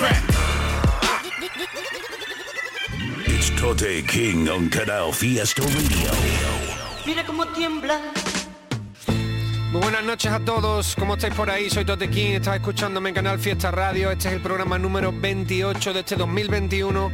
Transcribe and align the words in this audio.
Strap. 0.00 0.16
It's 3.26 3.50
Tote 3.56 4.02
King 4.06 4.48
on 4.48 4.68
Canal 4.70 5.12
Fiesta 5.12 5.62
Radio. 5.62 6.10
Mira 7.04 7.24
cómo 7.26 7.46
tiembla. 7.48 8.00
Muy 9.72 9.82
buenas 9.82 10.02
noches 10.02 10.32
a 10.32 10.40
todos, 10.40 10.96
¿cómo 10.96 11.14
estáis 11.14 11.34
por 11.34 11.50
ahí? 11.50 11.70
Soy 11.70 11.84
Tote 11.84 12.08
King, 12.08 12.32
estás 12.32 12.56
escuchándome 12.56 13.10
en 13.10 13.14
Canal 13.14 13.38
Fiesta 13.38 13.70
Radio, 13.70 14.10
este 14.10 14.28
es 14.28 14.34
el 14.34 14.40
programa 14.40 14.78
número 14.78 15.12
28 15.12 15.92
de 15.92 16.00
este 16.00 16.16
2021. 16.16 17.12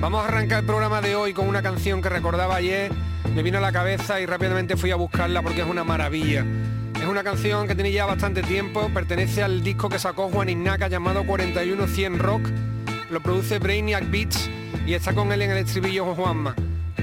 Vamos 0.00 0.24
a 0.24 0.28
arrancar 0.28 0.60
el 0.60 0.66
programa 0.66 1.00
de 1.00 1.14
hoy 1.14 1.32
con 1.32 1.46
una 1.46 1.62
canción 1.62 2.02
que 2.02 2.08
recordaba 2.08 2.56
ayer, 2.56 2.90
me 3.34 3.42
vino 3.42 3.58
a 3.58 3.60
la 3.60 3.72
cabeza 3.72 4.20
y 4.20 4.26
rápidamente 4.26 4.76
fui 4.76 4.90
a 4.90 4.96
buscarla 4.96 5.42
porque 5.42 5.60
es 5.60 5.66
una 5.66 5.84
maravilla. 5.84 6.44
Es 7.02 7.08
una 7.08 7.22
canción 7.22 7.68
que 7.68 7.74
tiene 7.74 7.92
ya 7.92 8.06
bastante 8.06 8.42
tiempo, 8.42 8.88
pertenece 8.94 9.42
al 9.42 9.62
disco 9.62 9.90
que 9.90 9.98
sacó 9.98 10.30
Juan 10.30 10.48
Ignaca 10.48 10.88
llamado 10.88 11.26
41100 11.26 12.18
Rock, 12.18 12.48
lo 13.10 13.20
produce 13.20 13.58
Brainiac 13.58 14.10
Beats 14.10 14.48
y 14.86 14.94
está 14.94 15.12
con 15.12 15.30
él 15.32 15.42
en 15.42 15.50
el 15.50 15.58
estribillo 15.58 16.14
Juanma 16.14 16.54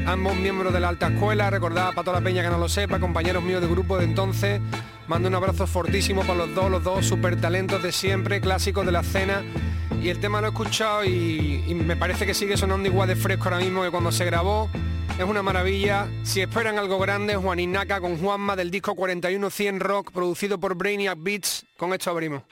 ambos 0.06 0.36
miembros 0.36 0.74
de 0.74 0.80
la 0.80 0.90
alta 0.90 1.08
escuela, 1.08 1.50
recordad 1.50 1.94
para 1.94 2.04
toda 2.04 2.20
la 2.20 2.24
peña 2.24 2.42
que 2.42 2.50
no 2.50 2.58
lo 2.58 2.68
sepa, 2.68 3.00
compañeros 3.00 3.44
míos 3.44 3.62
de 3.62 3.68
grupo 3.68 3.98
de 3.98 4.06
entonces, 4.06 4.60
mando 5.08 5.28
un 5.28 5.36
abrazo 5.36 5.68
fortísimo 5.68 6.22
para 6.22 6.36
los 6.36 6.56
dos, 6.56 6.72
los 6.72 6.84
dos 6.84 7.06
super 7.06 7.40
talentos 7.40 7.84
de 7.84 7.92
siempre, 7.92 8.42
clásicos 8.42 8.86
de 8.86 8.92
la 8.92 9.02
escena. 9.02 9.44
Y 10.02 10.10
el 10.10 10.20
tema 10.20 10.40
lo 10.40 10.48
he 10.48 10.50
escuchado 10.50 11.04
y, 11.04 11.64
y 11.68 11.76
me 11.76 11.96
parece 11.96 12.26
que 12.26 12.34
sigue 12.34 12.56
sonando 12.58 12.88
igual 12.88 13.08
de 13.08 13.16
fresco 13.16 13.46
ahora 13.46 13.60
mismo 13.60 13.84
que 13.84 13.92
cuando 13.92 14.12
se 14.12 14.26
grabó. 14.26 14.70
Es 15.20 15.26
una 15.26 15.44
maravilla. 15.44 16.08
Si 16.24 16.40
esperan 16.40 16.80
algo 16.80 16.98
grande, 16.98 17.36
Juan 17.36 17.60
Inaca 17.60 18.00
con 18.00 18.18
Juanma 18.18 18.56
del 18.56 18.72
disco 18.72 18.96
41100 18.96 19.82
Rock, 19.82 20.14
producido 20.14 20.62
por 20.62 20.76
Brainiac 20.76 21.18
Beats. 21.22 21.66
Con 21.76 21.92
esto 21.92 22.10
abrimos. 22.10 22.44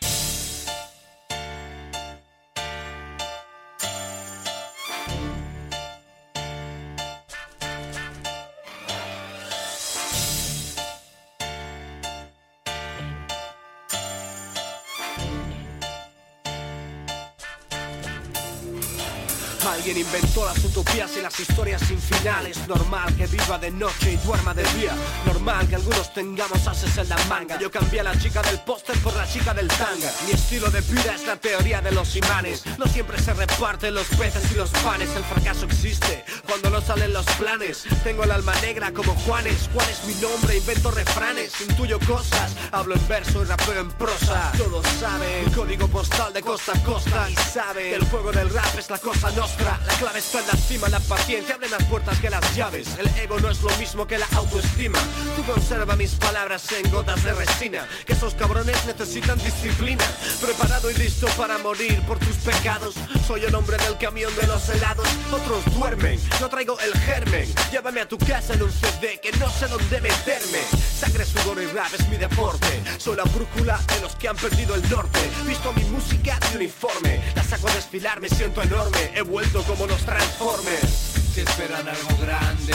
Alguien 19.67 19.97
inventó 19.97 20.45
las 20.45 20.63
utopías 20.63 21.11
y 21.17 21.21
las 21.21 21.37
historias 21.37 21.81
sin 21.81 21.99
finales 21.99 22.57
Normal 22.67 23.13
que 23.17 23.27
viva 23.27 23.59
de 23.59 23.69
noche 23.69 24.13
y 24.13 24.15
duerma 24.17 24.53
de 24.53 24.63
día. 24.75 24.93
Normal 25.25 25.67
que 25.67 25.75
algunos 25.75 26.13
tengamos 26.13 26.65
ases 26.67 26.97
en 26.97 27.09
la 27.09 27.17
manga. 27.27 27.59
Yo 27.59 27.69
cambié 27.69 27.99
a 27.99 28.03
la 28.03 28.17
chica 28.17 28.41
del 28.43 28.59
póster 28.61 28.97
por 28.99 29.13
la 29.15 29.27
chica 29.27 29.53
del 29.53 29.67
tanga. 29.67 30.09
Mi 30.25 30.31
estilo 30.31 30.69
de 30.71 30.79
vida 30.81 31.15
es 31.15 31.27
la 31.27 31.35
teoría 31.35 31.81
de 31.81 31.91
los 31.91 32.15
imanes. 32.15 32.63
No 32.77 32.85
siempre 32.85 33.19
se 33.19 33.33
reparten 33.33 33.93
los 33.93 34.07
peces 34.07 34.50
y 34.51 34.56
los 34.56 34.69
panes. 34.69 35.09
El 35.16 35.23
fracaso 35.25 35.66
existe 35.66 36.23
cuando 36.47 36.69
no 36.69 36.79
salen 36.79 37.11
los 37.11 37.25
planes. 37.38 37.83
Tengo 38.03 38.23
el 38.23 38.31
alma 38.31 38.53
negra 38.61 38.94
como 38.94 39.16
Juanes. 39.16 39.69
¿Cuál 39.73 39.89
es 39.89 40.03
mi 40.06 40.13
nombre? 40.16 40.57
Invento 40.57 40.91
refranes. 40.91 41.59
Intuyo 41.61 42.00
cosas 42.00 42.56
Hablo 42.72 42.95
en 42.95 43.07
verso 43.07 43.41
y 43.41 43.45
rapeo 43.45 43.81
en 43.81 43.91
prosa. 43.91 44.51
Todos 44.57 44.85
saben 45.00 45.51
Código 45.51 45.88
postal 45.88 46.31
de 46.31 46.41
costa 46.41 46.72
a 46.73 46.83
costa. 46.83 47.29
Y 47.29 47.35
saben 47.35 47.95
el 47.95 48.06
juego 48.06 48.31
del 48.31 48.50
rap 48.50 48.77
es 48.77 48.89
la 48.89 48.97
cosa 48.97 49.29
nostra 49.31 49.56
la 49.63 49.94
clave 50.00 50.19
está 50.19 50.40
en 50.40 50.47
la 50.47 50.53
cima, 50.53 50.90
la 50.90 51.00
paciencia 51.00 51.56
abre 51.56 51.69
las 51.69 51.84
puertas 51.85 52.19
que 52.19 52.29
las 52.29 52.56
llaves. 52.56 52.88
El 52.97 53.07
ego 53.19 53.40
no 53.40 53.50
es 53.50 53.62
lo 53.62 53.69
mismo 53.78 54.06
que 54.07 54.18
la 54.18 54.28
autoestima. 54.35 55.00
Tú 55.35 55.44
conserva 55.44 55.95
mis 55.95 56.12
palabras 56.16 56.72
en 56.72 56.91
gotas 56.91 57.23
de 57.23 57.34
resina. 57.34 57.88
Que 58.06 58.13
esos 58.13 58.34
cabrones 58.35 58.85
necesitan 58.85 59.38
disciplina. 59.40 60.03
Preparado 60.41 60.91
y 60.91 60.94
listo 60.95 61.28
para 61.38 61.57
morir 61.57 62.01
por 62.03 62.19
tus 62.19 62.35
pecados. 62.38 62.95
Soy 63.25 63.45
el 63.45 63.56
hombre 63.56 63.78
del 63.78 63.97
camión 63.97 64.35
de 64.35 64.47
los 64.47 64.69
helados. 64.69 65.07
Otros 65.31 65.63
duermen, 65.75 66.19
yo 66.39 66.50
traigo 66.50 66.79
el 66.79 66.94
germen. 67.00 67.53
Llévame 67.72 68.01
a 68.01 68.07
tu 68.07 68.18
casa 68.18 68.53
en 68.53 68.63
un 68.63 68.72
CD 68.72 69.19
que 69.22 69.31
no 69.34 69.50
sé 69.50 69.68
dónde 69.68 70.01
meterme. 70.01 70.59
Sangre, 71.00 71.25
sudor 71.25 71.62
y 71.62 71.66
rap 71.68 71.94
es 71.94 72.07
mi 72.09 72.18
deporte. 72.18 72.81
Soy 72.97 73.18
la 73.18 73.24
brújula 73.24 73.79
de 73.94 74.01
los 74.01 74.16
que 74.16 74.28
han 74.28 74.35
perdido 74.35 74.75
el 74.75 74.89
norte. 74.89 75.19
Visto 75.45 75.74
mi 75.74 75.84
música 75.85 76.39
de 76.51 76.57
uniforme. 76.57 77.22
La 77.35 77.44
saco 77.44 77.68
a 77.68 77.74
desfilar, 77.74 78.19
me 78.19 78.29
siento 78.29 78.62
enorme. 78.62 79.12
Como 79.53 79.88
los 79.88 80.02
Transformers. 80.03 80.90
Si 81.34 81.41
esperan 81.41 81.88
algo 81.88 82.18
grande, 82.22 82.74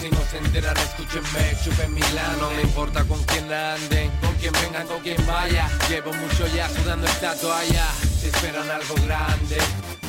si 0.00 0.08
no 0.08 0.18
se 0.30 0.38
enteran, 0.38 0.76
escúchenme, 0.76 1.56
chupen 1.62 1.92
mi 1.92 2.00
lana. 2.00 2.36
No 2.40 2.50
me 2.50 2.62
importa 2.62 3.04
con 3.04 3.22
quién 3.24 3.52
anden, 3.52 4.10
con 4.20 4.34
quién 4.36 4.52
vengan, 4.62 4.86
con 4.86 5.00
quién 5.00 5.24
vaya. 5.26 5.68
Llevo 5.88 6.12
mucho 6.14 6.46
ya 6.54 6.68
sudando 6.68 7.06
esta 7.06 7.34
toalla. 7.34 7.86
Si 8.24 8.30
esperan 8.30 8.70
algo 8.70 8.94
grande, 9.04 9.58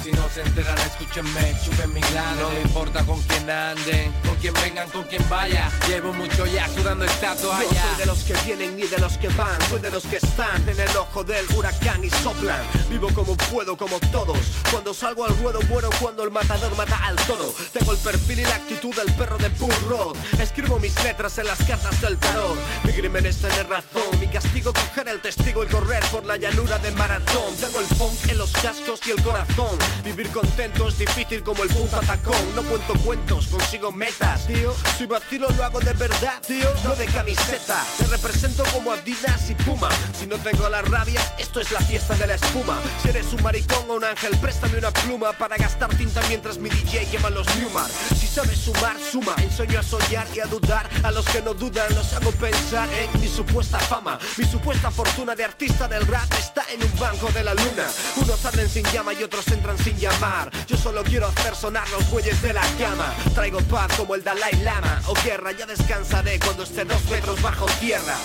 si 0.02 0.10
no 0.14 0.24
se 0.34 0.42
enteran, 0.42 0.78
escúchenme, 0.78 1.54
chupen 1.66 1.94
mi 1.94 2.00
lana. 2.00 2.34
No 2.40 2.50
me 2.50 2.62
importa 2.62 3.04
con 3.04 3.22
quién 3.24 3.50
anden, 3.50 4.14
con 4.26 4.36
quién 4.38 4.54
vengan, 4.54 4.90
con 4.92 5.04
quién 5.04 5.22
vaya. 5.30 5.70
Llevo 5.86 6.14
mucho 6.14 6.46
ya 6.46 6.66
sudando 6.70 7.04
esta 7.04 7.36
No 7.36 7.42
toalla. 7.42 7.68
soy 7.68 7.98
de 7.98 8.06
los 8.06 8.20
que 8.24 8.34
vienen 8.46 8.78
ni 8.78 8.84
de 8.84 9.00
los 9.00 9.18
que 9.18 9.28
van, 9.30 9.60
soy 9.70 9.82
de 9.82 9.92
los 9.92 10.06
que 10.06 10.16
están 10.16 10.70
en 10.70 10.80
el 10.80 10.96
ojo 10.96 11.26
del 11.26 11.46
huracán 11.58 12.06
y 12.06 12.10
soplan. 12.10 12.62
Vivo 12.90 13.10
como 13.14 13.36
puedo, 13.36 13.76
como 13.76 14.00
todos. 14.12 14.38
Cuando 14.72 14.94
salgo 14.94 15.26
al 15.26 15.36
ruedo, 15.40 15.60
muero 15.64 15.90
cuando 16.00 16.24
el 16.24 16.32
matador 16.32 16.74
mata 16.78 16.98
al 17.06 17.18
toro. 17.28 17.54
Tengo 17.74 17.92
el 17.92 17.98
perfil 17.98 18.40
y 18.40 18.44
la 18.44 18.56
actitud 18.56 18.96
del 18.96 19.12
perro 19.16 19.38
de 19.40 19.50
Burro. 19.50 20.14
Escribo 20.40 20.80
mis 20.80 20.96
letras 21.04 21.38
en 21.38 21.48
las 21.48 21.60
cartas 21.66 22.00
del 22.00 22.18
tarot. 22.18 22.56
Mi 22.86 22.94
crimen 22.94 23.26
es 23.26 23.42
tener 23.42 23.68
razón, 23.68 24.18
mi 24.22 24.28
castigo 24.28 24.72
coger 24.72 25.10
el 25.10 25.20
testigo 25.20 25.66
y 25.66 25.68
correr 25.68 26.04
por 26.12 26.24
la 26.26 26.38
llanura 26.38 26.78
de 26.80 26.92
maratón. 26.92 27.54
Tengo 27.60 27.82
el 27.82 27.88
en 28.28 28.38
los 28.38 28.52
cascos 28.52 29.00
y 29.06 29.12
el 29.12 29.22
corazón. 29.24 29.78
Vivir 30.04 30.30
contento 30.30 30.88
es 30.88 30.98
difícil 30.98 31.44
como 31.44 31.64
el 31.64 31.70
punto 31.70 31.98
atacón. 31.98 32.56
No 32.56 32.64
cuento 32.64 32.94
cuentos, 33.06 33.48
consigo 33.48 33.92
metas, 33.92 34.46
tío. 34.48 34.74
Si 34.98 35.06
vacilo 35.06 35.48
lo 35.50 35.64
hago 35.64 35.80
de 35.80 35.94
verdad, 35.94 36.42
tío. 36.46 36.70
No 36.84 36.96
de 36.96 37.06
camiseta. 37.06 37.84
Te 37.98 38.06
represento 38.08 38.64
como 38.74 38.92
Adidas 38.92 39.50
y 39.50 39.56
Puma. 39.56 39.90
Si 40.18 40.28
no 40.28 40.38
tengo 40.38 40.70
la 40.70 40.82
rabia, 40.82 41.22
esto 41.40 41.60
es 41.60 41.72
la 41.72 41.80
fiesta 41.80 42.16
de 42.16 42.28
la 42.28 42.36
espuma. 42.36 42.80
Si 43.02 43.10
eres 43.10 43.32
un 43.34 43.42
maricón 43.42 43.90
o 43.90 43.96
un 43.96 44.04
ángel, 44.04 44.38
préstame 44.38 44.78
una 44.78 44.92
pluma 44.92 45.34
para 45.34 45.58
gastar 45.58 45.90
tinta 45.96 46.22
mientras 46.28 46.58
mi 46.58 46.70
DJ 46.70 47.08
quema 47.12 47.30
los 47.30 47.48
Newmar. 47.56 47.90
Si 47.90 48.28
sabes 48.28 48.60
sumar, 48.60 48.98
suma. 49.00 49.36
Enseño 49.38 49.80
a 49.80 49.84
soñar 49.84 50.28
y 50.36 50.40
a 50.40 50.46
dudar. 50.46 50.90
A 51.04 51.12
los 51.12 51.26
que 51.26 51.42
no 51.42 51.54
dudan, 51.54 51.94
los 51.96 52.14
hago 52.14 52.32
pensar 52.32 52.88
en 52.94 53.22
mi 53.22 53.28
supuesta 53.28 53.80
fama. 53.80 54.20
Mi 54.38 54.46
supuesta 54.46 54.92
fortuna 54.92 55.36
de 55.36 55.44
artista 55.44 55.88
del 55.88 56.06
rap 56.06 56.32
está 56.34 56.64
en 56.72 56.84
un 56.84 57.00
banco 57.00 57.32
de 57.32 57.44
la 57.44 57.54
luna. 57.54 57.86
Unos 58.18 58.46
arden 58.46 58.70
sin 58.70 58.86
llama 58.92 59.14
y 59.14 59.24
otros 59.24 59.48
entran 59.50 59.78
sin 59.78 59.98
llamar. 59.98 60.52
Yo 60.68 60.78
solo 60.78 61.04
quiero 61.04 61.28
hacer 61.28 61.56
sonar 61.56 61.88
los 61.90 62.10
bueyes 62.10 62.42
de 62.42 62.54
la 62.54 62.64
cama. 62.80 63.14
Traigo 63.34 63.60
paz 63.62 63.92
como 63.98 64.16
el 64.16 64.24
Dalai 64.24 64.56
Lama. 64.64 65.02
O 65.08 65.14
guerra, 65.24 65.52
ya 65.52 65.66
descansaré 65.66 66.40
cuando 66.40 66.64
esté 66.64 66.86
dos 66.86 67.04
metros 67.10 67.42
bajo 67.42 67.66
tierra. 67.80 68.16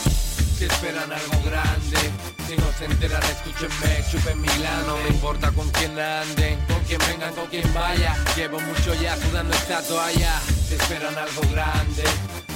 Si 0.59 0.67
esperan 0.67 1.11
algo 1.11 1.43
grande, 1.43 1.99
si 2.47 2.55
no 2.55 2.67
se 2.77 2.85
enteran, 2.85 3.23
escúchenme, 3.23 4.05
chupen 4.11 4.41
mi 4.43 4.49
lana. 4.59 4.83
No 4.87 4.99
me 4.99 5.09
importa 5.09 5.51
con 5.53 5.69
quién 5.71 5.99
anden, 5.99 6.59
con 6.67 6.85
quién 6.85 7.01
vengan, 7.09 7.35
con 7.35 7.47
quién 7.47 7.73
vaya. 7.73 8.15
Llevo 8.37 8.61
mucho 8.61 8.95
ya 9.01 9.17
sudando 9.17 9.55
esta 9.55 9.81
toalla. 9.83 10.39
Si 10.69 10.75
esperan 10.75 11.17
algo 11.17 11.41
grande, 11.51 12.05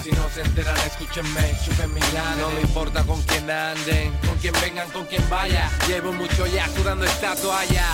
si 0.05 0.12
no 0.12 0.29
se 0.29 0.43
enteran, 0.43 0.77
escúchenme, 0.87 1.56
chupen 1.65 1.95
mi 1.95 2.01
lana. 2.12 2.37
No 2.37 2.51
me 2.51 2.61
importa 2.61 3.03
con 3.05 3.23
quién 3.23 3.51
anden, 3.51 4.12
con 4.19 4.37
quién 4.37 4.53
vengan, 4.61 4.91
con 4.91 5.06
quién 5.06 5.23
vaya. 5.31 5.71
Llevo 5.89 6.12
mucho 6.12 6.47
ya 6.47 6.69
sudando 6.77 7.06
esta 7.06 7.35
toalla. 7.37 7.87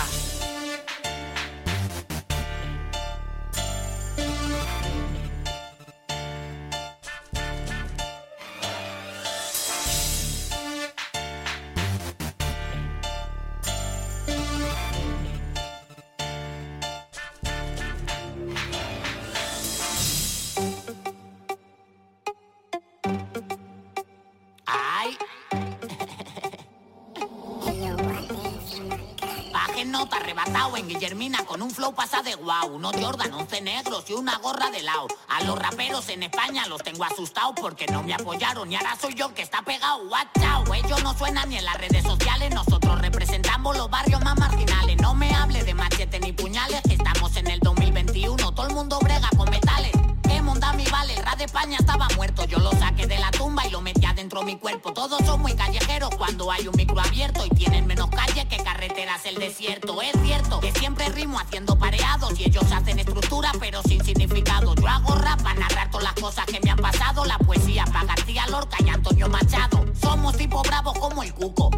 Negros 33.71 34.03
y 34.09 34.13
una 34.13 34.37
gorra 34.39 34.69
de 34.69 34.81
lado. 34.83 35.07
A 35.29 35.43
los 35.43 35.57
raperos 35.57 36.09
en 36.09 36.23
España 36.23 36.67
los 36.67 36.83
tengo 36.83 37.05
asustados 37.05 37.53
porque 37.59 37.85
no 37.87 38.03
me 38.03 38.13
apoyaron 38.13 38.69
y 38.69 38.75
ahora 38.75 38.97
soy 38.99 39.13
yo 39.13 39.33
que 39.33 39.41
está 39.41 39.61
pegado. 39.61 40.01
Out, 40.13 40.67
ellos 40.75 41.01
no 41.03 41.17
suenan 41.17 41.49
ni 41.49 41.57
en 41.57 41.65
las 41.65 41.77
redes 41.77 42.03
sociales. 42.03 42.53
Nosotros 42.53 42.99
representamos 42.99 43.77
los 43.77 43.89
barrios 43.89 44.21
más 44.23 44.37
marginales. 44.37 44.97
No 45.01 45.13
me 45.13 45.33
hable 45.33 45.63
de 45.63 45.73
machete 45.73 46.19
ni 46.19 46.33
puñales, 46.33 46.81
estamos 46.89 47.35
en 47.37 47.47
el 47.47 47.59
2021. 47.61 48.51
Todo 48.51 48.67
el 48.67 48.73
mundo 48.73 48.99
brega 48.99 49.29
con 49.37 49.49
metales. 49.49 50.00
Mi 50.75 50.85
vale, 50.85 51.13
el 51.15 51.23
rap 51.23 51.37
de 51.37 51.43
España 51.45 51.77
estaba 51.79 52.07
muerto. 52.15 52.45
Yo 52.45 52.57
lo 52.59 52.71
saqué 52.71 53.05
de 53.05 53.17
la 53.17 53.29
tumba 53.31 53.67
y 53.67 53.71
lo 53.71 53.81
metí 53.81 54.05
adentro 54.05 54.41
mi 54.41 54.57
cuerpo. 54.57 54.93
Todos 54.93 55.23
son 55.25 55.41
muy 55.41 55.53
callejeros 55.53 56.09
cuando 56.15 56.49
hay 56.49 56.67
un 56.67 56.75
micro 56.75 56.99
abierto 56.99 57.45
y 57.45 57.49
tienen 57.49 57.85
menos 57.87 58.09
calle 58.09 58.47
que 58.47 58.57
carreteras 58.57 59.25
el 59.25 59.35
desierto. 59.35 60.01
Es 60.01 60.13
cierto 60.23 60.61
que 60.61 60.71
siempre 60.71 61.09
rimo 61.09 61.39
haciendo 61.39 61.77
pareados 61.77 62.39
y 62.39 62.45
ellos 62.45 62.71
hacen 62.71 62.99
estructura 62.99 63.51
pero 63.59 63.81
sin 63.83 64.03
significado. 64.03 64.73
Yo 64.75 64.87
hago 64.87 65.15
rap 65.15 65.41
para 65.41 65.59
narrar 65.59 65.91
todas 65.91 66.05
las 66.05 66.13
cosas 66.13 66.45
que 66.45 66.59
me 66.63 66.71
han 66.71 66.77
pasado. 66.77 67.25
La 67.25 67.37
poesía 67.37 67.83
para 67.85 68.05
García 68.05 68.47
Lorca 68.47 68.77
y 68.79 68.89
Antonio 68.89 69.27
Machado. 69.27 69.85
Somos 70.01 70.37
tipo 70.37 70.61
bravos 70.63 70.97
como 70.99 71.21
el 71.21 71.33
cuco, 71.33 71.69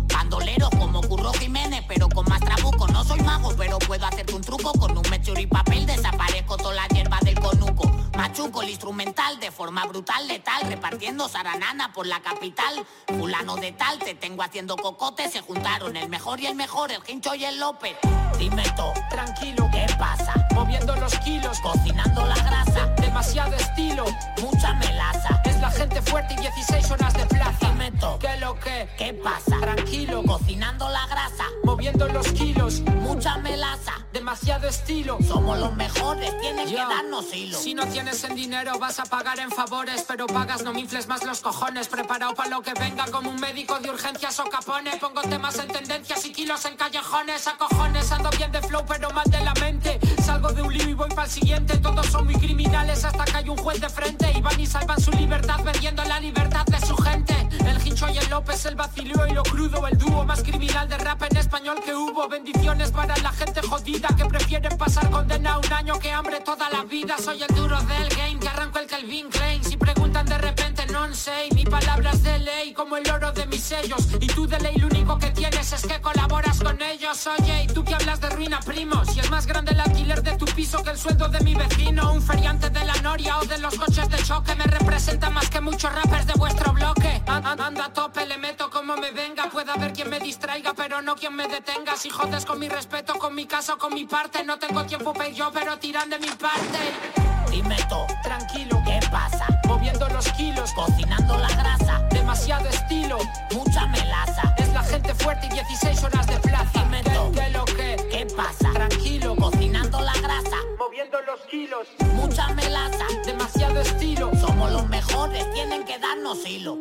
de 9.44 9.52
forma 9.52 9.86
brutal, 9.86 10.26
letal, 10.26 10.62
repartiendo 10.70 11.28
saranana 11.28 11.92
por 11.92 12.08
la 12.08 12.22
capital. 12.22 12.86
Fulano 13.08 13.58
de 13.58 13.74
tal, 13.74 14.00
te 14.00 14.16
tengo 14.16 14.42
haciendo 14.42 14.78
cocote. 14.78 15.30
Se 15.30 15.42
juntaron 15.42 15.98
el 15.98 16.08
mejor 16.08 16.40
y 16.40 16.46
el 16.48 16.56
mejor, 16.56 16.94
el 16.94 17.02
Hincho 17.06 17.36
y 17.36 17.44
el 17.44 17.60
López. 17.60 17.98
Dime 18.40 18.64
todo, 18.78 18.94
Tranquilo, 19.10 19.70
¿qué 19.74 19.86
pasa? 20.00 20.34
moviendo 20.54 20.96
los 20.96 21.14
kilos, 21.20 21.60
Cocinando 21.60 22.26
la 22.26 22.36
grasa, 22.36 22.88
demasiado 23.02 23.54
estilo. 23.56 24.06
mucha 24.42 24.74
melaza. 24.76 25.42
Es 25.44 25.60
la 25.60 25.70
gente 25.72 26.02
fuerte 26.02 26.36
y 26.36 26.38
16 26.38 26.92
horas 26.92 27.14
de 27.14 27.26
plaza. 27.26 27.58
Dime 27.70 27.92
todo, 27.92 28.20
¿Qué 28.20 28.38
lo 28.38 28.58
que? 28.60 28.88
¿qué 28.98 29.14
pasa? 29.14 29.60
Tranquilo, 29.60 30.24
Cocinando 30.24 30.88
la 30.90 31.06
grasa, 31.08 31.44
moviendo 31.66 32.08
los 32.08 32.28
kilos, 32.32 32.80
mucha 33.02 33.38
melaza. 33.40 33.92
demasiado 34.14 34.68
estilo. 34.70 35.18
Somos 35.28 35.58
los 35.58 35.74
mejores, 35.76 36.40
tienen 36.40 36.68
Ya. 36.68 36.88
que 36.88 36.94
darnos 36.94 37.34
hilo. 37.34 37.58
Si 37.58 37.74
no 37.74 37.86
tienes 37.88 38.24
en 38.24 38.36
dinero 38.36 38.78
vas 38.80 39.00
a 39.00 39.04
pagar 39.06 39.33
en 39.40 39.52
favores, 39.52 40.06
pero 40.08 40.28
pagas 40.28 40.64
no 40.64 40.74
me 40.74 40.82
infles 40.82 41.08
más 41.08 41.24
los 41.24 41.40
cojones. 41.42 41.88
Preparado 41.88 42.36
para 42.36 42.50
lo 42.50 42.62
que 42.62 42.74
venga 42.74 43.06
como 43.06 43.30
un 43.30 43.40
médico 43.40 43.80
de 43.80 43.90
urgencias 43.90 44.40
o 44.40 44.46
capone. 44.46 44.92
Pongo 44.98 45.22
temas 45.22 45.58
en 45.60 45.68
tendencias 45.68 46.26
y 46.26 46.32
kilos 46.32 46.66
en 46.66 46.76
callejones. 46.76 47.48
A 47.48 47.58
cojones 47.58 48.12
ando 48.12 48.30
bien 48.32 48.52
de 48.52 48.62
flow 48.62 48.84
pero 48.88 49.10
mal 49.12 49.30
de 49.30 49.40
la 49.42 49.54
mente. 49.56 50.00
Salgo 50.22 50.52
de 50.52 50.62
un 50.62 50.74
lío 50.74 50.90
y 50.90 50.94
voy 50.94 51.10
para 51.10 51.24
el 51.24 51.30
siguiente. 51.32 51.78
Todos 51.78 52.06
son 52.08 52.26
muy 52.26 52.36
criminales 52.36 53.04
hasta 53.06 53.26
que 53.26 53.38
hay 53.38 53.50
un 53.50 53.58
juez 53.58 53.82
de 53.82 53.90
frente. 53.90 54.32
Y 54.36 54.42
van 54.42 54.60
y 54.60 54.68
salvan 54.68 55.02
su 55.02 55.12
libertad 55.12 55.64
vendiendo 55.64 56.04
la 56.04 56.20
libertad 56.20 56.66
de 56.66 56.86
su 56.86 56.96
gente. 56.98 57.34
El 57.66 57.88
Hincho 57.88 58.10
y 58.10 58.18
el 58.18 58.30
López, 58.30 58.66
el 58.66 58.76
vacilio 58.76 59.26
y 59.28 59.32
lo 59.32 59.44
crudo. 59.44 59.88
El 59.88 59.98
dúo 59.98 60.26
más 60.26 60.44
criminal 60.44 60.88
de 60.88 60.98
rap 60.98 61.24
en 61.24 61.38
español 61.38 61.80
que 61.84 61.96
hubo. 61.96 62.28
Bendiciones 62.28 62.92
para 62.92 63.16
la 63.18 63.32
gente 63.32 63.62
jodida 63.62 64.10
que 64.16 64.26
prefieren 64.26 64.78
pasar 64.78 65.10
condena 65.10 65.58
un 65.58 65.74
año 65.74 65.98
que 66.00 66.12
hambre 66.12 66.40
toda 66.42 66.70
la 66.70 66.84
vida. 66.84 67.18
Soy 67.18 67.42
el 67.42 67.56
duro 67.56 67.80
del 67.82 68.10
game 68.10 68.40
que 68.40 68.48
arranco 68.48 68.80
el 68.80 68.88
Calvin 68.88 69.23
Si 69.62 69.78
preguntan 69.78 70.26
de 70.26 70.38
repente, 70.38 70.86
no 70.88 71.14
sé. 71.14 71.48
Mi 71.56 71.64
palabra 71.64 72.12
es 72.12 72.24
de 72.24 72.40
ley 72.40 72.74
como 72.74 72.98
el 72.98 73.10
oro 73.10 73.32
de 73.32 73.46
mis 73.48 73.64
sellos. 73.64 74.08
Y 74.20 74.28
tú 74.28 74.46
de 74.48 74.60
ley 74.60 74.76
lo 74.78 74.88
único 74.88 75.18
que 75.18 75.32
tienes 75.32 75.72
es 75.72 75.82
que 75.84 76.02
colaboras 76.02 76.60
con 76.60 76.82
ellos. 76.82 77.26
Oye, 77.28 77.64
y 77.64 77.68
tú 77.68 77.84
que 77.86 77.94
hablas 77.96 78.20
de 78.20 78.30
ruina, 78.32 78.60
primo. 78.60 79.04
Si 79.06 79.20
es 79.22 79.30
más 79.32 79.46
grande 79.46 79.72
el 79.72 79.80
alquiler 79.80 80.22
de 80.22 80.34
tu 80.38 80.46
piso 80.46 80.84
que 80.84 80.90
el 80.92 80.98
sueldo 80.98 81.30
de 81.30 81.40
mi 81.40 81.56
vecino. 81.56 82.12
Un 82.12 82.22
feriante 82.22 82.70
de 82.70 82.84
la 82.84 82.96
Noria 83.02 83.38
o 83.40 83.46
de 83.46 83.58
los 83.60 83.76
coches 83.76 84.10
de 84.10 84.18
choque 84.24 84.56
me 84.56 84.66
representa 84.66 85.30
más 85.30 85.50
que 85.50 85.62
muchos 85.62 85.94
rappers 85.94 86.28
de 86.28 86.34
vuestro 86.34 86.74
bloque. 86.74 87.22
An- 87.28 87.46
an- 87.46 87.62
Anda 87.62 87.86
a 87.86 87.94
tope, 87.94 88.26
le 88.26 88.38
meto 88.38 88.70
como 88.70 88.98
me 88.98 89.12
venga. 89.12 89.50
Puede 89.50 89.72
haber 89.72 89.94
quien 89.94 90.10
me 90.10 90.20
distraiga, 90.20 90.74
pero 90.74 91.02
no 91.02 91.16
quien 91.16 91.34
me 91.36 91.48
detenga. 91.48 91.96
Si 91.96 92.10
jodes 92.10 92.46
con 92.46 92.60
mi 92.60 92.68
respeto, 92.68 93.14
con 93.16 93.34
mi 93.34 93.46
caso, 93.46 93.78
con 93.78 93.94
mi 93.94 94.06
parte. 94.06 94.44
No 94.44 94.60
tengo 94.60 94.84
tiempo 94.86 95.14
para 95.14 95.30
yo, 95.30 95.50
pero 95.54 95.78
tiran 95.80 96.10
de 96.10 96.20
mi 96.20 96.28
parte. 96.28 97.33
Dime 97.54 97.78
todo, 97.88 98.08
Tranquilo, 98.24 98.82
¿qué 98.86 99.00
pasa? 99.12 99.46
moviendo 99.68 100.08
los 100.10 100.28
kilos. 100.34 100.72
Cocinando 100.74 101.38
la 101.38 101.50
grasa, 101.50 102.00
Demasiado 102.12 102.68
estilo. 102.68 103.18
mucha 103.54 103.86
melaza. 103.88 104.54
Es 104.58 104.74
la 104.74 104.84
gente 104.84 105.14
fuerte 105.16 105.48
y 105.48 105.50
16 105.50 106.04
horas 106.04 106.28
de 106.28 106.38
plaza. 106.40 106.86
¿Qué, 106.90 107.32
qué 107.40 107.50
lo 107.52 107.66
que? 107.66 107.96
¿Qué 108.12 108.28
pasa? 108.36 108.72
Tranquilo, 108.74 109.36
Cocinando 109.36 110.02
la 110.02 110.14
grasa, 110.14 110.58
moviendo 110.80 111.22
los 111.22 111.40
kilos. 111.42 111.88
mucha 112.16 112.48
melaza. 112.54 113.06
Demasiado 113.26 113.80
estilo. 113.82 114.32
Somos 114.42 114.72
los 114.72 114.88
mejores, 114.90 115.52
tienen 115.54 115.84
que 115.86 115.98
darnos 116.00 116.46
hilo. 116.48 116.78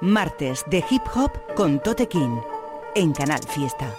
Martes 0.00 0.64
de 0.68 0.84
Hip 0.90 1.02
Hop 1.14 1.32
con 1.54 1.80
Tote 1.80 2.08
King 2.08 2.38
en 2.94 3.12
Canal 3.12 3.42
Fiesta. 3.42 3.92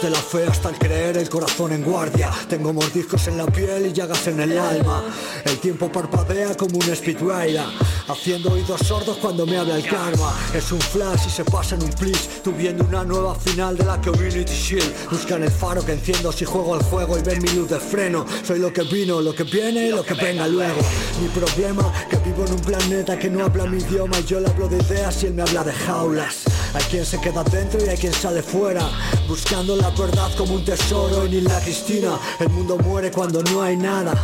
Desde 0.00 0.16
la 0.16 0.22
fe 0.22 0.46
hasta 0.46 0.70
el 0.70 0.78
creer, 0.78 1.18
el 1.18 1.28
corazón 1.28 1.72
en 1.72 1.82
guardia. 1.82 2.30
Tengo 2.48 2.72
mordiscos 2.72 3.28
en 3.28 3.36
la 3.36 3.44
piel 3.44 3.84
y 3.84 3.92
llagas 3.92 4.28
en 4.28 4.40
el 4.40 4.56
alma. 4.56 5.04
El 5.44 5.58
tiempo 5.58 5.92
parpadea 5.92 6.56
como 6.56 6.78
un 6.78 6.88
speed 6.90 7.18
rider, 7.18 7.66
haciendo 8.08 8.52
oídos 8.52 8.80
sordos 8.80 9.18
cuando 9.18 9.44
me 9.44 9.58
habla 9.58 9.76
el 9.76 9.84
karma. 9.84 10.34
Es 10.54 10.72
un 10.72 10.80
flash 10.80 11.26
y 11.26 11.30
se 11.30 11.44
pasa 11.44 11.74
en 11.74 11.82
un 11.82 11.90
please. 11.90 12.40
Tú 12.42 12.50
viendo 12.52 12.82
una 12.84 13.04
nueva 13.04 13.34
final 13.34 13.76
de 13.76 13.84
la 13.84 14.00
Community 14.00 14.50
Shield. 14.50 15.10
Buscan 15.10 15.42
el 15.42 15.50
faro 15.50 15.84
que 15.84 15.92
enciendo 15.92 16.32
si 16.32 16.46
juego 16.46 16.76
el 16.76 16.82
juego 16.84 17.18
y 17.18 17.22
ven 17.22 17.42
mi 17.42 17.50
luz 17.50 17.68
de 17.68 17.78
freno. 17.78 18.24
Soy 18.42 18.58
lo 18.58 18.72
que 18.72 18.84
vino, 18.84 19.20
lo 19.20 19.34
que 19.34 19.44
viene 19.44 19.88
y 19.88 19.90
lo 19.90 20.02
que 20.02 20.14
venga 20.14 20.48
luego. 20.48 20.80
Mi 21.20 21.28
problema, 21.28 21.92
que 22.08 22.16
vivo 22.16 22.46
en 22.46 22.52
un 22.54 22.60
planeta 22.60 23.18
que 23.18 23.28
no 23.28 23.44
habla 23.44 23.66
mi 23.66 23.76
idioma 23.76 24.18
y 24.18 24.24
yo 24.24 24.40
le 24.40 24.48
hablo 24.48 24.66
de 24.66 24.78
ideas 24.78 25.22
y 25.22 25.26
él 25.26 25.34
me 25.34 25.42
habla 25.42 25.62
de 25.62 25.74
jaulas. 25.74 26.44
Hay 26.72 26.82
quien 26.84 27.04
se 27.04 27.20
queda 27.20 27.42
dentro 27.44 27.84
y 27.84 27.88
hay 27.88 27.96
quien 27.96 28.12
sale 28.12 28.42
fuera 28.44 28.88
Buscando 29.26 29.76
la 29.76 29.89
verdad 29.98 30.30
como 30.36 30.54
un 30.54 30.64
tesoro 30.64 31.26
y 31.26 31.30
ni 31.30 31.40
la 31.40 31.60
Cristina 31.60 32.18
El 32.38 32.50
mundo 32.50 32.76
muere 32.78 33.10
cuando 33.10 33.42
no 33.42 33.62
hay 33.62 33.76
nada. 33.76 34.14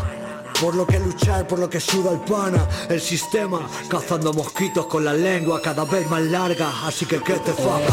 Por 0.60 0.74
lo 0.74 0.86
que 0.86 0.98
luchar, 0.98 1.46
por 1.46 1.58
lo 1.58 1.68
que 1.68 1.80
suda 1.80 2.12
el 2.12 2.20
pana. 2.20 2.66
El 2.88 3.00
sistema, 3.00 3.60
cazando 3.88 4.32
mosquitos 4.32 4.86
con 4.86 5.04
la 5.04 5.12
lengua 5.12 5.60
cada 5.60 5.84
vez 5.84 6.08
más 6.08 6.22
larga. 6.22 6.72
Así 6.86 7.04
que 7.04 7.20
que 7.22 7.34
te 7.34 7.52
faga 7.52 7.86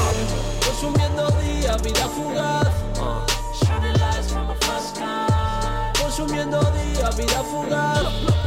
Consumiendo 0.66 1.30
día, 1.42 1.78
vida 1.78 2.10
fugaz. 2.10 2.68
Consumiendo 6.02 6.60
día, 6.72 7.10
vida 7.10 7.44
fugaz. 7.44 8.43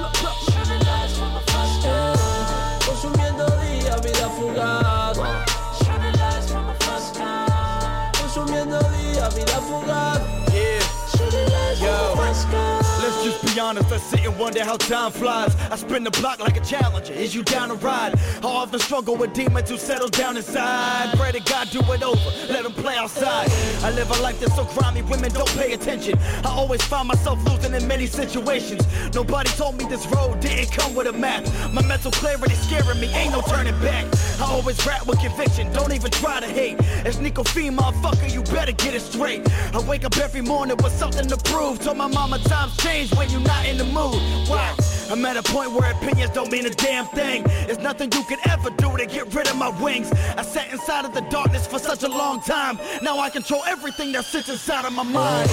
Honest, 13.58 13.92
I 13.92 13.98
sit 13.98 14.24
and 14.26 14.38
wonder 14.38 14.64
how 14.64 14.76
time 14.76 15.12
flies. 15.12 15.54
I 15.70 15.76
spin 15.76 16.04
the 16.04 16.10
block 16.10 16.40
like 16.40 16.56
a 16.56 16.60
challenger. 16.60 17.12
Is 17.12 17.34
you 17.34 17.42
down 17.42 17.68
to 17.68 17.74
ride? 17.76 18.14
I 18.42 18.46
often 18.46 18.80
struggle 18.80 19.16
with 19.16 19.32
demons 19.32 19.70
who 19.70 19.76
settle 19.76 20.08
down 20.08 20.36
inside. 20.36 21.16
Pray 21.16 21.32
to 21.32 21.40
God 21.40 21.70
do 21.70 21.80
it 21.92 22.02
over, 22.02 22.52
let 22.52 22.64
them 22.64 22.72
play 22.72 22.96
outside. 22.96 23.48
I 23.82 23.90
live 23.92 24.10
a 24.10 24.22
life 24.22 24.40
that's 24.40 24.54
so 24.56 24.64
grimy, 24.64 25.02
women 25.02 25.32
don't 25.32 25.48
pay 25.56 25.72
attention. 25.72 26.18
I 26.44 26.50
always 26.50 26.82
find 26.82 27.08
myself 27.08 27.42
losing 27.48 27.74
in 27.74 27.86
many 27.86 28.06
situations. 28.06 28.86
Nobody 29.14 29.48
told 29.50 29.78
me 29.78 29.84
this 29.84 30.06
road 30.08 30.40
didn't 30.40 30.72
come 30.72 30.94
with 30.94 31.06
a 31.06 31.12
map. 31.12 31.44
My 31.72 31.82
mental 31.82 32.10
clarity 32.10 32.54
scaring 32.54 33.00
me, 33.00 33.08
ain't 33.14 33.32
no 33.32 33.40
turning 33.42 33.78
back. 33.80 34.04
I 34.40 34.44
always 34.44 34.84
rap 34.86 35.06
with 35.06 35.20
conviction, 35.20 35.72
don't 35.72 35.92
even 35.92 36.10
try 36.10 36.40
to 36.40 36.46
hate. 36.46 36.76
It's 37.06 37.18
Nico 37.18 37.44
Fee, 37.44 37.70
motherfucker, 37.70 38.32
you 38.32 38.42
better 38.42 38.72
get 38.72 38.94
it 38.94 39.00
straight. 39.02 39.48
I 39.72 39.80
wake 39.88 40.04
up 40.04 40.16
every 40.18 40.42
morning 40.42 40.76
with 40.82 40.92
something 40.92 41.26
to 41.28 41.36
prove. 41.36 41.80
Told 41.80 41.96
my 41.96 42.06
mama 42.06 42.38
times 42.40 42.76
change 42.78 43.14
when 43.14 43.30
you're 43.30 43.45
not 43.46 43.66
in 43.66 43.78
the 43.78 43.84
mood. 43.84 44.20
Wow. 44.48 44.74
I'm 45.08 45.24
at 45.24 45.36
a 45.36 45.42
point 45.42 45.70
where 45.72 45.92
opinions 45.92 46.30
don't 46.30 46.50
mean 46.50 46.66
a 46.66 46.70
damn 46.70 47.06
thing. 47.06 47.44
There's 47.66 47.78
nothing 47.78 48.10
you 48.12 48.24
can 48.24 48.38
ever 48.48 48.70
do 48.70 48.96
to 48.96 49.06
get 49.06 49.32
rid 49.32 49.46
of 49.48 49.56
my 49.56 49.68
wings. 49.80 50.10
I 50.36 50.42
sat 50.42 50.72
inside 50.72 51.04
of 51.04 51.14
the 51.14 51.20
darkness 51.30 51.66
for 51.66 51.78
such 51.78 52.02
a 52.02 52.08
long 52.08 52.40
time. 52.40 52.78
Now 53.02 53.18
I 53.18 53.30
control 53.30 53.62
everything 53.66 54.10
that 54.12 54.24
sits 54.24 54.48
inside 54.48 54.84
of 54.84 54.92
my 54.92 55.04
mind. 55.04 55.48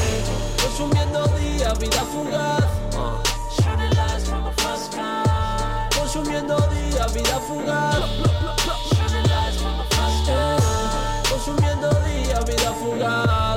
Consumiendo 0.57 1.27
día, 1.37 1.73
vida 1.79 2.03
fugaz. 2.11 2.65
Consumiendo 5.91 6.57
día, 6.73 7.05
vida 7.13 7.39
fugaz. 7.47 8.01
Consumiendo 11.29 11.89
día, 12.05 12.39
vida 12.45 12.73
fugaz. 12.73 13.52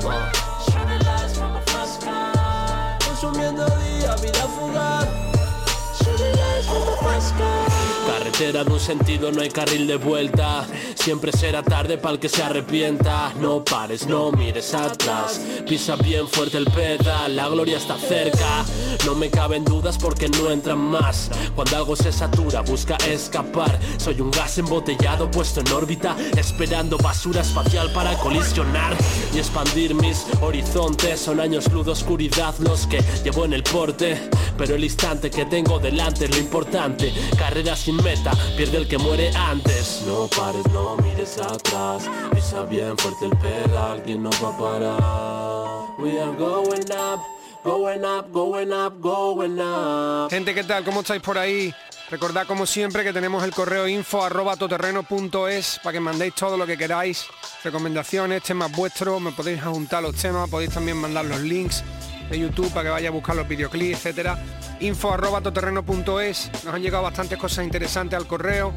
Carretera 8.36 8.64
de 8.64 8.70
un 8.70 8.80
sentido, 8.80 9.32
no 9.32 9.40
hay 9.40 9.48
carril 9.48 9.86
de 9.86 9.96
vuelta. 9.96 10.66
Siempre 10.94 11.32
será 11.32 11.62
tarde 11.62 11.96
para 11.96 12.14
el 12.14 12.20
que 12.20 12.28
se 12.28 12.42
arrepienta. 12.42 13.32
No 13.40 13.64
pares, 13.64 14.06
no 14.06 14.30
mires 14.30 14.74
atrás. 14.74 15.40
Pisa 15.66 15.96
bien 15.96 16.28
fuerte 16.28 16.58
el 16.58 16.66
pedal, 16.66 17.34
la 17.34 17.48
gloria 17.48 17.78
está 17.78 17.96
cerca. 17.96 18.66
No 19.06 19.14
me 19.14 19.30
caben 19.30 19.64
dudas 19.64 19.96
porque 19.96 20.28
no 20.28 20.50
entran 20.50 20.76
más. 20.76 21.30
Cuando 21.54 21.78
algo 21.78 21.96
se 21.96 22.12
satura, 22.12 22.60
busca 22.60 22.96
escapar. 23.08 23.78
Soy 23.96 24.20
un 24.20 24.30
gas 24.30 24.58
embotellado 24.58 25.30
puesto 25.30 25.60
en 25.60 25.72
órbita, 25.72 26.14
esperando 26.36 26.98
basura 26.98 27.40
espacial 27.40 27.90
para 27.92 28.18
colisionar 28.18 28.94
y 29.34 29.38
expandir 29.38 29.94
mis 29.94 30.26
horizontes. 30.42 31.20
Son 31.20 31.40
años 31.40 31.72
luz 31.72 31.86
de 31.86 31.92
oscuridad 31.92 32.54
los 32.58 32.86
que 32.86 33.02
llevo 33.24 33.46
en 33.46 33.54
el 33.54 33.62
porte. 33.62 34.28
Pero 34.58 34.74
el 34.74 34.84
instante 34.84 35.30
que 35.30 35.44
tengo 35.44 35.78
delante 35.78 36.24
es 36.24 36.30
lo 36.30 36.38
importante. 36.38 37.12
Carrera 37.38 37.76
sin 37.76 37.96
meta, 37.96 38.25
pierde 38.56 38.78
el 38.78 38.88
que 38.88 38.98
muere 38.98 39.30
antes. 39.34 40.02
No 40.06 40.28
pares, 40.28 40.66
no 40.72 40.96
mires 40.96 41.38
atrás. 41.38 42.08
Pisa 42.34 42.62
bien 42.64 42.96
fuerte 42.98 43.26
el 43.26 43.36
pedal, 43.38 44.02
que 44.02 44.14
no 44.16 44.30
va 44.42 44.48
a 44.48 44.58
parar. 44.58 45.96
We 45.98 46.20
are 46.20 46.36
going 46.36 46.90
up, 46.92 47.20
going 47.64 48.04
up, 48.04 48.32
going 48.32 48.72
up, 48.72 49.00
going 49.00 49.60
up. 49.60 50.30
Gente, 50.30 50.54
¿qué 50.54 50.64
tal? 50.64 50.84
¿Cómo 50.84 51.00
estáis 51.00 51.22
por 51.22 51.38
ahí? 51.38 51.72
Recordad 52.10 52.46
como 52.46 52.66
siempre 52.66 53.02
que 53.02 53.12
tenemos 53.12 53.42
el 53.42 53.50
correo 53.50 53.88
info 53.88 54.24
arroba 54.24 54.56
toterreno.es 54.56 55.80
para 55.82 55.92
que 55.92 56.00
mandéis 56.00 56.34
todo 56.34 56.56
lo 56.56 56.64
que 56.64 56.78
queráis, 56.78 57.26
recomendaciones, 57.64 58.44
temas 58.44 58.70
vuestros, 58.70 59.20
me 59.20 59.32
podéis 59.32 59.60
juntar 59.64 60.04
los 60.04 60.14
temas, 60.14 60.48
podéis 60.48 60.70
también 60.70 60.98
mandar 60.98 61.24
los 61.24 61.40
links 61.40 61.82
de 62.30 62.38
YouTube 62.38 62.70
para 62.70 62.84
que 62.84 62.90
vaya 62.90 63.08
a 63.08 63.12
buscar 63.12 63.34
los 63.34 63.48
videoclips, 63.48 63.98
etcétera. 63.98 64.38
Info 64.80 65.12
arroba 65.12 65.40
toterreno.es, 65.40 66.50
nos 66.64 66.74
han 66.74 66.82
llegado 66.82 67.02
bastantes 67.02 67.38
cosas 67.38 67.64
interesantes 67.64 68.18
al 68.18 68.26
correo. 68.26 68.72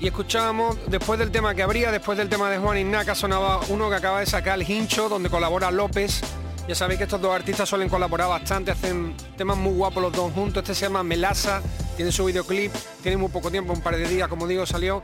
Y 0.00 0.08
escuchábamos, 0.08 0.78
después 0.88 1.18
del 1.18 1.30
tema 1.30 1.54
que 1.54 1.62
habría, 1.62 1.92
después 1.92 2.18
del 2.18 2.28
tema 2.28 2.50
de 2.50 2.58
Juan 2.58 2.76
Ignaca, 2.76 3.14
sonaba 3.14 3.60
uno 3.68 3.88
que 3.88 3.96
acaba 3.96 4.20
de 4.20 4.26
sacar 4.26 4.60
el 4.60 4.68
Hincho, 4.68 5.08
donde 5.08 5.30
colabora 5.30 5.70
López. 5.70 6.20
Ya 6.68 6.74
sabéis 6.74 6.98
que 6.98 7.04
estos 7.04 7.20
dos 7.20 7.34
artistas 7.34 7.68
suelen 7.68 7.88
colaborar 7.88 8.28
bastante, 8.28 8.70
hacen 8.72 9.16
temas 9.36 9.56
muy 9.56 9.72
guapos 9.72 10.02
los 10.02 10.12
dos 10.12 10.32
juntos. 10.32 10.62
Este 10.62 10.74
se 10.74 10.86
llama 10.86 11.02
Melasa, 11.02 11.62
tiene 11.96 12.12
su 12.12 12.24
videoclip, 12.24 12.72
tiene 13.02 13.16
muy 13.16 13.30
poco 13.30 13.50
tiempo, 13.50 13.72
un 13.72 13.80
par 13.80 13.96
de 13.96 14.08
días, 14.08 14.28
como 14.28 14.46
digo, 14.46 14.66
salió. 14.66 15.02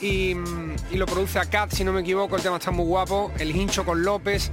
Y, 0.00 0.34
mm, 0.34 0.76
y 0.92 0.96
lo 0.96 1.06
produce 1.06 1.38
a 1.38 1.46
Cat, 1.46 1.72
si 1.72 1.82
no 1.82 1.92
me 1.92 2.00
equivoco, 2.00 2.36
el 2.36 2.42
tema 2.42 2.56
está 2.56 2.70
muy 2.70 2.84
guapo. 2.84 3.32
El 3.38 3.54
Hincho 3.54 3.84
con 3.84 4.04
López. 4.04 4.50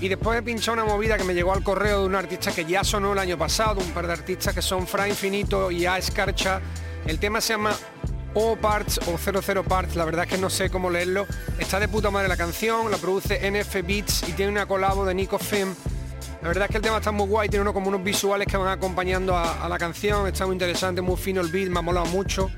Y 0.00 0.08
después 0.08 0.38
he 0.38 0.42
pinchado 0.42 0.74
una 0.74 0.84
movida 0.84 1.16
que 1.16 1.24
me 1.24 1.34
llegó 1.34 1.52
al 1.52 1.62
correo 1.62 2.00
de 2.00 2.06
un 2.06 2.14
artista 2.14 2.52
que 2.52 2.64
ya 2.64 2.84
sonó 2.84 3.12
el 3.12 3.18
año 3.18 3.38
pasado, 3.38 3.80
un 3.80 3.90
par 3.92 4.06
de 4.06 4.12
artistas 4.12 4.54
que 4.54 4.62
son 4.62 4.86
Fra 4.86 5.08
Infinito 5.08 5.70
y 5.70 5.86
A 5.86 5.98
Escarcha. 5.98 6.60
El 7.06 7.18
tema 7.18 7.40
se 7.40 7.54
llama 7.54 7.72
O 8.34 8.56
Parts 8.56 9.00
o 9.06 9.16
00 9.16 9.62
Parts, 9.64 9.96
la 9.96 10.04
verdad 10.04 10.24
es 10.24 10.30
que 10.32 10.38
no 10.38 10.50
sé 10.50 10.68
cómo 10.68 10.90
leerlo. 10.90 11.26
Está 11.58 11.78
de 11.78 11.88
puta 11.88 12.10
madre 12.10 12.28
la 12.28 12.36
canción, 12.36 12.90
la 12.90 12.96
produce 12.98 13.38
NF 13.50 13.86
Beats 13.86 14.28
y 14.28 14.32
tiene 14.32 14.52
una 14.52 14.66
colabo 14.66 15.04
de 15.04 15.14
Nico 15.14 15.38
Fem. 15.38 15.74
La 16.42 16.48
verdad 16.48 16.64
es 16.64 16.70
que 16.72 16.76
el 16.76 16.82
tema 16.82 16.98
está 16.98 17.10
muy 17.10 17.26
guay, 17.26 17.48
tiene 17.48 17.62
uno 17.62 17.72
como 17.72 17.88
unos 17.88 18.02
visuales 18.02 18.46
que 18.46 18.56
van 18.56 18.68
acompañando 18.68 19.34
a, 19.34 19.64
a 19.64 19.68
la 19.68 19.78
canción, 19.78 20.26
está 20.26 20.44
muy 20.44 20.54
interesante, 20.54 21.00
muy 21.00 21.16
fino 21.16 21.40
el 21.40 21.48
beat, 21.48 21.68
me 21.70 21.78
ha 21.78 21.82
molado 21.82 22.06
mucho. 22.06 22.50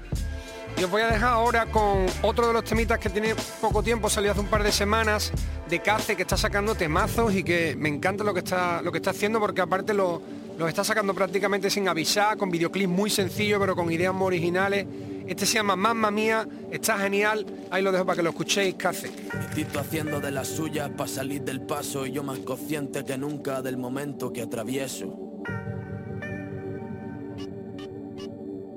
Y 0.79 0.85
os 0.85 0.91
voy 0.91 1.01
a 1.01 1.07
dejar 1.07 1.31
ahora 1.31 1.65
con 1.67 2.05
otro 2.21 2.49
de 2.49 2.53
los 2.53 2.65
temitas 2.65 2.99
que 2.99 3.09
tiene 3.09 3.35
poco 3.63 3.83
tiempo, 3.83 4.11
salió 4.11 4.33
hace 4.33 4.41
un 4.41 4.47
par 4.47 4.63
de 4.63 4.71
semanas, 4.71 5.33
de 5.71 5.81
Cace, 5.81 6.17
que 6.17 6.23
está 6.23 6.37
sacando 6.37 6.75
temazos 6.75 7.35
y 7.35 7.43
que 7.43 7.75
me 7.77 7.89
encanta 7.89 8.23
lo 8.25 8.35
que 8.35 8.41
está, 8.41 8.83
lo 8.83 8.93
que 8.93 8.99
está 8.99 9.11
haciendo 9.11 9.41
porque 9.41 9.63
aparte 9.63 9.95
lo, 9.95 10.21
lo 10.59 10.69
está 10.69 10.85
sacando 10.85 11.15
prácticamente 11.15 11.71
sin 11.71 11.89
avisar, 11.89 12.37
con 12.37 12.51
videoclips 12.51 12.91
muy 12.91 13.09
sencillos 13.09 13.59
pero 13.59 13.75
con 13.75 13.91
ideas 13.91 14.13
muy 14.13 14.27
originales. 14.27 14.87
Este 15.27 15.47
se 15.47 15.55
llama 15.55 15.77
Mamma 15.77 16.11
Mía, 16.11 16.47
está 16.71 16.99
genial, 16.99 17.47
ahí 17.71 17.83
lo 17.83 17.91
dejo 17.91 18.05
para 18.05 18.17
que 18.17 18.23
lo 18.23 18.31
escuchéis, 18.31 18.75
Cace. 18.75 19.11
Tito 19.55 19.81
haciendo 19.81 20.21
de 20.21 20.31
las 20.31 20.47
suyas 20.47 20.91
para 20.91 21.09
salir 21.09 21.41
del 21.41 21.63
paso 21.63 22.05
y 22.05 22.13
yo 22.13 22.23
más 22.23 22.41
consciente 22.41 23.03
que 23.03 23.17
nunca 23.17 23.63
del 23.63 23.79
momento 23.79 24.31
que 24.31 24.43
atravieso. 24.43 25.43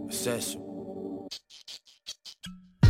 Es 0.09 0.25
eso. 0.27 0.68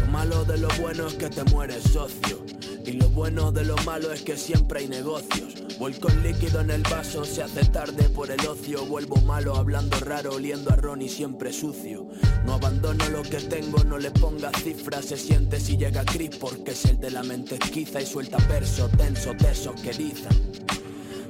Lo 0.10 0.18
malo 0.18 0.44
de 0.44 0.58
lo 0.58 0.70
bueno 0.82 1.06
es 1.06 1.13
que 1.13 1.30
te 1.30 1.44
mueres 1.44 1.84
socio. 1.84 2.44
Y 2.84 2.94
lo 2.94 3.10
bueno 3.10 3.51
de 3.51 3.63
lo 3.63 3.75
malo 3.86 4.12
es 4.12 4.24
que 4.24 4.38
siempre 4.38 4.80
hay 4.80 4.88
negocios. 4.88 5.54
Vuelco 5.78 6.08
el 6.08 6.24
líquido 6.24 6.62
en 6.62 6.72
el 6.72 6.82
vaso, 6.82 7.24
se 7.24 7.44
hace 7.44 7.63
tarde 7.66 8.10
por 8.10 8.32
el 8.32 8.44
ocio. 8.48 8.88
Vuelvo 8.88 9.18
malo, 9.18 9.56
hablando 9.56 10.00
raro, 10.00 10.32
oliendo 10.32 10.72
a 10.72 10.78
Ron 10.78 11.04
y 11.04 11.10
siempre 11.10 11.54
sucio. 11.54 12.08
No 12.44 12.56
abandono 12.56 13.08
lo 13.10 13.22
que 13.22 13.38
tengo, 13.38 13.84
no 13.84 14.00
le 14.00 14.10
ponga 14.10 14.50
cifras. 14.51 15.06
Se 15.06 15.16
siente 15.16 15.60
si 15.60 15.78
llega 15.78 16.04
Chris 16.06 16.38
porque 16.38 16.72
es 16.72 16.86
el 16.86 17.00
de 17.00 17.12
la 17.12 17.22
mente 17.22 17.60
esquiza 17.62 18.01
y 18.01 18.08
suelta 18.08 18.39
verso, 18.50 18.89
tenso, 18.98 19.36
tesos 19.36 19.80
que 19.80 19.92
erizan. 19.92 20.34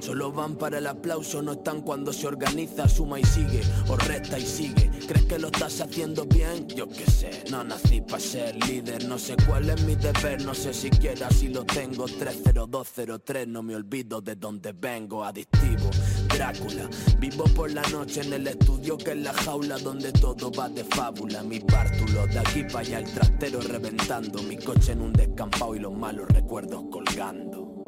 Solo 0.10 0.32
van 0.32 0.56
para 0.56 0.80
el 0.80 0.88
aplauso, 0.88 1.40
no 1.44 1.52
están 1.52 1.82
cuando 1.82 2.12
se 2.12 2.26
organiza, 2.26 2.90
suma 2.90 3.20
y 3.20 3.24
sigue, 3.26 3.62
o 3.88 3.96
resta 3.96 4.40
y 4.40 4.42
sigue. 4.44 4.90
¿Crees 5.08 5.26
que 5.26 5.38
lo 5.38 5.50
estás 5.50 5.82
haciendo 5.82 6.26
bien? 6.26 6.68
Yo 6.68 6.90
qué 6.90 7.06
sé, 7.06 7.44
no 7.52 7.64
nací 7.64 8.02
para 8.02 8.20
ser 8.20 8.56
líder, 8.66 9.08
no 9.08 9.20
sé 9.20 9.36
cuál 9.48 9.70
es 9.70 9.84
mi 9.84 9.94
deber, 9.94 10.44
no 10.44 10.56
sé 10.56 10.74
siquiera 10.74 11.30
si 11.30 11.50
lo 11.50 11.64
tengo. 11.64 12.06
30203, 12.06 13.48
no 13.50 13.62
me 13.62 13.76
olvido 13.76 14.20
de 14.20 14.36
dónde 14.36 14.72
vengo, 14.74 15.24
adictivo. 15.24 15.92
Drácula, 16.28 16.90
vivo 17.20 17.44
por 17.56 17.72
la 17.72 17.84
noche 17.90 18.22
en 18.22 18.34
el 18.34 18.48
estudio 18.48 18.98
que 18.98 19.12
es 19.12 19.18
la 19.18 19.34
jaula 19.34 19.78
donde 19.78 20.12
todo 20.12 20.52
va 20.52 20.70
de 20.70 20.86
fábula. 20.86 21.44
Mi 21.44 21.60
bártulo, 21.60 22.26
de 22.26 22.40
aquí 22.40 22.64
para 22.64 22.80
allá 22.80 22.98
el 22.98 23.14
trastero 23.14 23.62
reventando, 23.62 24.42
mi 24.42 24.58
coche 24.58 24.94
en 24.94 25.02
un 25.02 25.14
descampado 25.14 25.76
y 25.76 25.80
los 25.80 25.94
malos 25.94 26.28
recuerdos 26.30 26.86
colgando. 26.90 27.84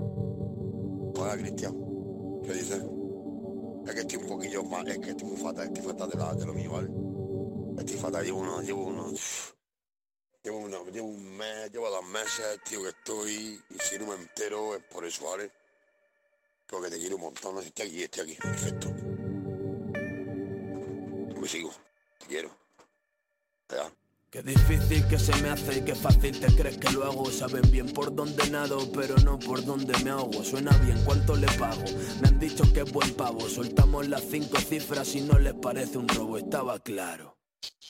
Hola 1.17 1.37
Cristian, 1.37 1.90
¿qué 2.51 2.57
dices? 2.57 2.83
Es 3.87 3.93
que 3.93 4.01
estoy 4.01 4.17
un 4.17 4.27
poquillo 4.27 4.63
mal, 4.63 4.87
es 4.87 4.99
que 4.99 5.11
estoy 5.11 5.27
muy 5.29 5.37
fatal, 5.37 5.67
estoy 5.67 5.83
fatal 5.83 6.09
de, 6.09 6.17
la, 6.17 6.33
de 6.33 6.45
lo 6.45 6.53
mío, 6.53 6.71
¿vale? 6.71 6.89
Estoy 7.79 7.97
fatal, 7.97 8.25
llevo 8.25 8.39
uno, 8.39 8.61
llevo 8.61 8.85
uno. 8.85 9.11
Llevo, 10.43 10.57
uno, 10.57 10.85
llevo 10.85 11.07
un 11.07 11.37
mes, 11.37 11.71
llevo 11.71 11.89
dos 11.89 12.05
meses, 12.05 12.59
tío, 12.67 12.81
que 12.81 12.89
estoy, 12.89 13.61
y 13.69 13.79
si 13.79 13.99
no 13.99 14.07
me 14.07 14.15
entero 14.15 14.75
es 14.75 14.83
por 14.83 15.05
eso, 15.05 15.29
¿vale? 15.29 15.51
Porque 16.67 16.89
te 16.89 16.97
quiero 16.97 17.15
un 17.17 17.21
montón, 17.23 17.57
estoy 17.59 17.87
aquí, 17.87 18.03
estoy 18.03 18.23
aquí, 18.23 18.35
perfecto. 18.35 18.89
Me 21.39 21.47
sigo, 21.47 21.71
te 22.19 22.25
quiero. 22.27 22.49
Ya. 23.69 23.91
Qué 24.31 24.41
difícil 24.43 25.05
que 25.09 25.19
se 25.19 25.35
me 25.41 25.49
hace 25.49 25.79
y 25.79 25.81
qué 25.81 25.93
fácil 25.93 26.39
te 26.39 26.47
crees 26.55 26.77
que 26.77 26.89
lo 26.93 27.03
hago. 27.03 27.29
Saben 27.29 27.69
bien 27.69 27.87
por 27.91 28.15
dónde 28.15 28.49
nado, 28.49 28.89
pero 28.93 29.17
no 29.25 29.37
por 29.37 29.61
dónde 29.65 29.93
me 30.05 30.11
ahogo. 30.11 30.41
Suena 30.45 30.71
bien, 30.77 30.97
¿cuánto 31.03 31.35
le 31.35 31.47
pago? 31.59 31.83
Me 32.21 32.29
han 32.29 32.39
dicho 32.39 32.63
que 32.73 32.79
es 32.79 32.91
buen 32.93 33.13
pavo. 33.15 33.41
Soltamos 33.49 34.07
las 34.07 34.21
cinco 34.21 34.57
cifras 34.57 35.15
y 35.15 35.21
no 35.21 35.37
les 35.37 35.53
parece 35.55 35.97
un 35.97 36.07
robo. 36.07 36.37
Estaba 36.37 36.79
claro 36.79 37.40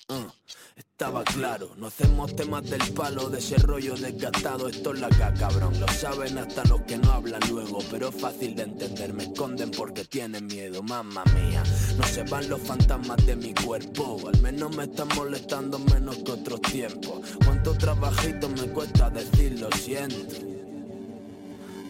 Uh, 0.10 0.30
estaba 0.76 1.24
claro, 1.24 1.72
no 1.78 1.88
hacemos 1.88 2.36
temas 2.36 2.70
del 2.70 2.82
palo 2.94 3.30
de 3.30 3.40
ese 3.40 3.56
rollo 3.58 3.96
desgastado, 3.96 4.68
esto 4.68 4.94
es 4.94 5.00
la 5.00 5.08
caca, 5.08 5.34
cabrón. 5.34 5.80
Lo 5.80 5.88
saben 5.88 6.38
hasta 6.38 6.66
los 6.66 6.82
que 6.82 6.98
no 6.98 7.12
hablan 7.12 7.42
luego, 7.50 7.80
pero 7.90 8.10
es 8.10 8.16
fácil 8.16 8.56
de 8.56 8.64
entender, 8.64 9.14
me 9.14 9.24
esconden 9.24 9.72
porque 9.72 10.04
tienen 10.04 10.48
miedo, 10.48 10.84
mamá 10.84 11.24
mía. 11.34 11.64
No 11.98 12.04
se 12.04 12.24
van 12.24 12.50
los 12.50 12.62
fantasmas 12.62 13.26
de 13.26 13.38
mi 13.38 13.54
cuerpo, 13.54 14.20
al 14.28 14.42
menos 14.42 14.76
me 14.76 14.84
están 14.84 15.08
molestando 15.16 15.80
menos 15.80 16.18
que 16.18 16.32
otros 16.32 16.62
tiempos. 16.62 17.22
Cuánto 17.46 17.74
trabajito 17.76 18.50
me 18.50 18.68
cuesta 18.74 19.10
decir 19.10 19.60
lo 19.60 19.72
siento. 19.72 20.61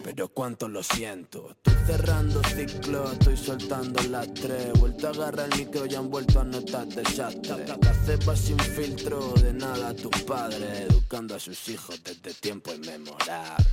Pero 0.02 0.28
cuánto 0.28 0.68
lo 0.68 0.82
siento, 0.82 1.50
estoy 1.50 1.74
cerrando 1.86 2.42
ciclos, 2.44 3.12
estoy 3.12 3.36
soltando 3.36 4.02
las 4.04 4.32
tres. 4.34 4.72
Vuelto 4.78 5.06
a 5.06 5.10
agarrar 5.10 5.48
el 5.52 5.58
micro 5.58 5.86
y 5.86 5.94
han 5.94 6.10
vuelto 6.10 6.40
a 6.40 6.44
notar 6.44 6.86
desastre. 6.88 7.66
La 7.66 7.94
cepa 8.04 8.36
sin 8.36 8.58
filtro, 8.58 9.32
de 9.34 9.52
nada 9.52 9.88
a 9.88 9.94
tus 9.94 10.22
padres. 10.22 10.90
Educando 10.90 11.34
a 11.34 11.38
sus 11.38 11.68
hijos 11.68 12.02
desde 12.02 12.34
tiempo 12.34 12.72
inmemorable 12.72 13.64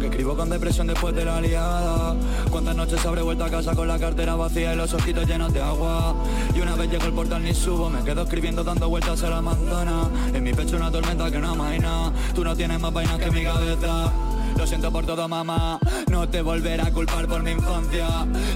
que 0.00 0.06
escribo 0.06 0.36
con 0.36 0.50
depresión 0.50 0.88
después 0.88 1.14
de 1.14 1.24
la 1.24 1.40
liada. 1.40 2.16
Cuántas 2.50 2.74
noches 2.74 3.04
habré 3.06 3.22
vuelto 3.22 3.44
a 3.44 3.50
casa 3.50 3.74
con 3.74 3.86
la 3.86 3.98
cartera 3.98 4.34
vacía 4.34 4.74
y 4.74 4.76
los 4.76 4.92
ojitos 4.94 5.28
llenos 5.28 5.52
de 5.52 5.62
agua. 5.62 6.14
Y 6.56 6.60
una 6.60 6.74
vez 6.74 6.90
llego 6.90 7.04
al 7.04 7.12
portal 7.12 7.44
ni 7.44 7.54
subo, 7.54 7.88
me 7.88 8.02
quedo 8.02 8.22
escribiendo 8.22 8.64
dando 8.64 8.88
vueltas 8.88 9.22
a 9.22 9.30
la 9.30 9.40
manzana. 9.40 10.08
En 10.34 10.42
mi 10.42 10.52
pecho 10.52 10.76
una 10.76 10.90
tormenta 10.90 11.30
que 11.30 11.38
no 11.38 11.50
amaina. 11.50 12.12
Tú 12.34 12.42
no 12.42 12.56
tienes 12.56 12.80
más 12.80 12.92
vainas 12.92 13.18
que 13.18 13.30
mi 13.30 13.44
cabeza. 13.44 14.12
Siento 14.68 14.92
por 14.92 15.06
todo 15.06 15.26
mamá, 15.26 15.78
no 16.10 16.28
te 16.28 16.42
volveré 16.42 16.82
a 16.82 16.92
culpar 16.92 17.26
por 17.26 17.42
mi 17.42 17.52
infancia. 17.52 18.06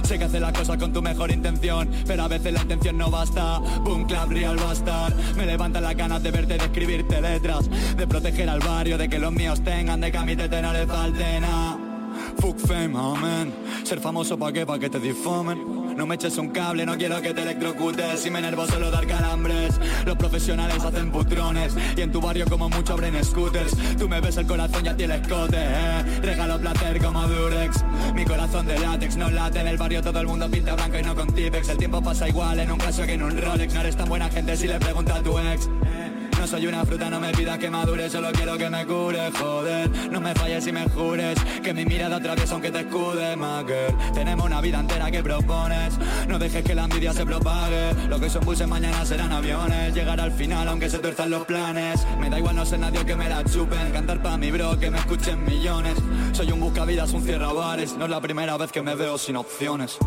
Sé 0.03 0.19
que 0.19 0.25
haces 0.25 0.39
las 0.39 0.53
cosas 0.53 0.77
con 0.77 0.93
tu 0.93 1.01
mejor 1.01 1.31
intención 1.31 1.89
Pero 2.05 2.23
a 2.23 2.27
veces 2.27 2.53
la 2.53 2.61
intención 2.61 2.99
no 2.99 3.09
basta. 3.09 3.57
Boom 3.83 4.05
clap 4.05 4.29
real 4.29 4.55
bastard. 4.57 5.15
Me 5.35 5.47
levantan 5.47 5.81
las 5.81 5.97
ganas 5.97 6.21
de 6.21 6.29
verte, 6.29 6.59
de 6.59 6.65
escribirte 6.65 7.19
letras 7.19 7.67
De 7.97 8.05
proteger 8.05 8.47
al 8.47 8.59
barrio, 8.59 8.99
de 8.99 9.09
que 9.09 9.17
los 9.17 9.31
míos 9.31 9.63
tengan 9.63 10.01
De 10.01 10.11
que 10.11 10.17
a 10.19 10.23
mi 10.23 10.35
tete 10.35 10.61
no 10.61 10.71
le 10.71 10.85
falte 10.85 11.39
nada 11.39 11.79
Fuck 12.37 12.59
fame, 12.59 12.95
amen. 12.95 13.53
Ser 13.83 13.99
famoso 13.99 14.37
pa' 14.37 14.53
qué, 14.53 14.67
pa' 14.67 14.77
que 14.77 14.91
te 14.91 14.99
difamen 14.99 15.72
No 16.03 16.07
me 16.07 16.15
eches 16.15 16.37
un 16.37 16.49
cable, 16.49 16.85
no 16.85 16.97
quiero 16.97 17.21
que 17.21 17.33
te 17.33 17.43
electrocutes. 17.43 18.19
Si 18.19 18.29
me 18.29 18.39
enervo 18.39 18.67
solo 18.67 18.91
dar 18.91 19.07
calambres. 19.07 19.79
Los 20.05 20.17
profesionales 20.17 20.83
hacen 20.83 21.11
putrones 21.11 21.73
Y 21.95 22.01
en 22.01 22.11
tu 22.11 22.19
barrio 22.19 22.45
como 22.49 22.69
mucho 22.69 22.91
abren 22.91 23.23
scooters. 23.23 23.73
Tú 23.97 24.09
me 24.09 24.19
ves 24.19 24.35
el 24.35 24.45
corazón 24.45 24.85
y 24.85 24.89
a 24.89 24.97
ti 24.97 25.03
el 25.03 25.11
escote 25.11 25.55
eh. 25.57 26.03
Regalo 26.21 26.59
placer 26.59 27.01
como 27.01 27.25
Durex. 27.25 27.85
Mi 28.15 28.25
corazón 28.25 28.65
de 28.65 28.77
látex 28.79 29.15
no 29.15 29.31
late. 29.31 29.61
En 29.61 29.67
el 29.69 29.77
barrio 29.77 30.01
todo 30.01 30.19
el 30.19 30.27
mundo 30.27 30.51
pinta 30.51 30.75
blanco 30.75 30.99
y 30.99 31.03
no 31.03 31.15
con 31.15 31.33
Tipex. 31.33 31.69
El 31.69 31.77
tiempo 31.77 32.03
pasa 32.03 32.27
igual 32.27 32.59
en 32.59 32.73
un 32.73 32.79
caso 32.79 33.05
que 33.05 33.13
en 33.13 33.23
un 33.23 33.37
Rolex. 33.37 33.73
No 33.73 33.79
eres 33.79 33.95
tan 33.95 34.09
buena 34.09 34.27
gente 34.27 34.57
si 34.57 34.67
le 34.67 34.79
preguntas 34.79 35.19
a 35.19 35.23
tu 35.23 35.39
ex 35.39 35.69
soy 36.53 36.67
una 36.67 36.85
fruta, 36.85 37.09
no 37.09 37.19
me 37.19 37.31
pidas 37.31 37.57
que 37.57 37.67
madure, 37.67 38.07
solo 38.11 38.31
quiero 38.31 38.55
que 38.59 38.69
me 38.69 38.85
cure, 38.85 39.31
joder. 39.31 39.89
No 40.11 40.21
me 40.21 40.35
falles 40.35 40.67
y 40.67 40.71
me 40.71 40.87
jures 40.87 41.35
que 41.63 41.73
mi 41.73 41.83
mirada 41.83 42.17
atraviesa 42.17 42.53
aunque 42.53 42.69
te 42.69 42.81
escude, 42.81 43.35
maker. 43.35 43.91
Tenemos 44.13 44.45
una 44.45 44.61
vida 44.61 44.79
entera 44.79 45.09
que 45.09 45.23
propones 45.23 45.97
No 46.27 46.37
dejes 46.37 46.63
que 46.63 46.75
la 46.75 46.83
envidia 46.83 47.11
se 47.11 47.25
propague. 47.25 47.95
Lo 48.07 48.19
que 48.19 48.29
son 48.29 48.45
buses 48.45 48.67
mañana 48.67 49.03
serán 49.03 49.31
aviones 49.31 49.95
Llegar 49.95 50.21
al 50.21 50.31
final 50.31 50.67
aunque 50.67 50.91
se 50.91 50.99
tuerzan 50.99 51.31
los 51.31 51.43
planes. 51.45 52.05
Me 52.19 52.29
da 52.29 52.37
igual 52.37 52.55
no 52.55 52.67
ser 52.67 52.77
nadie 52.77 53.03
que 53.03 53.15
me 53.15 53.27
la 53.27 53.43
chupen 53.45 53.91
Cantar 53.91 54.21
pa' 54.21 54.37
mi 54.37 54.51
bro, 54.51 54.77
que 54.77 54.91
me 54.91 54.99
escuchen 54.99 55.43
millones. 55.45 55.95
Soy 56.33 56.51
un 56.51 56.59
buscavidas, 56.59 57.13
un 57.13 57.23
cierra 57.23 57.51
bares 57.51 57.97
No 57.97 58.05
es 58.05 58.11
la 58.11 58.21
primera 58.21 58.57
vez 58.57 58.71
que 58.71 58.83
me 58.83 58.93
veo 58.93 59.17
sin 59.17 59.37
opciones 59.37 59.97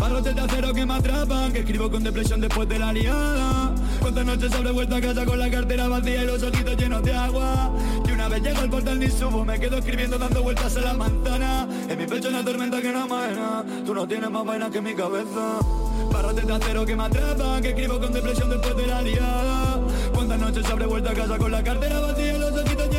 Barrotes 0.00 0.34
de 0.34 0.40
acero 0.40 0.72
que 0.72 0.86
me 0.86 0.94
atrapan, 0.94 1.52
que 1.52 1.58
escribo 1.58 1.90
con 1.90 2.02
depresión 2.02 2.40
después 2.40 2.66
de 2.66 2.78
la 2.78 2.90
liada. 2.90 3.74
Cuántas 4.00 4.24
noches 4.24 4.50
habré 4.54 4.70
vuelto 4.70 4.96
a 4.96 5.00
casa 5.02 5.26
con 5.26 5.38
la 5.38 5.50
cartera 5.50 5.88
vacía 5.88 6.22
y 6.22 6.26
los 6.26 6.42
ojitos 6.42 6.74
llenos 6.78 7.02
de 7.02 7.14
agua. 7.14 7.70
Y 8.08 8.12
una 8.12 8.28
vez 8.28 8.42
llego 8.42 8.60
al 8.60 8.70
portal 8.70 8.98
ni 8.98 9.10
subo, 9.10 9.44
me 9.44 9.60
quedo 9.60 9.76
escribiendo 9.76 10.16
dando 10.16 10.42
vueltas 10.42 10.74
a 10.74 10.80
la 10.80 10.94
manzana. 10.94 11.68
En 11.86 11.98
mi 11.98 12.06
pecho 12.06 12.30
una 12.30 12.42
tormenta 12.42 12.80
que 12.80 12.92
no 12.92 13.02
amaina, 13.02 13.62
tú 13.84 13.94
no 13.94 14.08
tienes 14.08 14.30
más 14.30 14.46
vaina 14.46 14.70
que 14.70 14.80
mi 14.80 14.94
cabeza. 14.94 15.60
Barrotes 16.10 16.46
de 16.46 16.52
acero 16.54 16.86
que 16.86 16.96
me 16.96 17.04
atrapan, 17.04 17.62
que 17.62 17.68
escribo 17.68 18.00
con 18.00 18.10
depresión 18.10 18.48
después 18.48 18.76
de 18.78 18.86
la 18.86 19.02
liada. 19.02 19.80
Cuántas 20.14 20.40
noches 20.40 20.64
habré 20.70 20.86
vuelto 20.86 21.10
a 21.10 21.12
casa 21.12 21.36
con 21.36 21.52
la 21.52 21.62
cartera 21.62 22.00
vacía 22.00 22.36
y 22.36 22.38
los 22.38 22.52
ojitos 22.52 22.89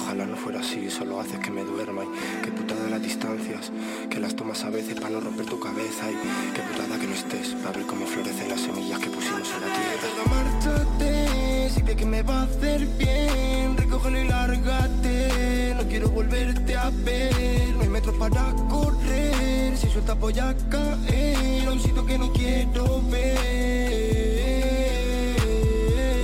ojalá 0.00 0.26
no 0.26 0.36
fuera 0.36 0.60
así, 0.60 0.90
solo 0.90 1.20
haces 1.20 1.38
que 1.40 1.50
me 1.50 1.62
duerma 1.62 2.02
Y 2.04 2.42
qué 2.42 2.50
putada 2.50 2.88
las 2.88 3.02
distancias 3.02 3.70
Que 4.08 4.18
las 4.18 4.34
tomas 4.34 4.64
a 4.64 4.70
veces 4.70 4.94
para 4.94 5.10
no 5.10 5.20
romper 5.20 5.46
tu 5.46 5.60
cabeza 5.60 6.10
Y 6.10 6.14
qué 6.54 6.62
putada 6.62 6.98
que 6.98 7.06
no 7.06 7.14
estés 7.14 7.48
Para 7.62 7.72
ver 7.78 7.86
cómo 7.86 8.06
florecen 8.06 8.48
las 8.48 8.60
semillas 8.60 8.98
que 8.98 9.10
pusimos 9.10 9.48
en 9.54 9.60
la 9.60 9.68
tierra. 9.76 10.08
Márchate, 10.30 11.70
si 11.70 11.82
ve 11.82 11.96
que 11.96 12.06
me 12.06 12.22
va 12.22 12.40
a 12.40 12.42
hacer 12.44 12.86
bien 12.98 13.76
Recógelo 13.76 14.20
y 14.20 14.28
lárgate 14.28 15.74
No 15.76 15.82
quiero 15.88 16.08
volverte 16.08 16.76
a 16.76 16.90
ver 16.90 17.70
No 17.76 17.82
hay 17.82 17.88
metros 17.88 18.16
para 18.16 18.52
correr 18.68 19.76
Si 19.76 19.88
sueltas 19.88 20.18
voy 20.18 20.38
a 20.38 20.54
caer 20.70 21.66
A 21.66 21.72
un 21.72 21.80
sitio 21.80 22.04
que 22.06 22.18
no 22.18 22.32
quiero 22.32 23.02
ver. 23.10 23.38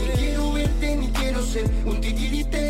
Ni 0.02 0.18
quiero 0.18 0.52
verte 0.52 0.96
ni 0.96 1.08
quiero 1.08 1.42
ser 1.42 1.70
Un 1.84 2.00
titiritero 2.00 2.65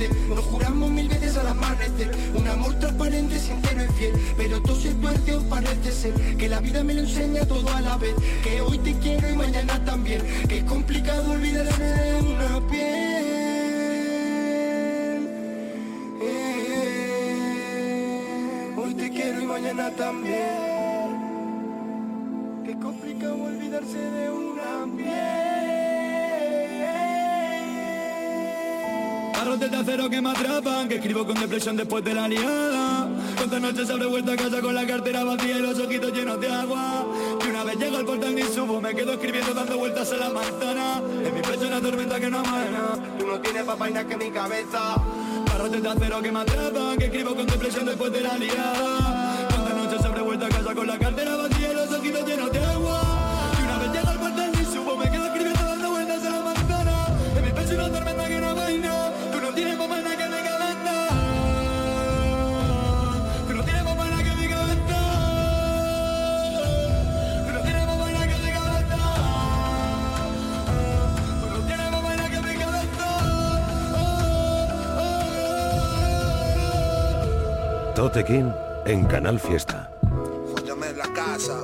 tu 0.00 0.14
merced 0.14 0.28
Nos 0.28 0.44
juramos 0.44 0.90
mil 0.90 1.08
veces 1.08 1.36
al 1.36 1.48
amanecer 1.48 2.10
Un 2.34 2.48
amor 2.48 2.74
transparente, 2.78 3.38
sincero 3.38 3.84
y 3.84 3.88
fiel. 3.92 4.12
Pero 4.36 4.60
tuerce 4.62 4.94
o 5.34 5.42
parece 5.48 5.92
ser 5.92 6.12
Que 6.36 6.48
la 6.48 6.60
vida 6.60 6.82
me 6.82 6.94
lo 6.94 7.00
enseña 7.00 7.46
todo 7.46 7.68
a 7.74 7.80
la 7.80 7.96
vez. 7.96 8.14
Que 8.42 8.60
hoy 8.60 8.78
te 8.78 8.94
quiero 8.94 9.30
y 9.30 9.36
mañana 9.36 9.84
también. 9.84 10.22
Que 10.48 10.58
es 10.58 10.64
complicado 10.64 11.32
olvidarme 11.32 11.84
de 11.84 12.14
una 12.22 12.60
piel. 12.68 12.80
Eh, 16.22 17.50
Hoy 18.76 18.94
te 18.94 19.10
quiero 19.10 19.40
y 19.40 19.46
mañana 19.46 19.90
también 19.96 20.69
Acero 29.90 30.08
que 30.08 30.20
me 30.20 30.30
atrapan, 30.30 30.88
que 30.88 30.94
escribo 30.94 31.26
con 31.26 31.34
depresión 31.34 31.76
después 31.76 32.04
de 32.04 32.14
la 32.14 32.28
liada. 32.28 33.08
Cuántas 33.36 33.60
noches 33.60 33.90
habré 33.90 34.06
vuelto 34.06 34.30
a 34.30 34.36
casa 34.36 34.60
con 34.60 34.72
la 34.72 34.86
cartera 34.86 35.24
vacía 35.24 35.58
y 35.58 35.62
los 35.62 35.76
ojitos 35.80 36.12
llenos 36.12 36.40
de 36.40 36.46
agua. 36.46 37.06
Y 37.44 37.48
una 37.50 37.64
vez 37.64 37.76
llego 37.76 37.96
al 37.96 38.04
portal 38.04 38.32
ni 38.36 38.42
subo, 38.44 38.80
me 38.80 38.94
quedo 38.94 39.14
escribiendo 39.14 39.52
dando 39.52 39.78
vueltas 39.78 40.12
a 40.12 40.16
la 40.16 40.30
manzana. 40.30 41.02
En 41.24 41.34
mi 41.34 41.42
pecho 41.42 41.66
una 41.66 41.80
tormenta 41.80 42.20
que 42.20 42.30
no 42.30 42.38
amaina. 42.38 43.18
Tú 43.18 43.26
no 43.26 43.40
tienes 43.40 43.66
más 43.66 43.78
vainas 43.80 44.04
que 44.04 44.16
mi 44.16 44.30
cabeza 44.30 44.94
Barrotes 45.46 45.82
de 45.82 45.88
acero 45.88 46.22
que 46.22 46.30
me 46.30 46.38
atrapan, 46.38 46.96
que 46.96 47.04
escribo 47.06 47.34
con 47.34 47.46
depresión 47.46 47.86
después 47.86 48.12
de 48.12 48.20
la 48.20 48.38
liada. 48.38 49.48
Cuántas 49.48 49.74
noches 49.74 50.04
habré 50.04 50.22
vuelto 50.22 50.46
a 50.46 50.48
casa 50.50 50.72
con 50.72 50.86
la 50.86 50.98
cartera 51.00 51.34
vacía 51.34 51.72
y 51.72 51.74
los 51.74 51.90
ojitos 51.90 52.28
llenos 52.28 52.52
de 52.52 52.64
agua. 52.64 53.09
Tote 78.00 78.24
King 78.24 78.50
en 78.86 79.04
Canal 79.04 79.38
Fiesta. 79.38 79.92
Fóllame 80.56 80.86
en 80.86 80.96
la 80.96 81.12
casa. 81.12 81.58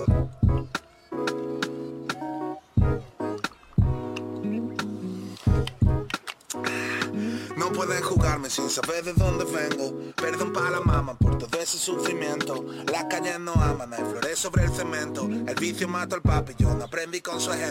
No 7.57 7.73
pueden 7.73 8.03
jugarme 8.03 8.51
sin 8.51 8.69
saber 8.69 9.03
de 9.05 9.15
dónde 9.15 9.47
vengo. 9.47 9.99
Perdón 10.15 10.53
para 10.53 10.69
la 10.69 10.81
mamá 10.81 11.17
por 11.17 11.39
todo 11.39 11.59
ese 11.59 11.79
sufrimiento. 11.79 12.67
Las 12.93 13.05
calles 13.05 13.41
no 13.41 13.55
aman, 13.55 13.95
hay 13.95 14.05
flores 14.05 14.39
sobre 14.39 14.65
el 14.65 14.71
cemento. 14.73 15.23
El 15.25 15.55
vicio 15.55 15.89
mata 15.89 16.17
al 16.17 16.23
papi, 16.23 16.53
yo 16.59 16.75
no 16.75 16.85
aprendí 16.85 17.23
con 17.23 17.41
su 17.41 17.51
ejemplo. 17.51 17.66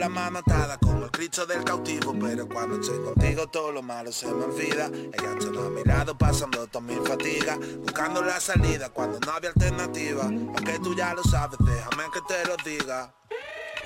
La 0.00 0.08
mano 0.08 0.38
atada 0.38 0.78
como 0.78 1.04
el 1.04 1.10
Cristo 1.10 1.44
del 1.44 1.62
cautivo. 1.62 2.14
Pero 2.18 2.48
cuando 2.48 2.80
estoy 2.80 2.98
contigo 3.00 3.46
todo 3.48 3.70
lo 3.70 3.82
malo 3.82 4.10
se 4.10 4.26
me 4.26 4.44
olvida. 4.44 4.86
Ella 4.86 5.38
te 5.38 5.46
lo 5.46 5.66
ha 5.66 5.70
mirado 5.70 6.16
pasando 6.16 6.66
toda 6.66 6.80
mi 6.84 6.96
fatiga. 7.06 7.58
Buscando 7.82 8.22
la 8.22 8.40
salida 8.40 8.88
cuando 8.88 9.20
no 9.20 9.32
había 9.32 9.50
alternativa. 9.50 10.24
Aunque 10.24 10.78
tú 10.82 10.94
ya 10.94 11.12
lo 11.14 11.22
sabes, 11.22 11.58
déjame 11.60 12.04
que 12.12 12.20
te 12.26 12.48
lo 12.48 12.56
diga. 12.64 13.14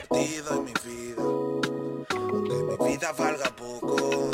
Perdido 0.09 0.55
en 0.55 0.65
mi 0.65 0.75
vida. 0.85 1.23
Aunque 2.11 2.55
mi 2.55 2.91
vida 2.91 3.13
valga 3.13 3.57
poco. 3.57 4.31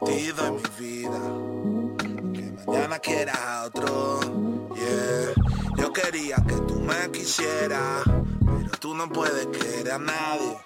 Perdido 0.00 0.46
en 0.46 0.54
mi 0.56 0.62
vida. 0.78 1.20
Que 2.32 2.64
mañana 2.66 2.98
quiera 2.98 3.34
a 3.34 3.64
otro. 3.66 4.20
Yeah. 4.74 5.33
Quería 5.94 6.36
que 6.46 6.54
tú 6.66 6.80
me 6.80 7.08
quisieras, 7.12 8.02
pero 8.04 8.70
tú 8.80 8.94
no 8.96 9.08
puedes 9.08 9.46
querer 9.46 9.92
a 9.92 9.98
nadie. 9.98 10.58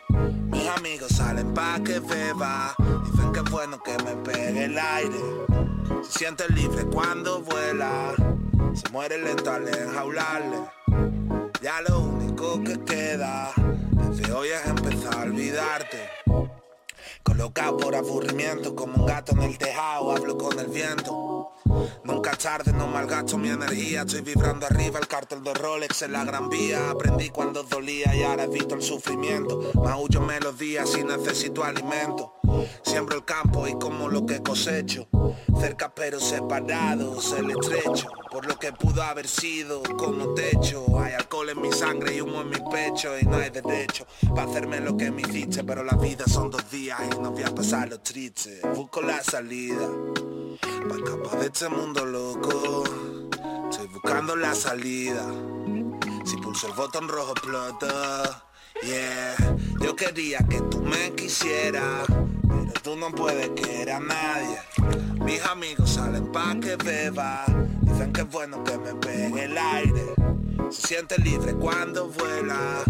Mis 0.51 0.67
amigos 0.69 1.13
salen 1.15 1.53
pa' 1.53 1.81
que 1.85 2.01
beba, 2.01 2.75
dicen 3.05 3.33
que 3.33 3.41
es 3.41 3.51
bueno 3.51 3.83
que 3.83 3.93
me 4.05 4.17
pegue 4.25 4.65
el 4.65 4.79
aire. 4.79 5.21
Se 6.03 6.21
siente 6.21 6.49
libre 6.49 6.87
cuando 6.87 7.43
vuela, 7.43 8.15
se 8.73 8.91
muere 8.91 9.19
lento 9.19 9.51
al 9.51 9.69
enjaularle. 9.69 10.59
Ya 11.61 11.83
lo 11.83 12.01
único 12.01 12.65
que 12.65 12.83
queda 12.85 13.53
desde 14.09 14.33
hoy 14.33 14.49
es 14.49 14.67
empezar 14.67 15.15
a 15.15 15.23
olvidarte. 15.25 16.09
Colocado 17.23 17.77
por 17.77 17.95
aburrimiento 17.95 18.75
como 18.75 19.03
un 19.03 19.07
gato 19.07 19.33
en 19.33 19.43
el 19.43 19.59
tejado, 19.59 20.11
hablo 20.11 20.39
con 20.39 20.59
el 20.59 20.69
viento. 20.69 21.53
Nunca 22.05 22.33
tarde, 22.33 22.73
no 22.73 22.87
malgasto 22.87 23.39
mi 23.39 23.49
energía. 23.49 24.03
Estoy 24.03 24.23
vibrando 24.23 24.67
arriba 24.67 24.99
el 24.99 25.07
cartel 25.07 25.43
de 25.43 25.55
Rolex 25.55 26.03
en 26.03 26.13
la 26.13 26.25
gran 26.25 26.49
vía. 26.49 26.91
Aprendí 26.91 27.31
cuando 27.31 27.63
dolía 27.63 28.15
y 28.15 28.23
ahora 28.23 28.45
evito 28.45 28.75
el 28.75 28.83
sufrimiento. 28.83 29.71
Maullo 29.75 30.21
melodías 30.21 30.97
y 30.97 31.05
necesito 31.05 31.65
alimento. 31.65 32.35
Siembro 32.83 33.17
el 33.17 33.25
campo 33.25 33.67
y 33.69 33.75
como 33.75 34.09
lo 34.09 34.25
que 34.25 34.43
cosecho. 34.43 35.09
Cerca 35.61 35.95
pero 35.95 36.21
separados, 36.21 37.33
el 37.33 37.51
estrecho. 37.51 38.09
Por 38.31 38.47
lo 38.47 38.59
que 38.59 38.73
pudo 38.73 39.03
haber 39.03 39.27
sido 39.27 39.83
como 39.83 40.35
techo 40.35 41.01
Hay 41.01 41.15
alcohol 41.15 41.49
en 41.49 41.63
mi 41.63 41.73
sangre 41.73 42.17
y 42.17 42.21
humo 42.21 42.43
en 42.43 42.51
mi 42.51 42.59
pecho 42.71 43.19
Y 43.19 43.25
no 43.25 43.37
hay 43.37 43.49
derecho 43.49 44.07
para 44.35 44.51
hacerme 44.51 44.81
lo 44.81 44.97
que 44.97 45.11
me 45.11 45.23
hiciste. 45.23 45.65
Pero 45.65 45.85
la 45.85 45.95
vida 45.95 46.25
son 46.27 46.51
dos 46.51 46.71
días 46.71 47.01
y 47.05 47.19
no 47.21 47.33
voy 47.33 47.43
a 47.43 47.55
pasar 47.55 47.89
los 47.89 48.03
tristes. 48.03 48.61
Busco 48.75 49.03
la 49.03 49.23
salida 49.23 49.89
Pa' 50.61 50.97
escapar 50.97 51.39
de 51.41 51.47
este 51.47 51.69
mundo 51.69 52.05
loco. 52.05 52.85
Estoy 53.71 53.87
buscando 53.89 54.37
la 54.37 54.55
salida. 54.55 55.25
Si 56.25 56.37
pulso 56.37 56.69
el 56.69 56.75
botón 56.75 57.09
rojo 57.09 57.33
explota. 57.33 58.45
Yeah. 58.83 59.35
Yo 59.81 59.97
quería 59.97 60.39
que 60.49 60.61
tú 60.71 60.81
me 60.81 61.13
quisieras 61.15 62.07
Pero 62.07 62.73
tú 62.83 62.97
no 62.97 63.11
puedes 63.11 63.51
querer 63.51 63.91
a 63.91 64.01
nadie. 64.01 64.59
Mis 65.25 65.45
amigos 65.47 65.91
salen 65.91 66.31
pa' 66.33 66.57
que 66.61 66.77
beba. 66.77 67.45
Dicen 67.83 68.13
que 68.13 68.23
es 68.23 68.31
bueno 68.31 68.63
que 68.65 68.79
me 68.79 68.95
pegue 68.95 69.45
el 69.45 69.59
aire. 69.59 70.15
Se 70.71 70.87
siente 70.87 71.21
libre 71.21 71.55
cuando 71.55 72.09
vuela. 72.09 72.85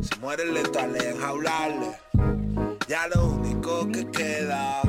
Se 0.00 0.16
muere 0.20 0.44
lento 0.52 0.78
al 0.78 0.94
enjaularle 1.02 1.98
Ya 2.86 3.08
lo 3.08 3.26
único 3.26 3.88
que 3.90 4.06
queda 4.10 4.82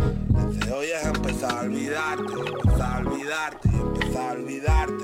hoy 0.71 0.87
es 0.87 1.05
empezar 1.05 1.51
a 1.51 1.61
olvidarte, 1.61 2.33
empezar 2.33 2.93
a 2.93 2.97
olvidarte, 2.97 3.69
empezar 3.69 4.29
a 4.29 4.31
olvidarte. 4.33 5.03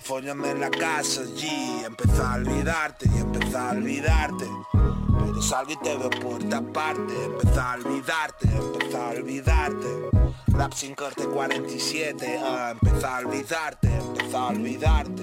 Fóllame 0.00 0.50
en 0.50 0.60
la 0.60 0.70
casa 0.70 1.22
allí, 1.22 1.84
empezar 1.84 2.26
a 2.26 2.34
olvidarte 2.34 3.08
y 3.14 3.18
empezar 3.18 3.74
a 3.74 3.78
olvidarte. 3.78 4.46
Pero 4.72 5.42
salgo 5.42 5.72
y 5.72 5.76
te 5.76 5.96
veo 5.96 6.10
por 6.10 6.42
esta 6.42 6.60
parte, 6.60 7.12
empezar 7.24 7.78
a 7.78 7.84
olvidarte, 7.84 8.48
empezar 8.48 9.02
a 9.02 9.18
olvidarte. 9.18 9.86
Rap 10.48 10.72
sin 10.72 10.94
corte 10.94 11.24
47, 11.24 12.40
ah, 12.42 12.74
empezar 12.80 13.24
a 13.24 13.26
olvidarte, 13.26 13.88
empezar 13.88 14.40
a 14.40 14.46
olvidarte. 14.48 15.22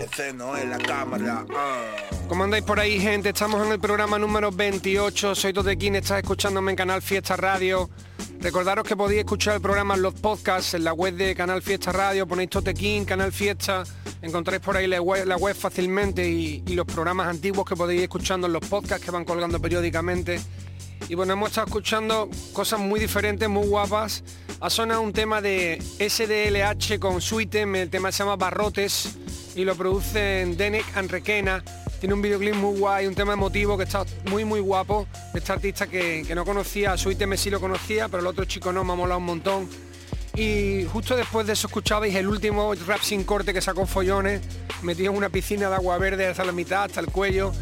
Ese 0.00 0.32
no 0.32 0.56
es 0.56 0.68
la 0.68 0.78
cámara, 0.78 1.46
ah. 1.54 1.82
¿Cómo 2.28 2.44
andáis 2.44 2.64
por 2.64 2.80
ahí, 2.80 2.98
gente? 2.98 3.28
Estamos 3.28 3.64
en 3.64 3.72
el 3.72 3.78
programa 3.78 4.18
número 4.18 4.50
28. 4.50 5.34
Soy 5.34 5.52
Totequín, 5.52 5.96
estás 5.96 6.18
escuchándome 6.18 6.72
en 6.72 6.76
Canal 6.76 7.02
Fiesta 7.02 7.36
Radio. 7.36 7.90
Recordaros 8.42 8.84
que 8.84 8.96
podéis 8.96 9.20
escuchar 9.20 9.54
el 9.54 9.60
programa 9.60 9.94
en 9.94 10.02
los 10.02 10.14
podcasts 10.14 10.74
en 10.74 10.82
la 10.82 10.92
web 10.92 11.14
de 11.14 11.32
Canal 11.32 11.62
Fiesta 11.62 11.92
Radio. 11.92 12.26
Ponéis 12.26 12.50
Totequín, 12.50 13.04
Canal 13.04 13.30
Fiesta. 13.30 13.84
Encontráis 14.20 14.60
por 14.60 14.76
ahí 14.76 14.88
la 14.88 15.00
web, 15.00 15.54
fácilmente 15.54 16.28
y, 16.28 16.60
los 16.74 16.84
programas 16.84 17.28
antiguos 17.28 17.64
que 17.64 17.76
podéis 17.76 17.98
ir 17.98 18.04
escuchando 18.04 18.48
en 18.48 18.54
los 18.54 18.66
podcasts 18.66 19.04
que 19.04 19.12
van 19.12 19.24
colgando 19.24 19.60
periódicamente. 19.60 20.40
Y 21.08 21.14
bueno, 21.14 21.34
hemos 21.34 21.50
estado 21.50 21.68
escuchando 21.68 22.28
cosas 22.52 22.80
muy 22.80 22.98
diferentes, 22.98 23.48
muy 23.48 23.64
guapas. 23.64 24.24
Ha 24.60 24.70
sonado 24.70 25.02
un 25.02 25.12
tema 25.12 25.40
de 25.40 25.80
SDLH 26.00 26.98
con 26.98 27.20
Suitem, 27.20 27.76
el 27.76 27.90
tema 27.90 28.10
se 28.10 28.24
llama 28.24 28.34
Barrotes 28.34 29.18
y 29.54 29.62
lo 29.64 29.76
producen 29.76 30.56
Denek 30.56 30.96
Anrequena. 30.96 31.62
Tiene 32.02 32.14
un 32.14 32.22
videoclip 32.22 32.56
muy 32.56 32.80
guay, 32.80 33.06
un 33.06 33.14
tema 33.14 33.34
emotivo 33.34 33.78
que 33.78 33.84
está 33.84 34.04
muy 34.28 34.44
muy 34.44 34.58
guapo. 34.58 35.06
Este 35.32 35.52
artista 35.52 35.86
que, 35.86 36.24
que 36.26 36.34
no 36.34 36.44
conocía, 36.44 36.96
Suitem 36.96 37.36
sí 37.36 37.48
lo 37.48 37.60
conocía, 37.60 38.08
pero 38.08 38.18
el 38.18 38.26
otro 38.26 38.44
chico 38.44 38.72
no, 38.72 38.82
me 38.82 38.92
ha 38.92 38.96
molado 38.96 39.20
un 39.20 39.26
montón. 39.26 39.68
Y 40.34 40.84
justo 40.92 41.14
después 41.14 41.46
de 41.46 41.52
eso 41.52 41.68
escuchabais 41.68 42.12
el 42.16 42.26
último 42.26 42.74
rap 42.88 43.02
sin 43.02 43.22
corte 43.22 43.54
que 43.54 43.60
sacó 43.60 43.86
Follones, 43.86 44.40
metido 44.82 45.12
en 45.12 45.16
una 45.16 45.28
piscina 45.28 45.68
de 45.68 45.76
agua 45.76 45.96
verde 45.96 46.26
hasta 46.26 46.44
la 46.44 46.50
mitad, 46.50 46.86
hasta 46.86 46.98
el 46.98 47.06
cuello 47.06 47.52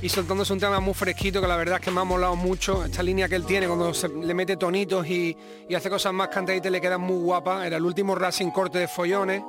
y 0.00 0.08
soltándose 0.08 0.52
un 0.52 0.60
tema 0.60 0.78
muy 0.78 0.94
fresquito 0.94 1.40
que 1.40 1.48
la 1.48 1.56
verdad 1.56 1.80
es 1.80 1.84
que 1.84 1.90
me 1.90 2.00
ha 2.00 2.04
molado 2.04 2.36
mucho. 2.36 2.84
Esta 2.84 3.02
línea 3.02 3.28
que 3.28 3.34
él 3.34 3.46
tiene 3.46 3.66
cuando 3.66 3.90
le 4.22 4.32
mete 4.32 4.56
tonitos 4.56 5.08
y, 5.08 5.36
y 5.68 5.74
hace 5.74 5.90
cosas 5.90 6.12
más 6.12 6.28
cantaditas 6.28 6.70
le 6.70 6.80
quedan 6.80 7.00
muy 7.00 7.20
guapas. 7.20 7.66
Era 7.66 7.78
el 7.78 7.84
último 7.84 8.14
Racing 8.14 8.50
Corte 8.52 8.78
de 8.78 8.86
Follones. 8.86 9.42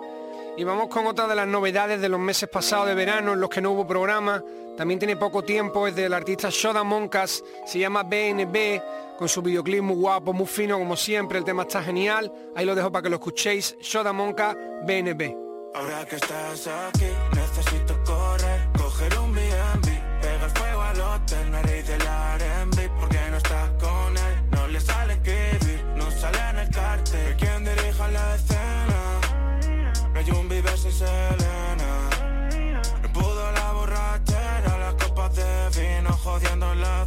Y 0.60 0.65
vamos 0.65 0.89
con 0.89 1.08
otra 1.08 1.26
de 1.26 1.36
las 1.36 1.48
novedades 1.48 2.02
de 2.02 2.10
los 2.10 2.19
meses 2.19 2.50
pasados 2.50 2.86
de 2.86 2.93
verano 2.93 3.32
en 3.32 3.39
los 3.39 3.50
que 3.50 3.62
no 3.62 3.72
hubo 3.72 3.88
programa. 3.88 4.43
También 4.76 5.00
tiene 5.00 5.15
poco 5.15 5.41
tiempo, 5.41 5.88
es 5.88 5.95
del 5.95 6.13
artista 6.13 6.50
Shoda 6.52 6.84
Moncas, 6.84 7.41
se 7.65 7.80
llama 7.80 8.04
BNB, 8.04 8.82
con 9.17 9.30
su 9.30 9.41
videoclip 9.41 9.82
muy 9.82 9.95
guapo, 9.95 10.34
muy 10.34 10.48
fino 10.48 10.78
como 10.78 10.98
siempre, 10.98 11.39
el 11.39 11.45
tema 11.45 11.62
está 11.62 11.82
genial. 11.82 12.30
Ahí 12.58 12.65
lo 12.65 12.76
dejo 12.76 12.91
para 12.91 13.04
que 13.04 13.10
lo 13.10 13.15
escuchéis. 13.15 13.78
Shoda 13.80 14.12
Monca, 14.12 14.54
BNB. 14.86 15.34
Ahora 15.76 16.06
que 16.06 16.17
estás 16.17 16.67
aquí, 16.67 17.08
necesito 17.34 17.99
Vive 30.62 30.76
sin 30.76 30.91
Selena 30.91 32.10
pudo 33.13 33.50
la 33.54 33.72
borrachera, 33.72 34.78
las 34.78 34.93
copas 34.95 35.34
de 35.34 35.69
vino 35.80 36.12
Jodiendo 36.12 36.76
la 36.76 37.06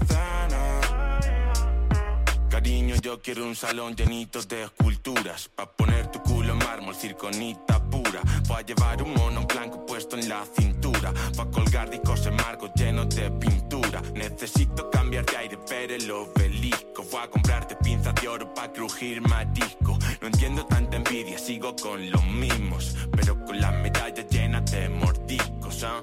Cariño, 2.73 2.97
yo 3.03 3.21
quiero 3.21 3.45
un 3.45 3.55
salón 3.55 3.95
llenito 3.95 4.41
de 4.45 4.63
esculturas. 4.63 5.51
Pa' 5.55 5.67
poner 5.67 6.11
tu 6.11 6.23
culo 6.23 6.55
en 6.55 6.59
mármol, 6.59 6.95
circonita 6.95 7.79
pura. 7.91 8.23
Voy 8.49 8.57
a 8.57 8.63
llevar 8.63 9.03
un 9.03 9.13
mono 9.13 9.47
blanco 9.47 9.85
puesto 9.85 10.17
en 10.17 10.27
la 10.27 10.43
cintura. 10.47 11.13
Pa' 11.37 11.51
colgar 11.51 11.91
discos 11.91 12.25
en 12.25 12.37
marcos 12.37 12.71
llenos 12.75 13.15
de 13.15 13.31
pintura. 13.33 14.01
Necesito 14.15 14.89
cambiar 14.89 15.27
de 15.27 15.37
aire, 15.37 15.59
ver 15.69 15.93
el 15.93 16.11
obelisco. 16.11 17.05
Voy 17.11 17.21
a 17.23 17.29
comprarte 17.29 17.77
pinzas 17.77 18.15
de 18.15 18.27
oro 18.27 18.55
pa' 18.55 18.73
crujir 18.73 19.21
marisco. 19.21 19.99
No 20.23 20.29
entiendo 20.29 20.65
tanta 20.65 20.97
envidia, 20.97 21.39
sigo 21.39 21.77
con 21.77 22.11
los 22.11 22.25
mismos. 22.25 22.97
Pero 23.15 23.45
con 23.45 23.61
las 23.61 23.75
medallas 23.83 24.27
llenas 24.31 24.71
de 24.71 24.89
mordiscos, 24.89 25.85
¿ah? 25.85 26.03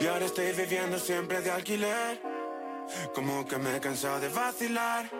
Y 0.00 0.06
ahora 0.06 0.24
estoy 0.24 0.52
viviendo 0.52 0.98
siempre 0.98 1.42
de 1.42 1.50
alquiler 1.50 2.41
Como 3.14 3.44
que 3.46 3.58
me 3.58 3.76
he 3.76 3.80
cansado 3.80 4.20
de 4.20 4.28
vacilar. 4.28 5.10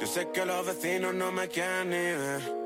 Yo 0.00 0.06
sé 0.06 0.30
que 0.30 0.44
los 0.44 0.66
vecinos 0.66 1.14
no 1.14 1.32
me 1.32 1.48
quieren 1.48 1.90
ni 1.90 1.96
ver. 1.96 2.62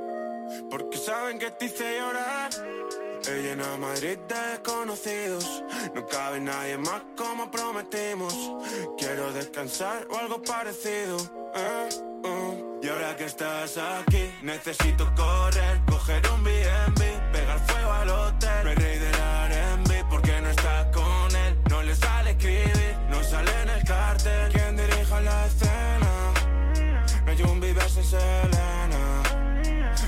Porque 0.71 0.99
saben 0.99 1.39
que 1.39 1.51
te 1.51 1.67
hice 1.67 1.99
llorar. 1.99 2.51
He 3.29 3.43
llenado 3.43 3.79
Madrid 3.79 4.19
de 4.29 4.51
desconocidos. 4.51 5.65
No 5.95 6.07
cabe 6.07 6.41
nadie 6.41 6.79
más 6.79 7.03
como 7.17 7.51
prometimos. 7.51 8.35
Quiero 8.99 9.33
descansar 9.33 10.07
o 10.11 10.17
algo 10.17 10.43
parecido. 10.43 11.17
Eh, 11.55 11.89
uh. 12.25 12.81
Y 12.83 12.89
ahora 12.89 13.17
que 13.17 13.25
estás 13.25 13.79
aquí 13.79 14.31
Necesito 14.43 15.11
correr, 15.15 15.81
coger 15.87 16.23
un 16.29 16.45
B&B 16.45 17.21
Pegar 17.33 17.59
fuego 17.67 17.93
al 17.93 18.11
hotel. 18.11 18.65
Me 18.65 18.75
reí 18.75 18.99
del 18.99 19.17
no 23.11 23.22
sale 23.22 23.51
en 23.62 23.70
el 23.70 23.85
cartel. 23.85 24.53
Quien 24.53 24.77
dirija 24.77 25.20
la 25.20 25.46
escena 25.46 26.33
No 27.25 27.31
hay 27.31 27.42
un 27.42 27.61
vive 27.61 27.88
sin 27.88 28.05
Selena. 28.05 29.22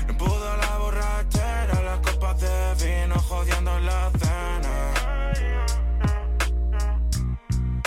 No 0.07 0.17
pudo 0.17 0.57
la 0.57 0.77
borrachera 0.77 1.81
Las 1.83 1.99
copas 1.99 2.39
de 2.39 2.75
vino 2.83 3.15
jodiendo 3.19 3.79
la 3.79 4.11
cena. 4.19 4.93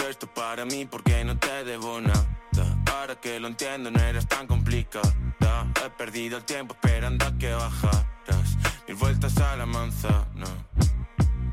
Esto 0.08 0.26
para 0.34 0.64
mí 0.64 0.86
porque 0.86 1.24
no 1.24 1.38
te 1.38 1.64
debo 1.64 2.00
nada 2.00 2.26
Ahora 2.86 3.16
que 3.16 3.40
lo 3.40 3.48
entiendo 3.48 3.90
no 3.90 4.00
eres 4.00 4.26
tan 4.28 4.46
complicada. 4.46 5.12
He 5.84 5.90
perdido 5.90 6.36
el 6.38 6.44
tiempo 6.44 6.74
esperando 6.74 7.26
a 7.26 7.32
que 7.36 7.52
bajaras. 7.52 8.56
Mil 8.86 8.96
vueltas 8.96 9.36
a 9.38 9.56
la 9.56 9.66
manzana 9.66 10.46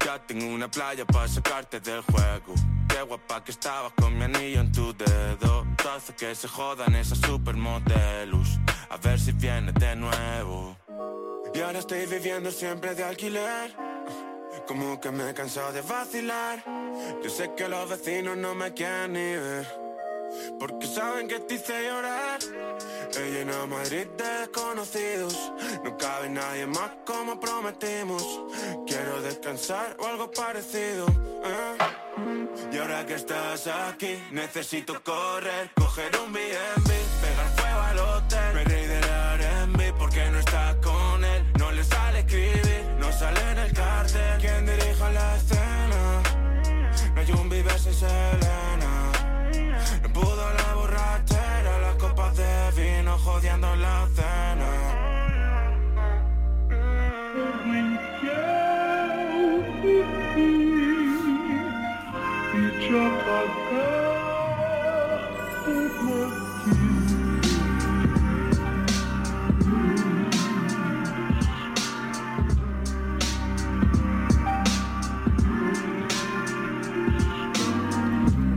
Ya 0.09 0.17
tengo 0.17 0.47
una 0.47 0.67
playa 0.67 1.05
para 1.05 1.27
sacarte 1.27 1.79
del 1.79 2.01
juego 2.01 2.55
Qué 2.87 2.99
guapa 3.03 3.43
que 3.43 3.51
estabas 3.51 3.93
con 3.93 4.17
mi 4.17 4.23
anillo 4.23 4.61
en 4.61 4.71
tu 4.71 4.91
dedo 4.91 5.67
Hace 5.87 6.15
que 6.15 6.33
se 6.33 6.47
jodan 6.47 6.95
esas 6.95 7.19
supermodelos 7.19 8.57
A 8.89 8.97
ver 8.97 9.19
si 9.19 9.33
viene 9.33 9.71
de 9.71 9.95
nuevo 9.95 10.75
Y 11.53 11.59
ahora 11.59 11.77
estoy 11.77 12.07
viviendo 12.07 12.49
siempre 12.49 12.95
de 12.95 13.03
alquiler 13.03 13.75
Como 14.65 14.99
que 14.99 15.11
me 15.11 15.29
he 15.29 15.33
cansado 15.35 15.71
de 15.73 15.81
vacilar. 15.81 16.63
Yo 17.23 17.29
sé 17.29 17.53
que 17.55 17.67
los 17.67 17.87
vecinos 17.87 18.35
no 18.35 18.55
me 18.55 18.73
quieren 18.73 19.13
ni 19.13 19.35
ver. 19.35 19.67
Porque 20.59 20.87
saben 20.87 21.27
que 21.27 21.39
te 21.39 21.55
hice 21.55 21.87
llorar. 21.87 22.39
He 23.17 23.31
llenado 23.31 23.67
Madrid 23.67 24.07
de 24.17 24.23
desconocidos. 24.23 25.51
No 25.83 25.97
cabe 25.97 26.29
nadie 26.29 26.67
más 26.67 26.91
como 27.05 27.39
prometimos. 27.39 28.23
Quiero 28.85 29.21
descansar 29.21 29.97
o 29.99 30.05
algo 30.05 30.29
parecido. 30.31 31.07
¿eh? 31.07 31.77
Y 32.71 32.77
ahora 32.77 33.05
que 33.05 33.15
estás 33.15 33.67
aquí, 33.67 34.21
necesito 34.31 35.01
correr, 35.03 35.71
coger 35.75 36.11
un 36.23 36.31
B&B, 36.31 36.93
pegar 37.21 37.49
fuego 37.55 37.79
al 37.79 37.99
hotel. 37.99 38.53
Me 38.53 38.63
reí 38.63 38.87
del 38.87 39.03
R&B 39.03 39.93
porque 39.97 40.29
no 40.29 40.39
está 40.39 40.75
con 40.81 41.23
él. 41.23 41.51
No 41.57 41.71
le 41.71 41.83
sale 41.83 42.19
escribir, 42.19 42.85
no 42.99 43.11
sale 43.11 43.41
en 43.51 43.57
el 43.57 43.73
cartel. 43.73 44.39
¿Quién 44.39 44.65
dirige 44.65 45.11
la 45.13 45.35
escena? 45.35 46.21
No 47.15 47.21
hay 47.21 47.31
un 47.31 47.49
vive 47.49 47.79
sin 47.79 47.93
Selena. 47.93 49.11
No 50.03 50.13
pudo 50.13 50.53
la 50.53 50.75
de 52.39 52.71
vino 52.81 53.17
jodiendo 53.17 53.75
la 53.75 54.07
cena. 54.15 54.71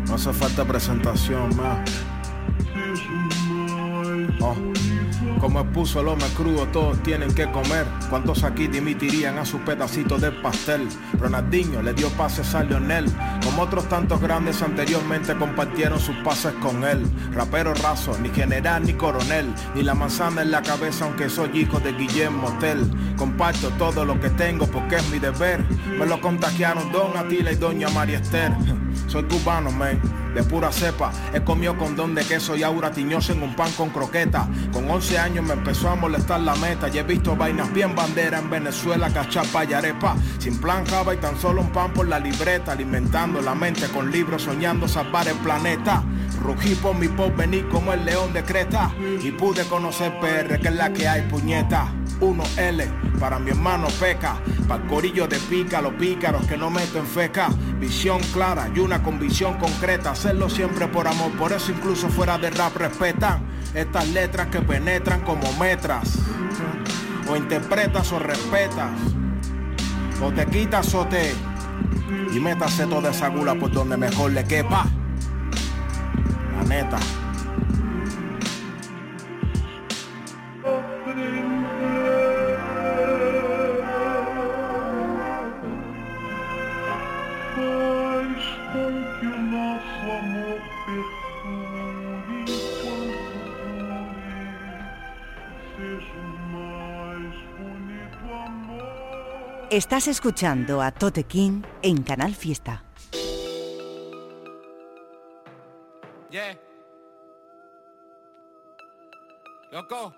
No 0.06 0.14
hace 0.14 0.32
falta 0.32 0.64
presentación 0.64 1.56
más. 1.56 2.11
Oh. 4.42 4.56
Como 5.40 5.60
expuso 5.60 6.00
el 6.00 6.08
hombre 6.08 6.26
crudo, 6.36 6.66
todos 6.68 7.00
tienen 7.02 7.32
que 7.32 7.50
comer. 7.50 7.86
¿Cuántos 8.10 8.42
aquí 8.42 8.66
dimitirían 8.66 9.38
a 9.38 9.44
su 9.44 9.58
pedacito 9.60 10.18
de 10.18 10.32
pastel? 10.32 10.88
Ronaldinho 11.18 11.80
le 11.82 11.94
dio 11.94 12.08
pases 12.10 12.54
a 12.54 12.64
Lionel. 12.64 13.06
Como 13.44 13.62
otros 13.62 13.88
tantos 13.88 14.20
grandes 14.20 14.62
anteriormente 14.62 15.36
compartieron 15.36 15.98
sus 16.00 16.16
pases 16.24 16.52
con 16.54 16.84
él. 16.84 17.04
Rapero 17.32 17.74
raso, 17.74 18.16
ni 18.20 18.30
general 18.30 18.84
ni 18.84 18.94
coronel. 18.94 19.52
Ni 19.74 19.82
la 19.82 19.94
manzana 19.94 20.42
en 20.42 20.50
la 20.50 20.62
cabeza, 20.62 21.04
aunque 21.04 21.28
soy 21.28 21.50
hijo 21.58 21.78
de 21.80 21.92
Guillermo 21.92 22.56
Tell. 22.58 22.90
Comparto 23.16 23.70
todo 23.78 24.04
lo 24.04 24.20
que 24.20 24.30
tengo 24.30 24.66
porque 24.66 24.96
es 24.96 25.10
mi 25.10 25.18
deber. 25.18 25.64
Me 25.98 26.06
lo 26.06 26.20
contagiaron 26.20 26.90
Don 26.90 27.16
Atila 27.16 27.52
y 27.52 27.56
Doña 27.56 27.88
María 27.90 28.18
Esther. 28.18 28.52
Soy 29.06 29.24
cubano, 29.24 29.70
man, 29.70 30.00
de 30.34 30.42
pura 30.42 30.72
cepa. 30.72 31.12
He 31.32 31.40
comido 31.42 31.76
condón 31.76 32.14
de 32.14 32.24
queso 32.24 32.56
y 32.56 32.62
aura 32.62 32.90
tiñosa 32.90 33.32
en 33.32 33.42
un 33.42 33.54
pan 33.54 33.70
con 33.72 33.90
croqueta. 33.90 34.48
Con 34.72 34.90
11 34.90 35.18
años 35.18 35.44
me 35.44 35.54
empezó 35.54 35.88
a 35.88 35.96
molestar 35.96 36.40
la 36.40 36.54
meta. 36.56 36.88
Y 36.88 36.98
he 36.98 37.02
visto 37.02 37.36
vainas 37.36 37.72
bien 37.72 37.94
bandera 37.94 38.38
en 38.38 38.50
Venezuela, 38.50 39.10
cachapa 39.10 39.64
y 39.64 39.72
arepa. 39.72 40.16
Sin 40.38 40.58
plan 40.60 40.84
java 40.86 41.14
y 41.14 41.18
tan 41.18 41.38
solo 41.38 41.62
un 41.62 41.70
pan 41.70 41.92
por 41.92 42.08
la 42.08 42.18
libreta. 42.18 42.72
Alimentando 42.72 43.40
la 43.40 43.54
mente 43.54 43.88
con 43.88 44.10
libros, 44.10 44.42
soñando 44.42 44.88
salvar 44.88 45.28
el 45.28 45.36
planeta. 45.36 46.02
Rugí 46.42 46.74
por 46.74 46.96
mi 46.96 47.08
porvenir 47.08 47.68
como 47.68 47.92
el 47.92 48.04
león 48.04 48.32
de 48.32 48.42
Creta. 48.42 48.90
Y 49.22 49.30
pude 49.32 49.64
conocer 49.66 50.18
PR, 50.20 50.60
que 50.60 50.68
es 50.68 50.74
la 50.74 50.92
que 50.92 51.06
hay, 51.06 51.22
puñeta. 51.22 51.92
1L, 52.22 53.18
para 53.18 53.38
mi 53.38 53.50
hermano 53.50 53.88
Peca, 53.98 54.36
para 54.68 54.86
corillo 54.86 55.26
de 55.26 55.38
pica, 55.38 55.82
los 55.82 55.94
pícaros 55.94 56.46
que 56.46 56.56
no 56.56 56.70
meto 56.70 56.98
en 56.98 57.06
feca, 57.06 57.48
visión 57.78 58.20
clara 58.32 58.70
y 58.74 58.78
una 58.78 59.02
convicción 59.02 59.58
concreta, 59.58 60.12
hacerlo 60.12 60.48
siempre 60.48 60.86
por 60.86 61.08
amor, 61.08 61.32
por 61.32 61.52
eso 61.52 61.72
incluso 61.72 62.08
fuera 62.08 62.38
de 62.38 62.50
rap 62.50 62.76
respetan 62.76 63.42
estas 63.74 64.08
letras 64.08 64.46
que 64.48 64.60
penetran 64.60 65.22
como 65.22 65.52
metras, 65.54 66.18
o 67.28 67.36
interpretas 67.36 68.12
o 68.12 68.18
respetas, 68.20 68.90
o 70.22 70.30
te 70.30 70.46
quitas 70.46 70.94
o 70.94 71.04
te, 71.06 71.34
y 72.32 72.38
métase 72.38 72.86
toda 72.86 73.10
esa 73.10 73.28
gula 73.28 73.56
por 73.56 73.72
donde 73.72 73.96
mejor 73.96 74.30
le 74.30 74.44
quepa, 74.44 74.86
la 76.56 76.64
neta. 76.68 76.98
Estás 99.72 100.06
escuchando 100.06 100.82
a 100.82 100.92
Tote 100.92 101.24
King 101.24 101.62
en 101.80 102.02
Canal 102.02 102.34
Fiesta. 102.34 102.84
Yeah. 106.30 106.58
Loco. 109.70 110.14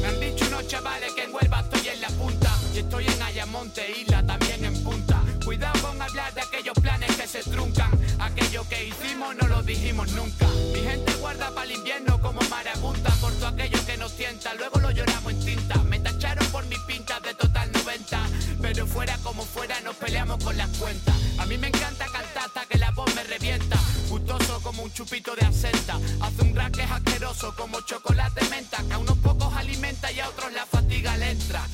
Me 0.00 0.06
han 0.06 0.20
dicho 0.20 0.46
unos 0.46 0.66
chavales 0.68 1.12
que 1.12 1.24
en 1.24 1.34
Huelva 1.34 1.60
estoy 1.60 1.88
en 1.88 2.00
la 2.00 2.08
punta 2.08 2.50
y 2.72 2.78
estoy 2.78 3.06
en 3.06 3.22
Ayamonte, 3.22 3.90
isla 3.90 4.22
también 4.26 4.64
en 4.64 4.82
punta. 4.82 5.22
Cuidado 5.44 5.82
con 5.82 6.00
hablar 6.00 6.32
de 6.32 6.40
aquellos 6.40 6.78
planes 6.80 7.14
que 7.14 7.26
se 7.26 7.42
truncan. 7.42 7.90
Aquello 8.18 8.66
que 8.70 8.86
hicimos 8.86 9.36
no 9.36 9.46
lo 9.48 9.62
dijimos 9.62 10.10
nunca. 10.12 10.46
Mi 10.72 10.80
gente 10.80 11.12
guarda 11.16 11.50
para 11.50 11.64
el 11.64 11.72
invierno 11.72 12.18
como 12.22 12.40
marabunta 12.48 13.10
por 13.20 13.34
todo 13.34 13.48
aquello 13.48 13.78
que 13.84 13.96
nos 13.98 14.14
tienta. 14.16 14.54
Luego 14.54 14.80
lo 14.80 14.90
lloramos 14.90 15.18
Pero 18.78 18.86
fuera 18.86 19.18
como 19.24 19.42
fuera 19.42 19.80
nos 19.80 19.96
peleamos 19.96 20.44
con 20.44 20.56
las 20.56 20.68
cuentas. 20.78 21.12
A 21.38 21.46
mí 21.46 21.58
me 21.58 21.66
encanta 21.66 22.04
cantar 22.04 22.44
hasta 22.44 22.64
que 22.66 22.78
la 22.78 22.92
voz 22.92 23.12
me 23.16 23.24
revienta. 23.24 23.76
Gustoso 24.08 24.60
como 24.62 24.84
un 24.84 24.92
chupito 24.92 25.34
de 25.34 25.46
asenta. 25.46 25.98
Hace 26.20 26.42
un 26.42 26.56
es 26.56 26.88
asqueroso 26.88 27.52
como 27.56 27.80
chocolate 27.80 28.48
menta. 28.50 28.80
Que 28.86 28.94
a 28.94 28.98
unos 28.98 29.18
pocos 29.18 29.52
alimenta 29.56 30.12
y 30.12 30.20
a 30.20 30.28
otros 30.28 30.52
la 30.52 30.64
fatiga 30.64 31.16
le 31.16 31.32
entra. 31.32 31.67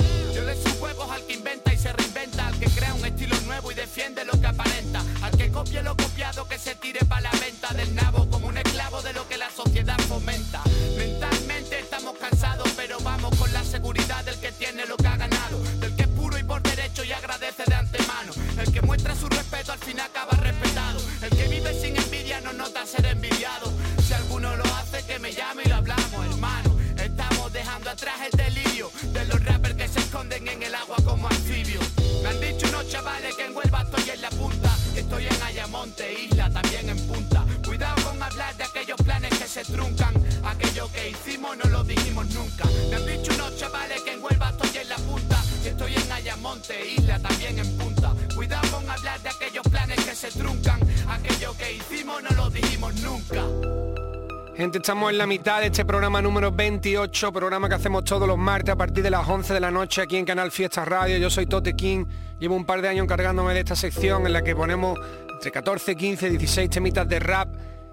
Estamos 54.84 55.10
en 55.10 55.16
la 55.16 55.26
mitad 55.26 55.60
de 55.60 55.68
este 55.68 55.86
programa 55.86 56.20
número 56.20 56.52
28, 56.52 57.32
programa 57.32 57.70
que 57.70 57.74
hacemos 57.74 58.04
todos 58.04 58.28
los 58.28 58.36
martes 58.36 58.74
a 58.74 58.76
partir 58.76 59.02
de 59.02 59.08
las 59.08 59.26
11 59.26 59.54
de 59.54 59.60
la 59.60 59.70
noche 59.70 60.02
aquí 60.02 60.18
en 60.18 60.26
Canal 60.26 60.50
Fiesta 60.50 60.84
Radio. 60.84 61.16
Yo 61.16 61.30
soy 61.30 61.46
Tote 61.46 61.74
King, 61.74 62.04
llevo 62.38 62.54
un 62.54 62.66
par 62.66 62.82
de 62.82 62.88
años 62.88 63.04
encargándome 63.04 63.54
de 63.54 63.60
esta 63.60 63.76
sección 63.76 64.26
en 64.26 64.34
la 64.34 64.44
que 64.44 64.54
ponemos 64.54 64.98
entre 65.32 65.50
14, 65.50 65.96
15, 65.96 66.28
16 66.28 66.68
temitas 66.68 67.08
de 67.08 67.18
rap 67.18 67.48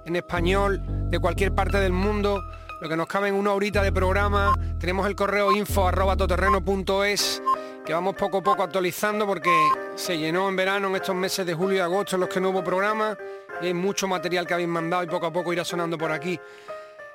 en 0.06 0.18
español 0.18 0.82
de 1.10 1.18
cualquier 1.18 1.56
parte 1.56 1.78
del 1.78 1.94
mundo. 1.94 2.44
Lo 2.82 2.90
que 2.90 2.98
nos 2.98 3.08
cabe 3.08 3.30
en 3.30 3.36
una 3.36 3.54
horita 3.54 3.82
de 3.82 3.94
programa. 3.94 4.54
Tenemos 4.78 5.08
el 5.08 5.16
correo 5.16 5.54
info 5.54 5.88
arroba 5.88 6.18
toterreno.es 6.18 7.42
que 7.86 7.94
vamos 7.94 8.16
poco 8.16 8.40
a 8.40 8.44
poco 8.44 8.64
actualizando 8.64 9.26
porque 9.26 9.50
se 9.96 10.18
llenó 10.18 10.50
en 10.50 10.58
verano 10.58 10.90
en 10.90 10.98
estos 10.98 11.16
meses 11.16 11.46
de 11.46 11.54
julio 11.54 11.78
y 11.78 11.80
agosto 11.80 12.18
en 12.18 12.20
los 12.20 12.30
que 12.30 12.42
no 12.42 12.50
hubo 12.50 12.62
programa 12.62 13.18
y 13.62 13.68
hay 13.68 13.74
mucho 13.74 14.08
material 14.08 14.46
que 14.46 14.54
habéis 14.54 14.70
mandado 14.70 15.04
y 15.04 15.08
poco 15.08 15.28
a 15.28 15.32
poco 15.32 15.54
irá 15.54 15.64
sonando 15.64 15.98
por 15.98 16.12
aquí. 16.12 16.38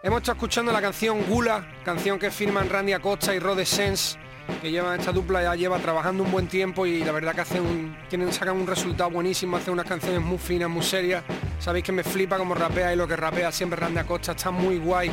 Hemos 0.07 0.19
estado 0.19 0.37
escuchando 0.37 0.71
la 0.71 0.81
canción 0.81 1.25
Gula, 1.29 1.66
canción 1.85 2.16
que 2.16 2.31
firman 2.31 2.71
Randy 2.71 2.92
Acosta 2.92 3.35
y 3.35 3.40
Rode 3.40 3.66
Sense 3.66 4.16
que 4.62 4.71
llevan 4.71 5.01
esta 5.01 5.11
dupla 5.11 5.42
ya 5.42 5.57
lleva 5.57 5.81
trabajando 5.81 6.23
un 6.23 6.31
buen 6.31 6.47
tiempo 6.47 6.87
y 6.87 7.03
la 7.03 7.11
verdad 7.11 7.35
que 7.35 7.40
hacen 7.40 7.62
un, 7.62 7.97
tienen, 8.09 8.33
sacan 8.33 8.55
un 8.55 8.69
resultado 8.69 9.11
buenísimo, 9.11 9.57
hacen 9.57 9.73
unas 9.73 9.87
canciones 9.87 10.21
muy 10.21 10.38
finas, 10.38 10.71
muy 10.71 10.85
serias. 10.85 11.25
Sabéis 11.59 11.85
que 11.85 11.90
me 11.90 12.05
flipa 12.05 12.38
como 12.38 12.55
rapea 12.55 12.92
y 12.92 12.97
lo 12.97 13.09
que 13.09 13.16
rapea 13.16 13.51
siempre 13.51 13.81
Randy 13.81 13.99
Acosta, 13.99 14.31
está 14.31 14.53
muy 14.53 14.79
guay. 14.79 15.11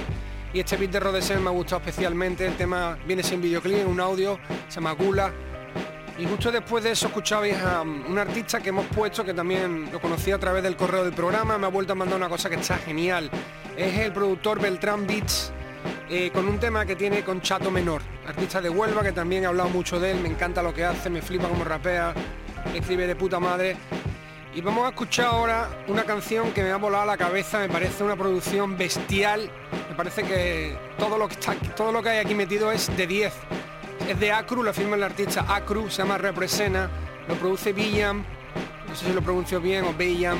Y 0.53 0.59
este 0.59 0.77
beat 0.77 0.91
de 0.91 0.99
Rodesen 0.99 1.41
me 1.41 1.49
ha 1.49 1.53
gustado 1.53 1.81
especialmente, 1.81 2.45
el 2.45 2.55
tema 2.55 2.95
viene 3.07 3.23
sin 3.23 3.41
videoclip, 3.41 3.79
en 3.79 3.87
un 3.87 3.99
audio, 3.99 4.37
se 4.67 4.75
llama 4.75 4.91
Gula. 4.91 5.33
Y 6.17 6.25
justo 6.25 6.51
después 6.51 6.83
de 6.83 6.91
eso 6.91 7.07
escuchabais 7.07 7.57
a 7.57 7.81
um, 7.81 8.05
un 8.05 8.19
artista 8.19 8.59
que 8.59 8.69
hemos 8.69 8.85
puesto, 8.85 9.23
que 9.25 9.33
también 9.33 9.91
lo 9.91 9.99
conocí 9.99 10.31
a 10.31 10.37
través 10.37 10.61
del 10.61 10.75
correo 10.75 11.03
del 11.03 11.13
programa, 11.13 11.57
me 11.57 11.65
ha 11.65 11.69
vuelto 11.69 11.93
a 11.93 11.95
mandar 11.95 12.17
una 12.17 12.29
cosa 12.29 12.49
que 12.49 12.55
está 12.55 12.77
genial. 12.77 13.31
Es 13.75 13.97
el 13.97 14.13
productor 14.13 14.61
Beltrán 14.61 15.07
Beats, 15.07 15.51
eh, 16.09 16.29
con 16.31 16.47
un 16.47 16.59
tema 16.59 16.85
que 16.85 16.95
tiene 16.95 17.23
con 17.23 17.41
Chato 17.41 17.71
Menor, 17.71 18.03
artista 18.27 18.61
de 18.61 18.69
Huelva, 18.69 19.01
que 19.01 19.11
también 19.11 19.43
he 19.43 19.47
hablado 19.47 19.69
mucho 19.69 19.99
de 19.99 20.11
él, 20.11 20.19
me 20.19 20.29
encanta 20.29 20.61
lo 20.61 20.71
que 20.71 20.85
hace, 20.85 21.09
me 21.09 21.23
flipa 21.23 21.47
como 21.47 21.63
rapea, 21.63 22.13
escribe 22.75 23.07
de 23.07 23.15
puta 23.15 23.39
madre. 23.39 23.75
Y 24.53 24.61
vamos 24.61 24.85
a 24.85 24.89
escuchar 24.89 25.25
ahora 25.25 25.67
una 25.87 26.03
canción 26.03 26.51
que 26.51 26.61
me 26.61 26.69
ha 26.69 26.77
volado 26.77 27.03
a 27.03 27.07
la 27.07 27.17
cabeza, 27.17 27.57
me 27.57 27.69
parece 27.69 28.03
una 28.03 28.15
producción 28.15 28.77
bestial, 28.77 29.49
me 29.89 29.95
parece 29.95 30.21
que 30.21 30.77
todo 30.99 31.17
lo 31.17 31.27
que, 31.27 31.33
está, 31.33 31.55
todo 31.75 31.91
lo 31.91 32.03
que 32.03 32.09
hay 32.09 32.19
aquí 32.19 32.35
metido 32.35 32.71
es 32.71 32.95
de 32.95 33.07
10. 33.07 33.33
Es 34.07 34.19
de 34.19 34.31
Acru, 34.31 34.63
lo 34.63 34.73
firma 34.73 34.95
el 34.95 35.03
artista 35.03 35.45
Acru, 35.47 35.89
se 35.89 36.01
llama 36.01 36.17
Represena, 36.17 36.89
lo 37.27 37.35
produce 37.35 37.71
Billam, 37.71 38.23
no 38.87 38.95
sé 38.95 39.05
si 39.05 39.13
lo 39.13 39.21
pronuncio 39.21 39.61
bien, 39.61 39.85
o 39.85 39.93
Billam. 39.93 40.37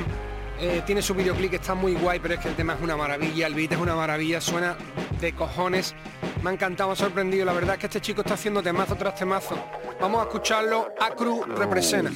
Eh, 0.60 0.82
tiene 0.86 1.02
su 1.02 1.14
videoclip 1.14 1.54
está 1.54 1.74
muy 1.74 1.94
guay, 1.94 2.20
pero 2.20 2.34
es 2.34 2.40
que 2.40 2.48
el 2.48 2.54
tema 2.54 2.74
es 2.74 2.80
una 2.80 2.96
maravilla, 2.96 3.46
el 3.46 3.54
beat 3.54 3.72
es 3.72 3.78
una 3.78 3.96
maravilla, 3.96 4.40
suena 4.40 4.76
de 5.20 5.34
cojones. 5.34 5.94
Me 6.42 6.50
ha 6.50 6.52
encantado, 6.52 6.90
me 6.90 6.92
ha 6.92 6.96
sorprendido. 6.96 7.44
La 7.44 7.52
verdad 7.52 7.74
es 7.74 7.80
que 7.80 7.86
este 7.86 8.00
chico 8.00 8.20
está 8.20 8.34
haciendo 8.34 8.62
temazo 8.62 8.94
tras 8.94 9.14
temazo. 9.14 9.56
Vamos 10.00 10.20
a 10.20 10.24
escucharlo. 10.24 10.92
Acru 11.00 11.44
la 11.48 11.54
represent. 11.56 12.10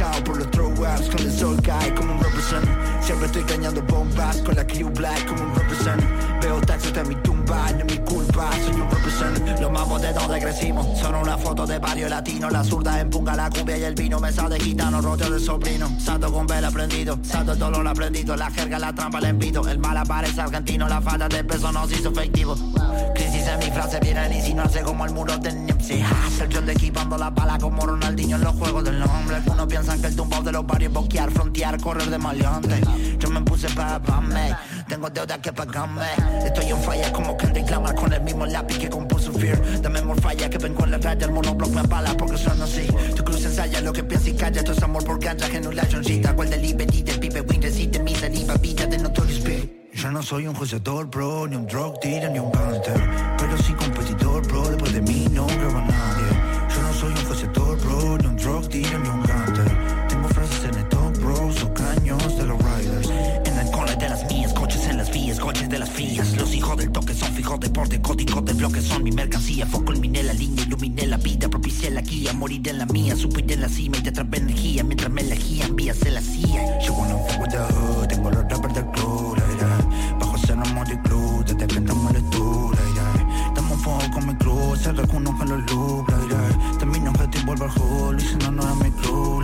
Por 0.00 0.38
los 0.38 0.50
throwouts 0.50 1.10
cuando 1.10 1.24
el 1.24 1.30
sol 1.30 1.60
cae 1.62 1.94
como 1.94 2.14
un 2.14 2.20
represent. 2.20 2.66
Siempre 3.02 3.26
estoy 3.26 3.42
cañando 3.42 3.82
bombas 3.82 4.38
con 4.38 4.56
la 4.56 4.66
crew 4.66 4.88
black 4.88 5.26
como 5.26 5.42
un 5.42 5.54
represent. 5.54 6.02
Veo 6.40 6.58
taxis 6.62 6.96
en 6.96 7.08
mi 7.08 7.14
tumba, 7.16 7.70
no 7.72 7.84
mi 7.84 7.98
soy 8.32 8.72
represent. 8.72 9.60
Los 9.60 9.70
mamos 9.70 10.00
de 10.00 10.12
donde 10.12 10.40
crecimos 10.40 10.98
son 10.98 11.14
una 11.14 11.36
foto 11.36 11.66
de 11.66 11.78
barrio 11.78 12.08
latino. 12.08 12.48
La 12.50 12.64
zurda 12.64 13.00
empunga 13.00 13.34
la 13.34 13.50
cumbia 13.50 13.76
y 13.76 13.82
el 13.82 13.94
vino. 13.94 14.20
Mesa 14.20 14.48
de 14.48 14.58
gitano, 14.58 15.00
rollo 15.00 15.30
de 15.30 15.40
sobrino. 15.40 15.90
Salto 15.98 16.32
con 16.32 16.46
vela 16.46 16.70
prendido, 16.70 17.18
salto 17.22 17.52
el 17.52 17.58
dolor 17.58 17.86
aprendido. 17.86 18.36
La 18.36 18.50
jerga, 18.50 18.78
la 18.78 18.94
trampa, 18.94 19.18
el 19.18 19.26
envido. 19.26 19.66
El 19.68 19.78
mal 19.78 19.96
aparece 19.96 20.40
argentino, 20.40 20.88
la 20.88 21.00
falta 21.00 21.28
de 21.28 21.44
peso 21.44 21.72
nos 21.72 21.90
hizo 21.92 22.10
efectivo. 22.10 22.56
Crisis 23.14 23.46
en 23.46 23.58
mi 23.58 23.70
frase 23.70 23.98
viene 24.00 24.20
a 24.20 24.34
insinuarse 24.34 24.82
como 24.82 25.04
el 25.04 25.12
muro 25.12 25.36
de 25.38 25.52
Nipsey 25.52 26.02
Hussle. 26.02 26.48
Yo 26.48 26.58
ando 26.58 26.72
equipando 26.72 27.18
la 27.18 27.30
bala 27.30 27.58
como 27.58 27.84
Ronaldinho 27.86 28.36
en 28.36 28.44
los 28.44 28.54
juegos 28.54 28.84
del 28.84 28.98
nombre. 28.98 29.36
Algunos 29.36 29.66
piensan 29.66 30.00
que 30.00 30.06
el 30.06 30.16
tumbao 30.16 30.42
de 30.42 30.52
los 30.52 30.66
barrios 30.66 30.90
es 30.90 30.94
boquear, 30.94 31.30
frontear, 31.30 31.80
correr 31.80 32.08
de 32.08 32.18
maleante. 32.18 32.80
Yo 33.18 33.30
me 33.30 33.39
tengo 34.88 35.08
deuda 35.10 35.40
que 35.40 35.52
pagarme. 35.52 36.06
Estoy 36.44 36.70
en 36.70 36.82
falla 36.82 37.12
como 37.12 37.36
Kendrick 37.36 37.70
Lamar 37.70 37.94
con 37.94 38.12
el 38.12 38.20
mismo 38.22 38.46
lápiz 38.46 38.78
que 38.78 38.88
compuso 38.88 39.32
Fear. 39.32 39.80
Dame 39.82 40.02
more 40.02 40.20
falla 40.20 40.50
que 40.50 40.58
vengo 40.58 40.84
en 40.84 40.90
la 40.90 40.98
raya, 40.98 41.26
el 41.26 41.32
monoblock 41.32 41.70
me 41.70 41.80
apala 41.80 42.14
porque 42.16 42.36
son 42.36 42.60
así. 42.60 42.86
Tu 43.16 43.24
cruz 43.24 43.44
ensaya 43.44 43.80
lo 43.80 43.92
que 43.92 44.02
piensa 44.02 44.28
y 44.28 44.34
calla, 44.34 44.60
esto 44.60 44.72
es 44.72 44.82
amor 44.82 45.04
por 45.04 45.18
ganja, 45.18 45.46
genulationcita. 45.46 46.34
Cual 46.34 46.50
delivery 46.50 47.02
del 47.02 47.18
pibe, 47.18 47.40
win, 47.42 47.62
resiste 47.62 47.98
mi 48.00 48.14
saliva, 48.14 48.54
vida 48.54 48.86
de 48.86 48.98
Notorious 48.98 49.42
Big. 49.42 49.90
Yo 49.94 50.10
no 50.10 50.22
soy 50.22 50.46
un 50.46 50.54
joseador, 50.54 51.06
bro, 51.06 51.46
ni 51.46 51.56
un 51.56 51.66
drug 51.66 52.00
dealer, 52.00 52.30
ni 52.30 52.38
un 52.38 52.50
gangster. 52.52 53.00
Pero 53.38 53.58
sí 53.58 53.72
competidor, 53.74 54.46
bro, 54.46 54.68
después 54.68 54.92
de 54.92 55.02
mí 55.02 55.26
no 55.30 55.46
graba 55.46 55.89
de. 66.00 66.36
Los 66.36 66.54
hijos 66.54 66.76
del 66.76 66.90
toque 66.90 67.14
son 67.14 67.32
fijos, 67.34 67.60
deporte, 67.60 68.00
código 68.00 68.40
de 68.40 68.52
bloques 68.54 68.84
son 68.84 69.02
mi 69.02 69.12
mercancía. 69.12 69.66
Foco, 69.66 69.92
eliminé 69.92 70.22
la 70.22 70.32
línea, 70.32 70.64
iluminé 70.64 71.06
la 71.06 71.16
vida, 71.16 71.48
propicié 71.48 71.90
la 71.90 72.00
guía, 72.00 72.32
morir 72.32 72.66
en 72.68 72.78
la 72.78 72.86
mía, 72.86 73.14
subir 73.16 73.50
en 73.52 73.60
la 73.60 73.68
cima 73.68 73.98
y 73.98 74.02
te 74.02 74.10
atrapé 74.10 74.38
energía 74.38 74.82
mientras 74.82 75.10
me 75.10 75.20
elegía, 75.20 75.66
envíase 75.66 76.10
la 76.10 76.20
CIA. 76.20 76.78
Yo 76.80 76.94
wanna 76.94 77.16
fuck 77.28 77.40
with 77.40 77.50
the 77.50 77.58
hood, 77.58 78.08
tengo 78.08 78.30
los 78.30 78.42
rappers 78.42 78.74
del 78.74 78.86
club, 78.92 79.36
la 79.36 79.54
ira. 79.54 80.16
Bajo 80.18 80.36
cero 80.46 80.62
money 80.74 80.98
club, 81.04 81.44
desde 81.44 81.66
que 81.66 81.78
estamos 81.78 82.14
en 82.14 82.30
tú, 82.30 82.72
la 82.74 82.90
ira. 82.90 83.48
Estamos 83.48 83.82
fuego 83.82 84.00
con 84.12 84.26
mi 84.26 84.34
club, 84.36 84.76
se 84.76 84.94
con 85.06 85.24
los 85.24 85.70
loops, 85.70 86.12
la 86.12 86.24
ira. 86.24 86.78
Termino 86.78 87.10
objetivo 87.10 87.52
al 87.52 87.58
hood, 87.58 88.18
y 88.18 88.22
si 88.22 88.36
no, 88.36 88.50
no 88.52 88.62
era 88.62 88.74
mi 88.76 88.90
club. 88.90 89.39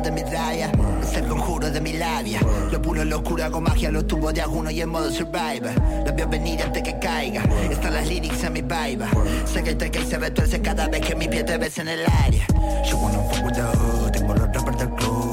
Jugo 0.00 0.16
de 0.16 0.24
raya, 0.30 0.72
es 1.02 1.14
el 1.14 1.26
conjuro 1.26 1.70
de 1.70 1.78
mi 1.78 1.92
labia. 1.92 2.40
Lo 2.72 2.80
puro 2.80 3.04
locura 3.04 3.50
con 3.50 3.64
magia, 3.64 3.90
los 3.90 4.06
tubos 4.06 4.32
de 4.32 4.40
aguno 4.40 4.70
y 4.70 4.80
en 4.80 4.88
modo 4.88 5.10
survivor. 5.10 5.72
Los 6.06 6.16
veo 6.16 6.26
venir 6.26 6.62
antes 6.62 6.82
que 6.82 6.98
caiga, 6.98 7.42
están 7.70 7.92
las 7.92 8.06
lyrics 8.08 8.42
en 8.44 8.52
mi 8.54 8.62
vibe. 8.62 9.04
Sé 9.44 9.62
que 9.62 9.74
te 9.74 9.90
que 9.90 10.02
se 10.06 10.16
retuerce 10.16 10.62
cada 10.62 10.88
vez 10.88 11.02
que 11.02 11.14
mi 11.14 11.28
pie 11.28 11.44
te 11.44 11.58
ves 11.58 11.76
en 11.78 11.88
el 11.88 12.00
área. 12.24 12.46
Yo 12.88 12.96
wanna 12.96 13.18
fuck 13.30 13.44
with 13.44 13.52
the 13.52 14.18
tengo 14.18 14.34
los 14.34 14.48
rappers 14.54 14.78
del 14.78 14.88
club, 14.90 15.29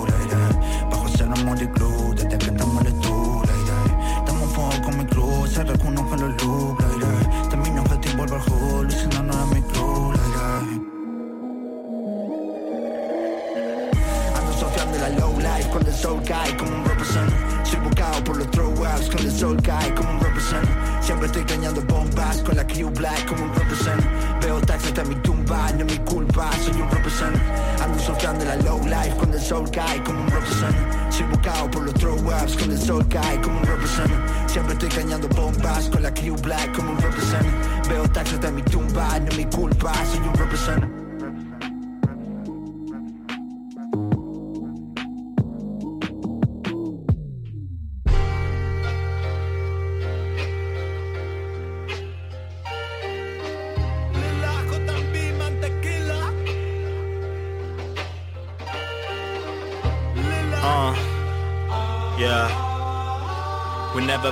sol 16.08 16.24
cae 16.24 16.56
como 16.56 16.74
un 16.74 16.86
represent. 16.86 17.32
Soy 17.66 17.80
buscado 17.82 18.24
por 18.24 18.38
los 18.38 18.50
throwouts 18.52 19.10
cuando 19.10 19.30
el 19.30 19.32
sol 19.32 19.58
cae 19.62 19.94
como 19.94 20.10
un 20.12 20.20
represent. 20.22 20.68
Siempre 21.02 21.26
estoy 21.28 21.44
cañando 21.44 21.82
bombas 21.82 22.38
con 22.44 22.56
la 22.56 22.66
crew 22.66 22.90
black 22.92 23.26
como 23.26 23.44
un 23.44 23.54
represent. 23.54 24.02
Veo 24.42 24.62
taxis 24.62 24.88
hasta 24.88 25.04
mi 25.04 25.16
tumba, 25.16 25.70
no 25.74 25.86
es 25.86 25.92
mi 25.92 26.00
culpa, 26.06 26.50
soy 26.64 26.82
un 26.82 26.90
represent. 26.90 27.36
Ando 27.84 28.00
surfeando 28.00 28.46
la 28.46 28.56
low 28.68 28.80
life 28.86 29.16
cuando 29.18 29.36
el 29.36 29.44
sol 29.44 29.70
cae 29.70 30.02
como 30.04 30.22
un 30.22 30.30
represent. 30.30 30.78
Soy 31.10 31.26
buscado 31.26 31.70
por 31.72 31.84
los 31.84 31.94
throwouts 31.96 32.56
cuando 32.56 32.76
el 32.76 32.82
sol 32.82 33.06
cae 33.10 33.42
como 33.42 33.60
un 33.60 33.66
represent. 33.66 34.14
Siempre 34.48 34.74
estoy 34.76 34.90
cañando 34.90 35.28
bombas 35.36 35.90
con 35.90 36.04
la 36.04 36.14
crew 36.14 36.38
black 36.38 36.74
como 36.74 36.92
un 36.92 37.02
represent. 37.02 37.48
Veo 37.90 38.08
taxis 38.08 38.36
hasta 38.36 38.50
mi 38.52 38.62
tumba, 38.62 39.20
no 39.20 39.28
es 39.28 39.38
mi 39.38 39.46
culpa, 39.46 39.92
soy 40.06 40.20
un 40.26 40.34
represent. 40.36 40.87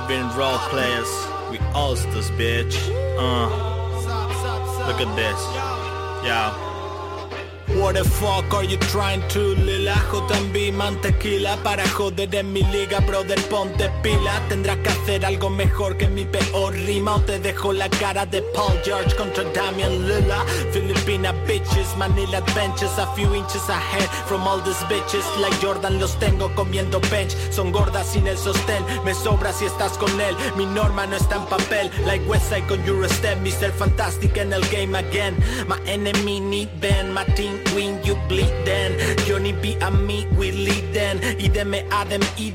Been 0.08 0.28
role 0.36 0.58
players. 0.70 1.08
We 1.50 1.58
ulsters, 1.74 2.30
bitch. 2.32 2.76
Uh, 3.18 3.48
look 4.86 5.00
at 5.00 5.16
this. 5.16 5.40
Yeah. 6.24 6.65
What 7.76 7.94
the 7.94 8.04
fuck 8.04 8.54
are 8.54 8.64
you 8.64 8.78
trying 8.78 9.20
to 9.28 9.54
Lila 9.54 9.94
JB 10.10 10.72
mantequila 10.72 11.62
para 11.62 11.86
joder 11.88 12.34
en 12.34 12.50
mi 12.52 12.62
liga 12.62 13.00
brother 13.00 13.38
ponte 13.50 13.90
pila. 14.02 14.40
Tendrás 14.48 14.78
que 14.78 14.88
hacer 14.88 15.26
algo 15.26 15.50
mejor 15.50 15.96
que 15.98 16.08
mi 16.08 16.24
peor 16.24 16.72
rima. 16.72 17.16
O 17.16 17.20
te 17.20 17.38
dejo 17.38 17.74
la 17.74 17.88
cara 17.90 18.24
de 18.24 18.40
Paul 18.54 18.80
George 18.82 19.14
contra 19.16 19.44
Damian 19.52 20.08
Lila 20.08 20.44
Filipina 20.72 21.32
bitches, 21.46 21.94
Manila 21.98 22.38
adventures. 22.38 22.98
A 22.98 23.06
few 23.14 23.34
inches 23.34 23.68
ahead 23.68 24.08
from 24.26 24.46
all 24.48 24.60
these 24.62 24.82
bitches. 24.88 25.24
Like 25.40 25.56
Jordan 25.60 26.00
los 26.00 26.18
tengo 26.18 26.48
comiendo 26.54 26.98
bench. 27.10 27.36
Son 27.50 27.72
gordas 27.72 28.06
sin 28.06 28.26
el 28.26 28.38
sostén. 28.38 28.82
Me 29.04 29.12
sobra 29.12 29.52
si 29.52 29.66
estás 29.66 29.98
con 29.98 30.10
él. 30.20 30.34
Mi 30.56 30.64
norma 30.64 31.06
no 31.06 31.16
está 31.16 31.36
en 31.36 31.46
papel. 31.46 31.90
Like 32.06 32.24
Westside 32.26 32.66
con 32.68 32.82
Eurostep 32.86 33.38
Mr. 33.40 33.70
Fantastic 33.72 34.36
en 34.38 34.54
el 34.54 34.62
game 34.70 34.96
again. 34.96 35.36
My 35.68 35.76
enemy 35.86 36.40
need 36.40 36.70
Ben 36.80 37.12
My 37.12 37.24
team 37.34 37.65
win 37.74 38.00
you 38.04 38.16
bleed 38.28 38.52
then. 38.64 38.96
Johnny 39.26 39.52
B 39.52 39.76
a 39.80 39.90
mí 39.90 40.26
we 40.36 40.52
lead 40.52 40.92
then. 40.92 41.20
Y 41.38 41.48
deme 41.48 41.84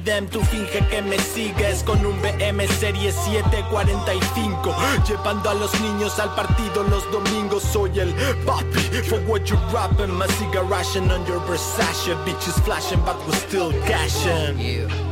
them 0.03 0.27
Tú 0.27 0.41
finge 0.41 0.79
que 0.89 1.01
me 1.01 1.17
sigues 1.17 1.83
Con 1.83 2.05
un 2.05 2.19
BM 2.21 2.67
serie 2.67 3.11
745 3.11 4.75
Llevando 5.07 5.49
a 5.49 5.53
los 5.53 5.79
niños 5.81 6.19
al 6.19 6.33
partido 6.35 6.83
los 6.83 7.09
domingos. 7.11 7.63
Soy 7.63 7.99
el 7.99 8.13
papi 8.45 8.79
For 9.07 9.19
what 9.27 9.45
you 9.45 9.57
rapping. 9.71 10.11
My 10.11 10.27
cigar 10.27 10.65
on 11.11 11.25
your 11.25 11.39
Versace 11.47 12.15
Bitches 12.25 12.59
flashing 12.63 13.01
but 13.05 13.17
we 13.27 13.33
still 13.33 13.71
cashing. 13.85 15.10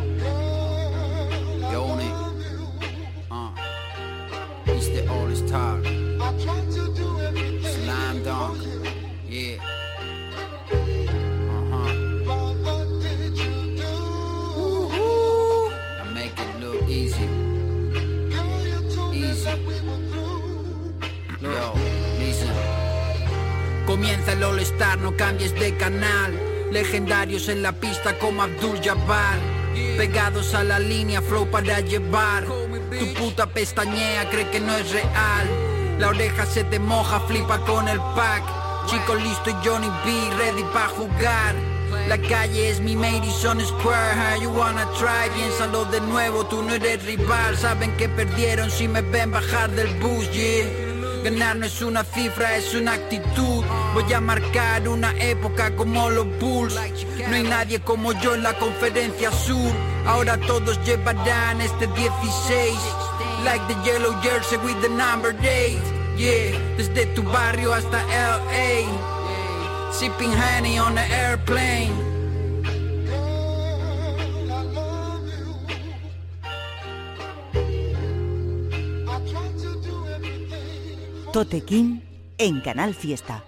El 24.32 24.44
All 24.44 24.60
Star, 24.60 25.00
no 25.00 25.16
cambies 25.18 25.56
de 25.56 25.76
canal. 25.76 26.32
Legendarios 26.72 27.50
en 27.50 27.64
la 27.64 27.72
pista 27.72 28.18
como 28.20 28.44
Abdul 28.44 28.80
Jabbar. 28.80 29.40
Pegados 29.98 30.54
a 30.54 30.64
la 30.64 30.78
línea, 30.78 31.22
flow 31.22 31.50
para 31.50 31.80
llevar. 31.80 32.46
Tu 32.46 33.14
puta 33.16 33.48
pestañea 33.48 34.30
cree 34.30 34.50
que 34.52 34.60
no 34.60 34.76
es 34.78 34.92
real. 34.92 35.48
La 35.98 36.10
oreja 36.10 36.46
se 36.46 36.64
te 36.64 36.78
moja, 36.78 37.20
flipa 37.22 37.60
con 37.66 37.88
el 37.88 37.98
pack. 38.16 38.44
Chico 38.86 39.16
listo 39.16 39.50
y 39.50 39.68
Johnny 39.68 39.90
B, 40.06 40.36
ready 40.38 40.64
pa' 40.74 40.90
jugar. 40.90 41.56
La 42.08 42.18
calle 42.20 42.70
es 42.70 42.80
mi 42.80 42.96
Madison 42.96 43.60
Square, 43.60 44.14
how 44.16 44.42
you 44.42 44.50
wanna 44.52 44.86
try? 44.98 45.30
Piénsalo 45.36 45.86
de 45.86 46.02
nuevo, 46.02 46.46
tú 46.46 46.62
no 46.62 46.74
eres 46.74 47.04
rival. 47.04 47.58
Saben 47.58 47.96
que 47.98 48.08
perdieron 48.08 48.70
si 48.70 48.88
me 48.88 49.02
ven 49.02 49.32
bajar 49.32 49.72
del 49.72 49.94
bus, 50.00 50.32
yeah. 50.32 50.66
Ganar 51.24 51.58
no 51.58 51.66
es 51.66 51.82
una 51.82 52.04
cifra, 52.04 52.56
es 52.56 52.74
una 52.76 52.94
actitud. 52.94 53.64
Voy 53.94 54.14
a 54.14 54.22
marcar 54.22 54.88
una 54.88 55.12
época 55.20 55.76
como 55.76 56.10
los 56.10 56.28
Bulls. 56.40 56.76
No 57.28 57.36
hay 57.36 57.44
nadie 57.44 57.80
como 57.80 58.14
yo 58.14 58.36
en 58.36 58.44
la 58.44 58.54
conferencia 58.54 59.32
sur. 59.32 59.72
Ahora 60.06 60.38
todos 60.38 60.80
llevarán 60.86 61.60
este 61.62 61.88
16. 61.88 62.78
Like 63.44 63.66
the 63.68 63.76
yellow 63.84 64.14
jersey 64.22 64.58
with 64.58 64.80
the 64.82 64.90
number 64.90 65.36
8. 65.42 65.78
Yeah, 66.18 66.58
desde 66.78 67.06
tu 67.16 67.24
barrio 67.24 67.74
hasta 67.74 68.04
LA. 68.04 68.86
Sipping 69.92 70.34
honey 70.34 70.78
on 70.78 70.96
the 70.96 71.02
airplane. 71.02 71.94
Tote 81.32 81.62
King 81.64 82.02
en 82.38 82.62
Canal 82.62 82.94
Fiesta. 82.94 83.44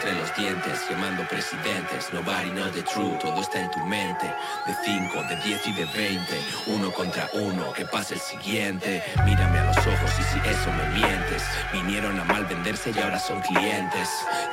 Entre 0.00 0.18
los 0.18 0.34
dientes, 0.34 0.80
quemando 0.88 1.22
presidentes, 1.28 2.10
nobody 2.14 2.48
knows 2.52 2.72
the 2.72 2.82
truth, 2.82 3.18
todo 3.18 3.38
está 3.38 3.60
en 3.60 3.70
tu 3.70 3.80
mente. 3.80 4.34
De 4.66 4.74
5, 4.82 5.22
de 5.28 5.36
10 5.36 5.66
y 5.66 5.72
de 5.72 5.84
20, 5.84 6.40
uno 6.68 6.90
contra 6.90 7.28
uno, 7.34 7.70
que 7.74 7.84
pase 7.84 8.14
el 8.14 8.20
siguiente. 8.20 9.02
Mírame 9.26 9.58
a 9.58 9.64
los 9.64 9.76
ojos 9.76 10.10
y 10.18 10.22
si 10.22 10.38
eso 10.48 10.72
me 10.72 11.00
mientes, 11.00 11.42
vinieron 11.70 12.18
a 12.18 12.24
mal 12.24 12.46
venderse 12.46 12.92
y 12.96 12.98
ahora 12.98 13.18
son 13.18 13.42
clientes. 13.42 14.08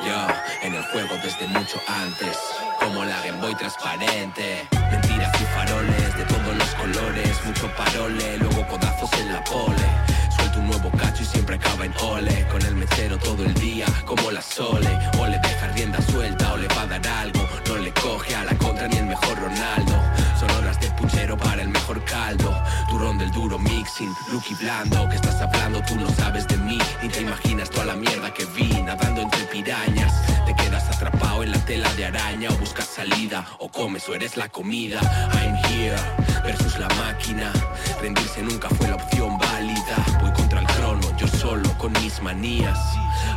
Yo, 0.05 0.27
en 0.63 0.75
el 0.75 0.83
juego 0.91 1.15
desde 1.23 1.47
mucho 1.47 1.79
antes, 1.87 2.37
como 2.81 3.05
la 3.05 3.17
Game 3.21 3.39
Boy 3.39 3.55
transparente. 3.55 4.67
Mentiras 4.91 5.31
y 5.41 5.45
faroles 5.45 6.17
de 6.17 6.25
todos 6.25 6.57
los 6.57 6.69
colores, 6.75 7.45
mucho 7.45 7.71
parole, 7.77 8.37
luego 8.37 8.67
codazos 8.67 9.13
en 9.13 9.31
la 9.31 9.41
pole. 9.45 10.26
Un 10.57 10.67
nuevo 10.67 10.89
cacho 10.91 11.23
y 11.23 11.25
siempre 11.25 11.55
acaba 11.55 11.85
en 11.85 11.93
ole. 12.01 12.47
Con 12.51 12.61
el 12.63 12.75
mesero 12.75 13.17
todo 13.17 13.43
el 13.43 13.53
día, 13.55 13.85
como 14.05 14.31
la 14.31 14.41
sole. 14.41 14.89
O 15.19 15.27
le 15.27 15.37
deja 15.39 15.67
rienda 15.75 16.01
suelta 16.01 16.53
o 16.53 16.57
le 16.57 16.67
va 16.69 16.81
a 16.81 16.87
dar 16.87 17.07
algo. 17.07 17.47
No 17.67 17.77
le 17.77 17.91
coge 17.93 18.35
a 18.35 18.43
la 18.43 18.55
contra 18.57 18.87
ni 18.87 18.97
el 18.97 19.05
mejor 19.05 19.39
Ronaldo. 19.39 19.95
Son 20.39 20.49
horas 20.51 20.79
de 20.79 20.89
puchero 20.91 21.37
para 21.37 21.61
el 21.61 21.69
mejor 21.69 22.03
caldo 22.05 22.57
Turrón 22.97 23.19
del 23.19 23.29
duro 23.29 23.59
mixing, 23.59 24.11
Lucky 24.31 24.55
blando 24.55 25.07
Que 25.07 25.17
estás 25.17 25.39
hablando, 25.39 25.83
tú 25.83 25.95
no 25.97 26.09
sabes 26.15 26.47
de 26.47 26.57
mí 26.57 26.79
Ni 27.03 27.09
te 27.09 27.21
imaginas 27.21 27.69
toda 27.69 27.85
la 27.85 27.95
mierda 27.95 28.33
que 28.33 28.43
vi 28.45 28.69
Nadando 28.81 29.21
entre 29.21 29.43
pirañas. 29.43 30.11
Te 30.47 30.55
quedas 30.55 30.83
atrapado 30.89 31.43
en 31.43 31.51
la 31.51 31.59
tela 31.59 31.93
de 31.93 32.05
araña 32.05 32.49
O 32.49 32.57
buscas 32.57 32.87
salida, 32.87 33.45
o 33.59 33.69
comes 33.69 34.09
o 34.09 34.15
eres 34.15 34.35
la 34.35 34.49
comida. 34.49 34.99
I'm 35.33 35.55
here, 35.69 35.95
versus 36.43 36.79
la 36.79 36.87
máquina. 36.95 37.53
Rendirse 38.01 38.41
nunca 38.41 38.67
fue 38.69 38.87
la 38.87 38.95
opción 38.95 39.37
válida. 39.37 39.97
Voy 40.19 40.31
contra 40.31 40.61
el 40.61 40.65
crono, 40.65 41.15
yo 41.17 41.27
solo 41.27 41.77
con 41.77 41.93
mis 42.01 42.19
manías. 42.23 42.79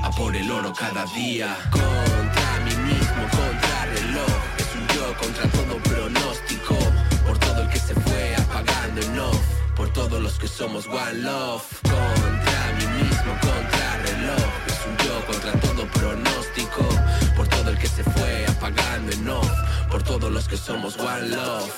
A 0.02 0.10
por 0.10 0.34
el 0.34 0.50
oro 0.50 0.72
cada 0.72 1.04
día. 1.14 1.54
Contra 1.70 2.50
mí 2.64 2.74
mismo, 2.90 3.22
contra 3.24 3.84
reloj. 3.84 4.40
Es 4.56 4.68
un 4.74 4.86
yo 4.96 5.14
contra 5.18 5.46
todo 5.48 5.76
pronóstico 5.82 6.49
que 7.70 7.78
se 7.78 7.94
fue 7.94 8.34
apagando 8.36 9.00
en 9.00 9.18
off 9.18 9.40
Por 9.76 9.92
todos 9.92 10.20
los 10.20 10.38
que 10.38 10.48
somos 10.48 10.86
one 10.86 11.14
love 11.14 11.62
Contra 11.82 12.72
mí 12.76 12.86
mismo, 13.02 13.32
contra 13.40 13.96
reloj 14.04 14.50
Es 14.66 14.80
un 14.86 14.96
yo 15.06 15.26
contra 15.26 15.52
todo 15.60 15.86
pronóstico 15.86 16.82
Por 17.36 17.48
todo 17.48 17.70
el 17.70 17.78
que 17.78 17.88
se 17.88 18.02
fue 18.04 18.46
apagando 18.46 19.12
en 19.12 19.28
off 19.28 19.50
Por 19.90 20.02
todos 20.02 20.30
los 20.30 20.48
que 20.48 20.56
somos 20.56 20.98
one 20.98 21.28
love 21.28 21.70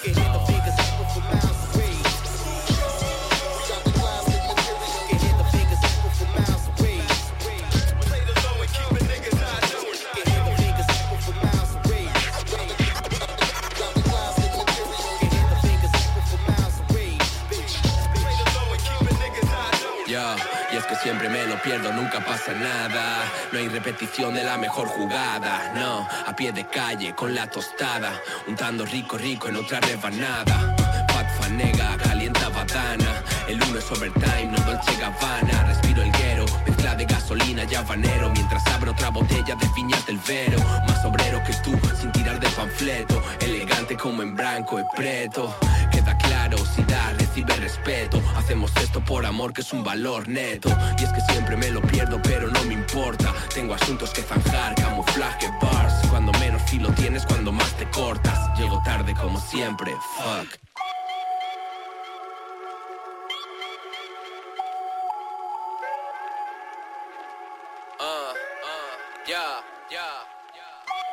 siempre 20.96 21.28
me 21.28 21.46
lo 21.46 21.60
pierdo, 21.62 21.92
nunca 21.92 22.24
pasa 22.24 22.52
nada. 22.52 23.24
No 23.52 23.58
hay 23.58 23.68
repetición 23.68 24.34
de 24.34 24.44
la 24.44 24.58
mejor 24.58 24.88
jugada. 24.88 25.72
No, 25.74 26.06
a 26.26 26.34
pie 26.34 26.52
de 26.52 26.66
calle, 26.66 27.14
con 27.14 27.34
la 27.34 27.46
tostada. 27.46 28.12
Untando 28.46 28.84
rico, 28.84 29.16
rico 29.16 29.48
en 29.48 29.56
otra 29.56 29.80
rebanada. 29.80 30.74
Pat 31.06 31.26
fanega, 31.40 31.96
calienta 31.98 32.48
badana. 32.48 33.22
El 33.48 33.62
uno 33.62 33.78
es 33.78 33.90
overtime, 33.90 34.50
no 34.50 34.58
Dolce 34.64 34.96
Gabbana. 34.96 35.64
Respiro 35.68 36.02
el 36.02 36.12
guero, 36.12 36.46
mezcla 36.66 36.94
de 36.94 37.04
gasolina 37.04 37.64
y 37.70 37.74
habanero. 37.74 38.30
Mientras 38.30 38.66
abro 38.68 38.92
otra 38.92 39.10
botella 39.10 39.54
de 39.54 39.68
viñas 39.74 40.04
del 40.06 40.18
Vero. 40.26 40.58
Más 40.86 41.04
obrero 41.04 41.42
que 41.44 41.52
tú, 41.64 41.78
sin 42.00 42.12
tirar 42.12 42.38
de 42.40 42.48
panfleto. 42.50 43.22
Elegante 43.40 43.96
como 43.96 44.22
en 44.22 44.34
blanco 44.34 44.80
y 44.80 44.84
preto. 44.96 45.56
Queda 45.90 46.16
claro, 46.18 46.58
si 46.58 46.82
da, 46.84 47.12
recibe 47.32 47.56
respeto. 47.56 48.22
Hacemos 48.36 48.70
esto 48.76 49.02
por 49.02 49.24
amor, 49.24 49.54
que 49.54 49.62
es 49.62 49.72
un 49.72 49.82
valor 49.82 50.28
neto. 50.28 50.68
Y 50.98 51.04
es 51.04 51.12
que 51.12 51.20
siempre 51.32 51.56
me 51.56 51.70
lo 51.70 51.80
pierdo, 51.80 52.20
pero 52.22 52.48
no 52.48 52.62
me 52.64 52.74
importa. 52.74 53.32
Tengo 53.54 53.74
asuntos 53.74 54.10
que 54.10 54.22
zanjar, 54.22 54.74
camuflaje, 54.74 55.50
bars. 55.62 55.94
Cuando 56.10 56.30
menos 56.32 56.62
filo 56.70 56.90
tienes, 56.92 57.24
cuando 57.24 57.50
más 57.50 57.72
te 57.78 57.88
cortas. 57.90 58.58
Llego 58.58 58.82
tarde 58.84 59.14
como 59.14 59.40
siempre, 59.40 59.92
fuck. 59.92 60.71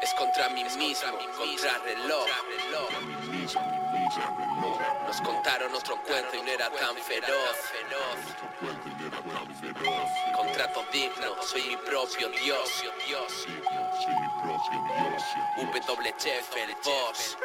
Es 0.02 0.14
contra 0.14 0.50
mí 0.50 0.64
mismo, 0.64 1.18
contra 1.38 1.78
reloj. 1.80 2.26
Nos 5.06 5.22
contaron 5.22 5.76
otro 5.76 6.02
cuento 6.04 6.36
y 6.38 6.42
no 6.42 6.48
era 6.52 6.70
tan 6.70 6.96
feroz. 6.96 7.58
Contrato 10.36 10.86
digno, 10.94 11.36
soy 11.44 11.64
mi 11.64 11.78
propio 11.78 12.30
Dios. 12.30 12.84
WCF, 15.88 16.56
el 16.56 16.76
boss. 16.84 17.38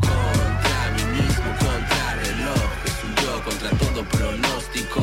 Contra 0.00 0.90
mí 0.94 1.04
mismo, 1.20 1.50
contra 1.58 2.14
reloj. 2.14 2.70
Es 2.86 3.04
un 3.04 3.14
yo 3.16 3.44
contra 3.44 3.70
todo 3.70 4.04
pronóstico. 4.04 5.00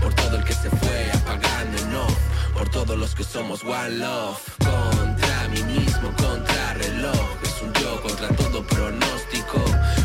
Por 0.00 0.14
todo 0.14 0.36
el 0.36 0.44
que 0.44 0.54
se 0.54 0.70
fue 0.70 1.10
apagando 1.12 1.78
en 1.78 1.96
off. 1.96 2.35
Por 2.56 2.68
todos 2.70 2.96
los 2.96 3.14
que 3.14 3.22
somos 3.22 3.62
one 3.64 3.90
love. 3.90 4.40
Contra 4.58 5.48
mí 5.48 5.62
mismo, 5.62 6.10
contra 6.16 6.74
reloj. 6.74 7.28
Es 7.42 7.62
un 7.62 7.72
yo 7.74 8.02
contra 8.02 8.28
todo 8.28 8.66
pronóstico. 8.66 9.58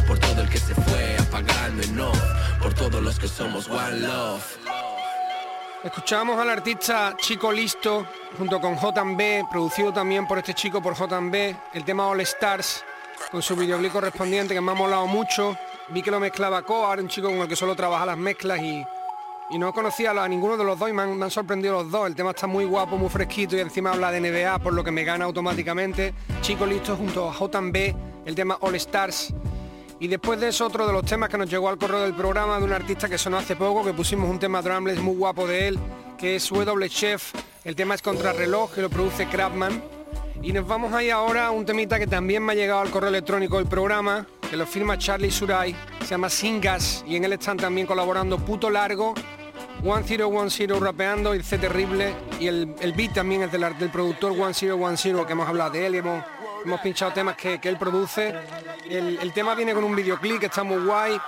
Por 0.08 0.20
todo 0.20 0.41
el 0.41 0.49
que 0.49 0.58
se 0.58 0.76
fue 0.76 1.18
apagando 1.18 1.82
en 1.84 1.99
off. 1.99 2.20
Por 2.62 2.74
todos 2.74 3.02
los 3.02 3.18
que 3.18 3.28
somos 3.28 3.70
one 3.70 3.99
love. 3.99 4.58
Escuchamos 5.84 6.38
al 6.39 6.49
artista 6.49 7.16
Chico 7.18 7.52
Listo 7.52 8.06
junto 8.38 8.62
con 8.62 8.76
J&B, 8.76 9.47
producido 9.49 9.91
también 9.91 10.28
por 10.28 10.38
este 10.38 10.54
chico 10.54 10.80
por 10.80 10.93
J&B, 10.93 11.56
el 11.74 11.84
tema 11.84 12.08
All 12.08 12.22
Stars, 12.22 12.86
con 13.32 13.41
su 13.41 13.56
videoclip 13.56 13.91
correspondiente 13.91 14.54
que 14.54 14.62
me 14.62 14.72
ha 14.74 14.76
molado 14.76 15.08
mucho. 15.08 15.58
Vi 15.89 16.04
que 16.04 16.12
lo 16.12 16.20
mezclaba 16.20 16.62
Co, 16.62 16.86
ahora 16.86 17.02
un 17.02 17.08
chico 17.08 17.30
con 17.30 17.38
el 17.38 17.47
que 17.47 17.56
solo 17.56 17.76
trabaja 17.76 18.06
las 18.06 18.18
mezclas 18.18 18.60
y, 18.60 18.86
y 19.52 19.60
no 19.60 19.74
conocía 19.74 20.12
a 20.12 20.28
ninguno 20.30 20.56
de 20.56 20.64
los 20.64 20.80
dos 20.80 20.89
y 20.89 20.93
me 20.93 21.02
han, 21.02 21.30
sorprendido 21.30 21.74
los 21.74 21.91
dos. 21.91 22.08
El 22.08 22.16
tema 22.16 22.30
está 22.30 22.47
muy 22.47 22.64
guapo, 22.64 22.97
muy 22.97 23.10
fresquito 23.10 23.58
y 23.58 23.60
encima 23.60 23.91
habla 23.91 24.10
de 24.10 24.22
NBA, 24.22 24.60
por 24.60 24.74
lo 24.74 24.84
que 24.84 24.91
me 24.91 25.04
gana 25.04 25.26
automáticamente. 25.26 26.14
Chico 26.41 26.66
Listo 26.66 26.95
junto 26.95 27.28
a 27.28 27.34
J&B, 27.34 27.95
el 28.26 28.36
tema 28.36 28.58
All 28.62 28.76
Stars. 28.76 29.34
Y 29.99 30.08
después 30.08 30.39
de 30.39 30.47
eso, 30.47 30.66
otro 30.66 30.88
de 30.88 30.93
los 30.93 31.06
temas 31.06 31.30
que 31.30 31.38
nos 31.38 31.49
llegó 31.49 31.68
al 31.68 31.78
correo 31.78 31.99
del 31.99 32.14
programa 32.14 32.58
de 32.60 32.64
un 32.64 32.72
artista 32.72 33.10
que 33.10 33.18
sonó 33.18 33.38
hace 33.38 33.58
poco, 33.58 33.84
que 33.84 33.93
pusimos 33.93 34.30
un 34.30 34.39
tema 34.39 34.62
drumless 34.62 34.99
muy 34.99 35.16
guapo 35.16 35.45
de 35.45 35.68
él, 35.68 35.80
que 36.18 36.38
es 36.38 36.49
W 36.49 36.89
Chef. 36.89 37.34
El 37.66 37.76
tema 37.76 37.95
es 37.95 38.02
Contrarreloj, 38.02 38.74
que 38.74 38.82
lo 38.82 38.89
produce 38.89 39.28
Crabman. 39.28 39.84
Y 40.41 40.54
nos 40.54 40.66
vamos 40.66 40.93
ahí 40.93 41.10
ahora 41.10 41.47
a 41.47 41.52
un 41.52 41.66
temita 41.66 41.99
que 41.99 42.08
también 42.08 42.43
me 42.43 42.54
ha 42.54 42.56
llegado 42.56 42.80
al 42.80 42.89
correo 42.89 43.10
electrónico 43.10 43.58
del 43.58 43.68
programa, 43.68 44.26
que 44.49 44.58
lo 44.58 44.66
firma 44.66 44.97
Charlie 44.97 45.30
Surai, 45.30 45.76
se 45.99 46.08
llama 46.08 46.30
Singas, 46.30 47.04
y 47.06 47.18
en 47.18 47.26
él 47.26 47.34
están 47.34 47.58
también 47.58 47.86
colaborando 47.86 48.39
Puto 48.39 48.72
Largo, 48.72 49.14
One 49.84 50.03
Zero 50.03 50.27
One 50.27 50.49
Zero 50.51 50.79
rapeando, 50.79 51.34
y 51.34 51.41
C 51.41 51.57
Terrible, 51.57 52.13
y 52.39 52.47
el, 52.47 52.75
el 52.82 52.93
beat 52.93 53.13
también 53.13 53.41
es 53.41 53.51
del, 53.51 53.65
del 53.79 53.89
productor 53.89 54.32
One 54.34 54.53
Zero 54.53 54.75
One 54.75 54.95
Zero, 54.95 55.25
que 55.25 55.34
hemos 55.34 55.47
hablado 55.47 55.71
de 55.71 55.88
él 55.88 55.95
hemos 56.64 56.80
pinchado 56.82 57.12
temas 57.12 57.36
que, 57.36 57.59
él 57.62 57.78
produce. 57.78 58.34
El, 58.89 59.32
tema 59.34 59.55
viene 59.55 59.74
con 59.74 59.84
un 59.84 59.95
videoclip 59.95 60.39
que 60.39 60.45
está 60.47 60.64
muy 60.64 60.84
guay. 60.84 61.20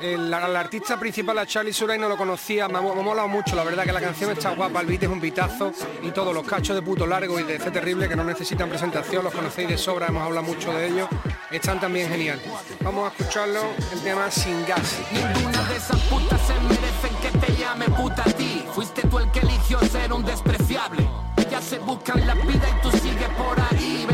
El, 0.00 0.32
artista 0.32 0.98
principal, 0.98 1.38
a 1.38 1.46
Charlie 1.46 1.72
Suray, 1.72 1.98
no 1.98 2.08
lo 2.08 2.16
conocía, 2.16 2.68
me 2.68 2.78
ha, 2.78 2.80
molado 2.80 3.28
mucho, 3.28 3.56
la 3.56 3.64
verdad 3.64 3.84
que 3.84 3.92
la 3.92 4.00
canción 4.00 4.30
está 4.30 4.50
guapa, 4.50 4.80
el 4.80 4.86
beat 4.86 5.04
es 5.04 5.08
un 5.08 5.20
bitazo 5.20 5.72
y 6.02 6.10
todos 6.10 6.34
los 6.34 6.46
cachos 6.46 6.74
de 6.74 6.82
puto 6.82 7.06
largo 7.06 7.38
y 7.38 7.44
de 7.44 7.58
C 7.58 7.70
terrible 7.70 8.08
que 8.08 8.16
no 8.16 8.24
necesitan 8.24 8.68
presentación, 8.68 9.24
los 9.24 9.32
conocéis 9.32 9.68
de 9.68 9.78
sobra, 9.78 10.06
hemos 10.08 10.22
hablado 10.22 10.46
mucho 10.46 10.72
de 10.72 10.88
ellos, 10.88 11.08
están 11.50 11.80
también 11.80 12.08
genial. 12.08 12.40
Vamos 12.82 13.10
a 13.10 13.16
escucharlo, 13.16 13.60
el 13.92 14.00
tema 14.00 14.30
Sin 14.30 14.66
Gas. 14.66 14.98
Ninguna 15.12 15.62
de 15.64 15.76
esas 15.76 16.00
putas 16.02 16.40
se 16.46 16.54
merecen 16.54 17.14
que 17.22 17.46
te 17.46 17.52
llame 17.56 17.86
puta 17.86 18.22
a 18.22 18.32
ti. 18.32 18.64
Fuiste 18.74 19.02
tú 19.02 19.18
el 19.18 19.30
que 19.30 19.40
eligió 19.40 19.78
ser 19.80 20.12
un 20.12 20.24
despreciable. 20.24 21.08
Ya 21.50 21.62
se 21.62 21.78
buscan 21.78 22.26
la 22.26 22.34
vida 22.34 22.68
y 22.68 22.82
tú 22.82 22.90
sigues 22.90 23.28
por 23.30 23.58
ahí 23.58 24.06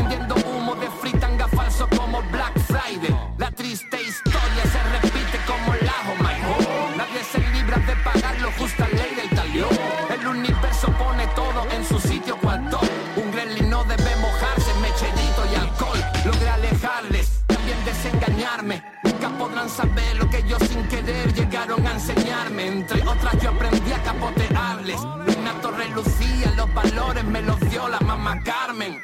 Entre 22.65 22.99
otras 23.07 23.39
yo 23.39 23.49
aprendí 23.51 23.91
a 23.91 24.01
capotearles. 24.01 24.99
Nato 25.43 25.69
relucía, 25.69 26.51
los 26.55 26.73
valores 26.73 27.23
me 27.23 27.43
los 27.43 27.59
dio 27.69 27.87
la 27.87 27.99
mamá 27.99 28.41
Carmen. 28.41 28.99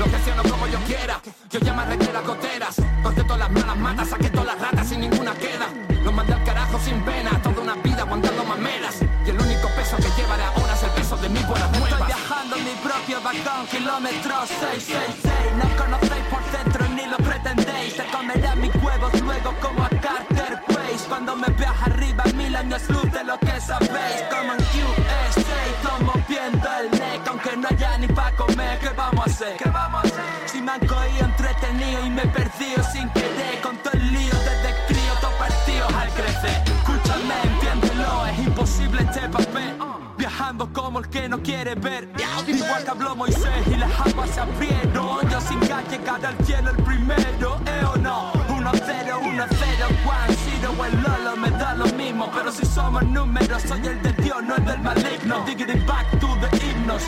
Lo 0.00 0.06
gestiono 0.06 0.42
como 0.42 0.66
yo 0.66 0.80
quiera, 0.80 1.20
yo 1.48 1.60
ya 1.60 1.72
me 1.74 1.82
arreglé 1.82 2.12
las 2.12 2.26
goteras. 2.26 2.74
Corté 3.04 3.22
todas 3.22 3.38
las 3.38 3.52
malas 3.52 3.76
matas, 3.76 4.08
saqué 4.08 4.30
todas 4.30 4.46
las 4.46 4.60
ratas 4.60 4.90
y 4.90 4.96
ninguna 4.96 5.32
queda. 5.34 5.68
Los 6.02 6.12
mandé 6.12 6.34
al 6.34 6.42
carajo 6.42 6.76
sin 6.80 7.00
pena, 7.04 7.40
toda 7.40 7.60
una 7.62 7.74
vida 7.74 8.02
aguantando 8.02 8.44
mameras. 8.44 8.96
Y 9.24 9.30
el 9.30 9.40
único 9.40 9.68
peso 9.76 9.96
que 9.96 10.10
llevaré 10.20 10.42
ahora 10.42 10.74
es 10.74 10.82
el 10.82 10.90
peso 10.90 11.16
de 11.16 11.28
mi 11.28 11.40
buenas 11.44 11.70
nuevas. 11.70 11.92
Estoy 11.92 12.06
viajando 12.08 12.56
en 12.56 12.64
mi 12.64 12.74
propio 12.82 13.20
vagón, 13.22 13.66
kilómetros 13.70 14.48
666. 14.48 15.23
Mil 22.74 22.82
años 22.82 22.88
luz 22.88 23.12
de 23.12 23.24
lo 23.24 23.38
que 23.38 23.60
sabéis. 23.60 24.22
Como 24.30 24.52
en 24.52 24.60
USA, 24.60 25.66
estamos 25.76 26.28
viendo 26.28 26.68
el 26.80 26.90
neck, 26.90 27.28
aunque 27.28 27.56
no 27.56 27.68
haya 27.68 27.98
ni 27.98 28.08
pa' 28.08 28.32
comer. 28.32 28.78
¿Qué 28.78 28.90
vamos 28.96 29.26
a 29.26 29.30
hacer? 29.30 29.56
¿Qué 29.56 29.70
vamos 29.70 30.04
a 30.04 30.06
hacer? 30.06 30.48
Si 30.48 30.60
me 30.60 30.72
han 30.72 30.80
cogido 30.86 31.24
entretenido 31.24 32.06
y 32.06 32.10
me 32.10 32.22
he 32.22 32.28
perdido 32.28 32.82
sin 32.92 33.08
querer, 33.10 33.60
con 33.62 33.76
todo 33.78 33.92
el 33.92 34.12
lío 34.12 34.34
desde 34.34 34.74
crío, 34.86 35.12
todo 35.20 35.30
partido 35.38 35.86
al 35.98 36.10
crecer. 36.10 36.62
Escúchame, 36.66 37.34
entiéndelo, 37.44 38.26
es 38.26 38.38
imposible 38.38 39.02
este 39.02 39.28
papel. 39.28 39.78
Viajando 40.16 40.72
como 40.72 41.00
el 41.00 41.08
que 41.08 41.28
no 41.28 41.42
quiere 41.42 41.74
ver. 41.74 42.08
Igual 42.46 42.84
que 42.84 42.90
habló 42.90 43.16
Moisés 43.16 43.66
y 43.66 43.76
las 43.76 43.90
aguas 44.00 44.30
se 44.30 44.40
abrieron. 44.40 45.28
Yo 45.28 45.40
sin 45.40 45.60
gas 45.60 45.84
llegar 45.90 46.24
al 46.24 46.36
cielo 46.46 46.70
el 46.70 46.76
primero, 46.82 47.60
¿eh 47.66 47.84
o 47.92 47.96
no? 47.96 48.32
1 48.48 48.70
0, 48.86 49.20
1 49.22 49.44
0, 49.50 49.88
Juan, 50.04 50.36
Ciro 50.36 50.84
el 50.84 51.02
Lolo 51.02 51.33
Pero 52.44 52.56
si 52.56 52.66
somos 52.66 53.02
números, 53.06 53.62
soy 53.62 53.86
el 53.86 54.02
de 54.02 54.12
Dios, 54.22 54.44
no 54.44 54.56
el 54.56 54.64
del 54.66 54.78
maligno. 54.80 55.46
Diggity 55.46 55.78
back 55.86 56.10
to 56.20 56.28
the 56.42 56.48
himnos. 56.58 57.02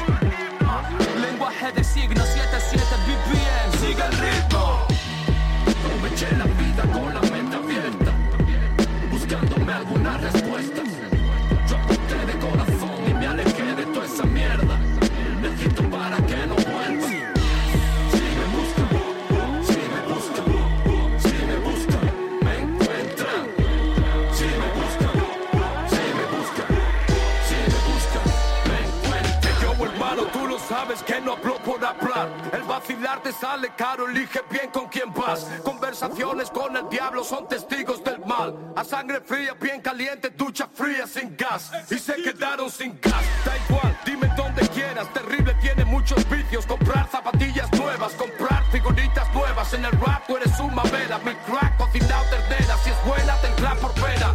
Lenguaje 1.21 1.73
de 1.73 1.85
signos, 1.85 2.27
77 2.27 2.83
BPM, 3.05 3.79
sigue 3.79 4.03
el 4.03 4.13
ritmo. 4.17 4.87
Me 6.03 6.09
vacilar 32.97 33.23
te 33.23 33.33
sale 33.33 33.73
caro, 33.77 34.09
elige 34.09 34.41
bien 34.51 34.71
con 34.71 34.89
quién 34.89 35.13
vas. 35.13 35.47
Conversaciones 35.65 36.51
con 36.51 36.77
el 36.77 36.89
diablo 36.89 37.25
son 37.25 37.47
testigos 37.49 38.03
del 38.03 38.25
mal. 38.25 38.73
A 38.75 38.85
sangre 38.85 39.21
fría, 39.21 39.55
bien 39.55 39.81
caliente, 39.81 40.31
ducha 40.31 40.69
fría 40.73 41.07
sin 41.07 41.37
gas. 41.37 41.71
Y 41.91 41.99
se 41.99 42.15
quedaron 42.15 42.71
sin 42.71 42.99
gas. 43.01 43.23
Da 43.45 43.57
igual, 43.69 43.99
dime 44.05 44.31
donde 44.37 44.67
quieras. 44.69 45.13
Terrible 45.13 45.55
tiene 45.61 45.85
muchos 45.85 46.29
vicios. 46.29 46.67
Comprar 46.67 47.09
zapatillas 47.11 47.71
nuevas, 47.73 48.13
comprar 48.15 48.65
figuritas 48.71 49.33
nuevas. 49.35 49.73
En 49.75 49.85
el 49.85 49.93
rap 49.93 50.27
tú 50.27 50.37
eres 50.37 50.59
una 50.61 50.83
vela. 50.85 51.19
Mi 51.19 51.35
crack 51.35 51.77
cocinado 51.77 52.25
ternera. 52.31 52.77
Si 52.79 52.91
es 52.91 53.05
buena, 53.05 53.35
tendrá 53.41 53.75
por 53.77 53.93
pena. 53.93 54.33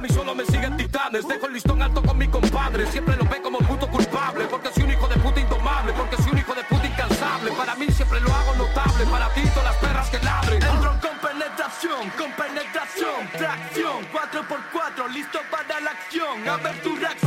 Mí 0.00 0.08
solo 0.08 0.34
me 0.34 0.44
siguen 0.46 0.76
titanes. 0.76 1.28
Dejo 1.28 1.46
el 1.46 1.52
listón 1.52 1.82
alto 1.82 2.02
con 2.02 2.16
mi 2.16 2.26
compadre. 2.26 2.86
Siempre 2.86 3.16
lo 3.16 3.24
ven 3.24 3.42
como 3.42 3.58
puto 3.58 3.86
culpable. 3.88 4.46
Porque 4.46 4.70
soy 4.72 4.84
un 4.84 4.90
hijo 4.90 5.06
de 5.08 5.16
puta 5.16 5.40
indomable. 5.40 5.92
Porque 5.92 6.16
soy 6.16 6.32
un 6.32 6.38
hijo 6.38 6.54
de 6.54 6.64
puta 6.64 6.86
incansable. 6.86 7.52
Para 7.52 7.74
mí 7.74 7.86
siempre 7.88 8.20
lo 8.20 8.32
hago 8.32 8.54
notable. 8.56 9.04
Para 9.06 9.28
ti 9.34 9.42
todas 9.54 9.64
las 9.64 9.76
perras 9.76 10.10
que 10.10 10.18
ladren. 10.20 10.62
Entro 10.62 10.90
con 11.00 11.18
penetración, 11.20 12.10
con 12.18 12.32
penetración, 12.32 13.28
tracción, 13.36 14.06
4x4, 14.12 15.08
listo 15.12 15.38
para 15.50 15.80
la 15.80 15.90
acción. 15.90 16.48
A 16.48 16.56
ver 16.56 16.80
tu 16.82 16.96
reacción, 16.96 17.19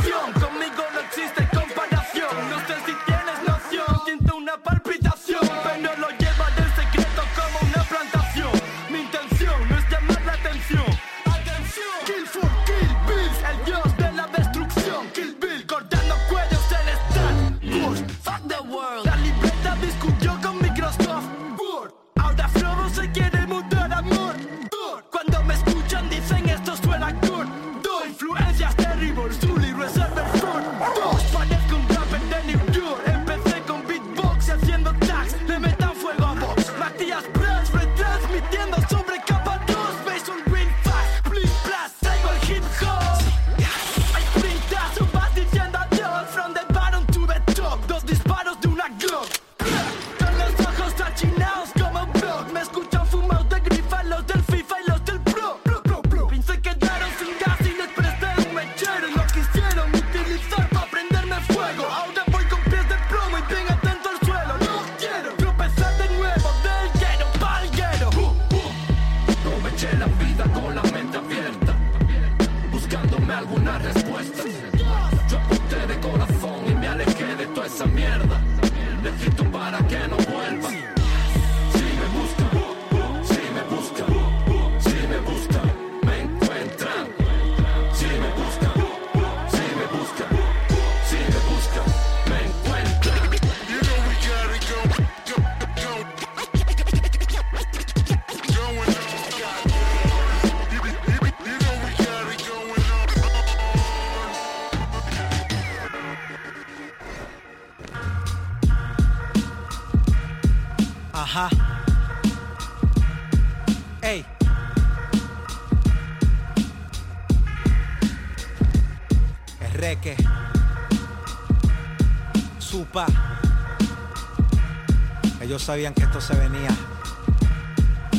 sabían 125.64 125.94
que 125.94 126.02
esto 126.02 126.20
se 126.20 126.34
venía. 126.34 126.68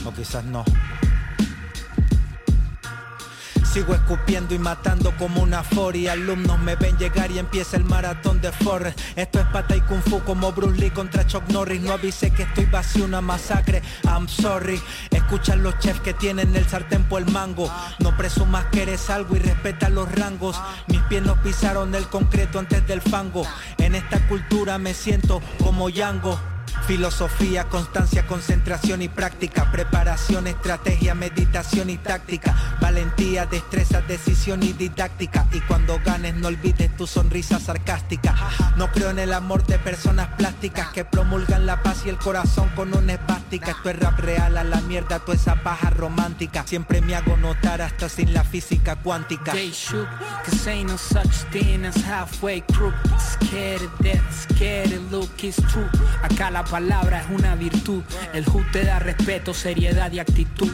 O 0.04 0.12
quizás 0.12 0.44
no. 0.46 0.66
Sigo 3.72 3.94
escupiendo 3.94 4.56
y 4.56 4.60
matando 4.60 5.16
como 5.18 5.44
una 5.44 5.64
foria. 5.64 6.14
Alumnos 6.14 6.58
me 6.60 6.76
ven 6.76 6.98
llegar 6.98 7.30
y 7.30 7.38
empieza 7.38 7.78
el 7.78 7.84
maratón 7.84 8.42
de 8.42 8.52
Forrest. 8.52 9.00
Esto 9.16 9.40
es 9.40 9.46
pata 9.48 9.76
y 9.76 9.82
kung 9.82 10.02
fu 10.02 10.22
como 10.22 10.54
Bruce 10.54 10.80
Lee 10.80 10.90
contra 10.90 11.28
Chuck 11.28 11.48
Norris. 11.50 11.82
No 11.82 11.94
avisé 11.94 12.32
que 12.32 12.44
estoy 12.44 12.66
vacío, 12.66 13.06
una 13.06 13.22
masacre. 13.22 13.84
I'm 14.06 14.28
sorry. 14.28 14.82
Escuchan 15.12 15.62
los 15.62 15.78
chefs 15.78 16.00
que 16.00 16.14
tienen 16.16 16.56
el 16.56 16.66
sartén 16.68 17.04
por 17.04 17.22
el 17.22 17.32
mango. 17.32 17.70
No 18.00 18.18
presumas 18.18 18.66
que 18.72 18.84
eres 18.84 19.10
algo 19.12 19.36
y 19.36 19.40
respeta 19.40 19.90
los 19.90 20.12
rangos. 20.12 20.60
Mis 20.88 21.02
pies 21.02 21.22
no 21.22 21.36
pisaron 21.44 21.94
el 21.94 22.08
concreto 22.08 22.58
antes 22.58 22.88
del 22.88 23.02
fango. 23.02 23.46
En 23.78 23.94
esta 23.94 24.26
cultura 24.28 24.80
me 24.80 24.96
siento 24.96 25.44
como 25.60 25.90
Yango. 25.90 26.55
Filosofía, 26.88 27.68
constancia, 27.68 28.28
concentración 28.28 29.02
y 29.02 29.10
práctica, 29.10 29.72
preparación, 29.72 30.46
estrategia, 30.46 31.16
meditación 31.16 31.90
y 31.90 31.98
táctica, 31.98 32.56
valentía, 32.80 33.48
destreza, 33.48 34.02
decisión 34.02 34.62
y 34.62 34.72
didáctica. 34.74 35.48
Y 35.52 35.62
cuando 35.62 36.00
ganes 36.06 36.36
no 36.36 36.48
olvides 36.48 36.96
tu 36.96 37.08
sonrisa 37.08 37.60
sarcástica. 37.60 38.36
No 38.78 38.92
creo 38.92 39.10
en 39.10 39.18
el 39.18 39.34
amor 39.34 39.66
de 39.66 39.80
personas 39.80 40.28
plásticas 40.38 40.90
que 40.90 41.06
promulgan 41.06 41.66
la 41.66 41.82
paz 41.82 42.04
y 42.06 42.10
el 42.10 42.18
corazón 42.18 42.70
con 42.76 42.96
una 42.96 43.14
esvástica. 43.14 43.72
Esto 43.72 43.90
es 43.90 44.00
rap 44.00 44.20
real 44.20 44.56
a 44.58 44.64
la 44.64 44.82
mierda, 44.82 45.20
toda 45.20 45.36
esa 45.36 45.56
paja 45.56 45.90
romántica. 45.90 46.66
Siempre 46.68 47.02
me 47.02 47.16
hago 47.16 47.36
notar 47.38 47.82
hasta 47.82 48.10
sin 48.10 48.32
la 48.32 48.44
física 48.44 48.96
cuántica. 48.96 49.54
Cause 50.46 50.68
ain't 50.70 50.90
no 50.90 50.98
such 50.98 51.50
thing 51.52 51.84
as 51.84 51.96
halfway. 52.04 52.64
Scared 53.18 53.82
of 53.82 53.92
death, 54.00 54.48
scared 54.52 54.92
look 55.12 55.44
is 55.44 55.56
true. 55.72 55.90
Acá 56.22 56.52
la 56.52 56.64
palabra 56.76 57.22
es 57.22 57.28
una 57.30 57.56
virtud. 57.56 58.04
El 58.34 58.44
hood 58.44 58.66
te 58.74 58.84
da 58.84 59.00
respeto, 59.00 59.54
seriedad 59.54 60.12
y 60.12 60.20
actitud. 60.20 60.70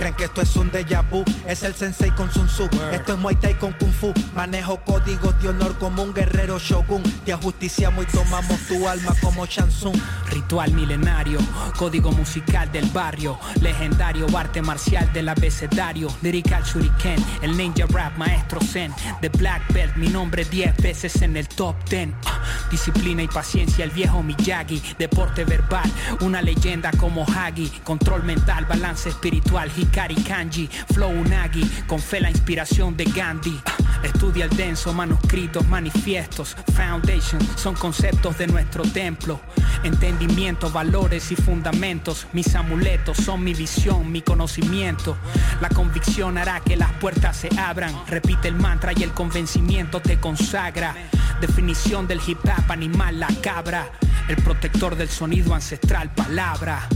Creen 0.00 0.14
que 0.14 0.24
esto 0.24 0.40
es 0.40 0.56
un 0.56 0.70
déjà 0.70 1.02
vu, 1.02 1.22
es 1.46 1.62
el 1.62 1.74
sensei 1.74 2.10
con 2.12 2.32
Sun 2.32 2.46
Tzu. 2.46 2.70
Esto 2.90 3.12
es 3.12 3.18
Muay 3.18 3.36
Thai 3.36 3.58
con 3.58 3.74
Kung 3.74 3.92
Fu. 3.92 4.14
Manejo 4.34 4.80
códigos 4.82 5.38
de 5.42 5.50
honor 5.50 5.76
como 5.76 6.02
un 6.02 6.14
guerrero 6.14 6.58
shogun. 6.58 7.02
Te 7.26 7.34
ajusticiamos 7.34 8.06
y 8.06 8.16
tomamos 8.16 8.58
tu 8.66 8.88
alma 8.88 9.14
como 9.20 9.44
Shansung. 9.44 10.00
Ritual 10.30 10.72
milenario, 10.72 11.38
código 11.76 12.12
musical 12.12 12.72
del 12.72 12.86
barrio, 12.86 13.38
legendario 13.60 14.26
arte 14.34 14.62
marcial 14.62 15.12
del 15.12 15.28
abecedario, 15.28 16.08
lyrical 16.22 16.62
shuriken, 16.62 17.22
el 17.42 17.54
ninja 17.54 17.84
rap 17.90 18.16
maestro 18.16 18.60
zen, 18.62 18.94
de 19.20 19.28
black 19.28 19.70
belt, 19.70 19.96
mi 19.96 20.08
nombre 20.08 20.46
10 20.46 20.78
veces 20.78 21.20
en 21.20 21.36
el 21.36 21.46
top 21.46 21.76
10. 21.90 22.08
Ah, 22.24 22.40
Disciplina 22.70 23.22
y 23.22 23.28
paciencia, 23.28 23.84
el 23.84 23.90
viejo 23.90 24.22
Miyagi, 24.22 24.80
deporte 24.98 25.44
verbal, 25.44 25.90
una 26.20 26.40
leyenda 26.40 26.90
como 26.92 27.26
Hagi, 27.26 27.68
control 27.84 28.22
mental, 28.22 28.64
balance 28.64 29.08
espiritual, 29.10 29.68
Hikari 29.90 30.14
Kanji, 30.22 30.68
flow 30.94 31.10
Unagi, 31.10 31.68
con 31.88 31.98
fe 31.98 32.20
la 32.20 32.30
inspiración 32.30 32.96
de 32.96 33.04
Gandhi. 33.04 33.60
Ah, 33.66 33.76
Estudia 34.04 34.44
el 34.44 34.56
denso, 34.56 34.94
manuscritos, 34.94 35.66
manifiestos, 35.66 36.56
foundation, 36.74 37.40
son 37.56 37.74
conceptos 37.74 38.38
de 38.38 38.46
nuestro 38.46 38.84
templo. 38.84 39.40
Entendimiento, 39.82 40.70
valores 40.70 41.32
y 41.32 41.36
fundamentos, 41.36 42.28
mis 42.32 42.54
amuletos 42.54 43.16
son 43.16 43.42
mi 43.42 43.52
visión, 43.52 44.12
mi 44.12 44.22
conocimiento. 44.22 45.16
La 45.60 45.68
convicción 45.68 46.38
hará 46.38 46.60
que 46.60 46.76
las 46.76 46.92
puertas 46.92 47.36
se 47.36 47.50
abran. 47.58 47.92
Repite 48.06 48.46
el 48.46 48.54
mantra 48.54 48.92
y 48.96 49.02
el 49.02 49.12
convencimiento 49.12 50.00
te 50.00 50.20
consagra. 50.20 50.94
Definición 51.40 52.06
del 52.06 52.20
hip 52.24 52.38
hop 52.44 52.70
animal, 52.70 53.18
la 53.18 53.28
cabra. 53.42 53.90
El 54.28 54.36
protector 54.36 54.94
del 54.94 55.08
sonido 55.08 55.52
ancestral, 55.52 56.14
palabra. 56.14 56.88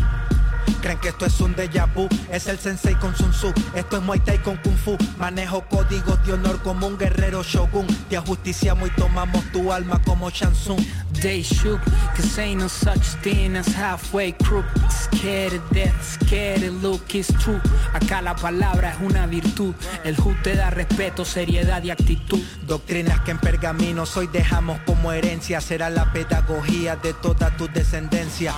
Creen 0.80 0.98
que 0.98 1.08
esto 1.08 1.26
es 1.26 1.40
un 1.40 1.54
déjà 1.54 1.86
vu, 1.86 2.08
es 2.30 2.46
el 2.46 2.58
sensei 2.58 2.94
con 2.94 3.14
Sun 3.16 3.30
Tzu. 3.30 3.52
Esto 3.74 3.96
es 3.96 4.02
Muay 4.02 4.20
Thai 4.20 4.38
con 4.38 4.56
Kung 4.58 4.76
Fu. 4.76 4.96
Manejo 5.18 5.64
códigos 5.68 6.24
de 6.26 6.34
honor 6.34 6.60
como 6.62 6.86
un 6.86 6.98
guerrero 6.98 7.42
shogun. 7.42 7.86
Te 8.08 8.16
ajusticiamos 8.16 8.88
y 8.88 8.92
tomamos 8.92 9.42
tu 9.52 9.72
alma 9.72 10.00
como 10.04 10.30
Shansung. 10.30 10.84
They 11.22 11.42
shook, 11.42 11.80
cause 12.14 12.38
ain't 12.38 12.60
no 12.60 12.68
such 12.68 13.16
thing 13.22 13.56
as 13.56 13.66
halfway 13.68 14.32
crook. 14.32 14.66
Scared 14.90 15.54
of 15.54 15.62
death, 15.70 16.20
scared 16.20 16.62
of 16.64 16.82
look 16.82 17.14
is 17.14 17.28
true. 17.38 17.60
Acá 17.94 18.20
la 18.20 18.34
palabra 18.34 18.90
es 18.90 19.00
una 19.00 19.26
virtud. 19.26 19.74
El 20.04 20.16
hood 20.16 20.36
te 20.42 20.54
da 20.54 20.70
respeto, 20.70 21.24
seriedad 21.24 21.82
y 21.82 21.90
actitud. 21.90 22.40
Doctrinas 22.66 23.20
que 23.20 23.30
en 23.30 23.38
pergaminos 23.38 24.16
hoy 24.16 24.26
dejamos 24.26 24.78
como 24.84 25.12
herencia. 25.12 25.60
Será 25.60 25.88
la 25.88 26.12
pedagogía 26.12 26.96
de 26.96 27.14
toda 27.14 27.56
tu 27.56 27.68
descendencia. 27.68 28.52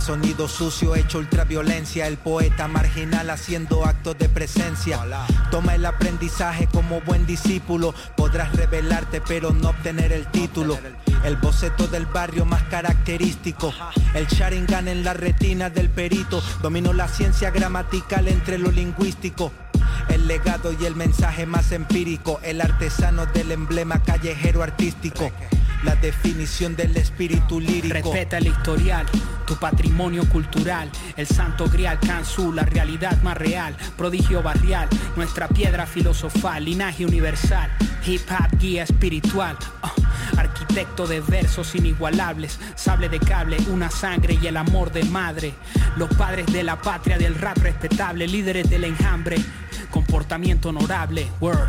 Sonido 0.00 0.48
sucio 0.48 0.94
hecho 0.96 1.18
ultraviolencia. 1.18 2.06
El 2.06 2.16
poeta 2.16 2.68
marginal 2.68 3.30
haciendo 3.30 3.84
actos 3.84 4.18
de 4.18 4.28
presencia. 4.28 5.00
Toma 5.50 5.74
el 5.74 5.86
aprendizaje 5.86 6.66
como 6.66 7.00
buen 7.02 7.26
discípulo. 7.26 7.94
Podrás 8.16 8.54
revelarte 8.54 9.20
pero 9.20 9.52
no 9.52 9.70
obtener 9.70 10.12
el 10.12 10.26
título. 10.26 10.78
El 11.24 11.36
boceto 11.36 11.86
del 11.86 12.06
barrio 12.06 12.44
más 12.44 12.62
característico. 12.64 13.72
El 14.14 14.26
Sharingan 14.26 14.88
en 14.88 15.04
la 15.04 15.14
retina 15.14 15.70
del 15.70 15.90
perito. 15.90 16.42
Domino 16.62 16.92
la 16.92 17.08
ciencia 17.08 17.50
gramatical 17.50 18.28
entre 18.28 18.58
lo 18.58 18.70
lingüístico. 18.70 19.52
El 20.08 20.26
legado 20.26 20.72
y 20.72 20.84
el 20.86 20.96
mensaje 20.96 21.46
más 21.46 21.72
empírico. 21.72 22.40
El 22.42 22.60
artesano 22.60 23.26
del 23.26 23.52
emblema 23.52 24.02
callejero 24.02 24.62
artístico. 24.62 25.30
La 25.82 25.96
definición 25.96 26.76
del 26.76 26.94
espíritu 26.96 27.58
lírico. 27.58 28.12
Respeta 28.12 28.36
el 28.38 28.48
historial, 28.48 29.06
tu 29.46 29.56
patrimonio 29.56 30.28
cultural, 30.28 30.90
el 31.16 31.26
santo 31.26 31.70
grial 31.70 31.98
Kansu, 31.98 32.52
la 32.52 32.64
realidad 32.64 33.20
más 33.22 33.36
real, 33.38 33.74
prodigio 33.96 34.42
barrial, 34.42 34.88
nuestra 35.16 35.48
piedra 35.48 35.86
filosofal, 35.86 36.64
linaje 36.66 37.06
universal, 37.06 37.70
hip 38.04 38.20
hop 38.30 38.58
guía 38.58 38.82
espiritual. 38.82 39.56
ah, 39.82 39.92
Arquitecto 40.36 41.06
de 41.06 41.20
versos 41.20 41.74
inigualables, 41.74 42.58
sable 42.76 43.08
de 43.08 43.18
cable, 43.18 43.56
una 43.70 43.90
sangre 43.90 44.38
y 44.40 44.46
el 44.46 44.58
amor 44.58 44.92
de 44.92 45.04
madre. 45.04 45.54
Los 45.96 46.10
padres 46.14 46.46
de 46.52 46.62
la 46.62 46.76
patria 46.80 47.16
del 47.16 47.34
rap 47.34 47.56
respetable, 47.58 48.28
líderes 48.28 48.68
del 48.68 48.84
enjambre, 48.84 49.36
comportamiento 49.90 50.68
honorable, 50.68 51.26
word. 51.40 51.68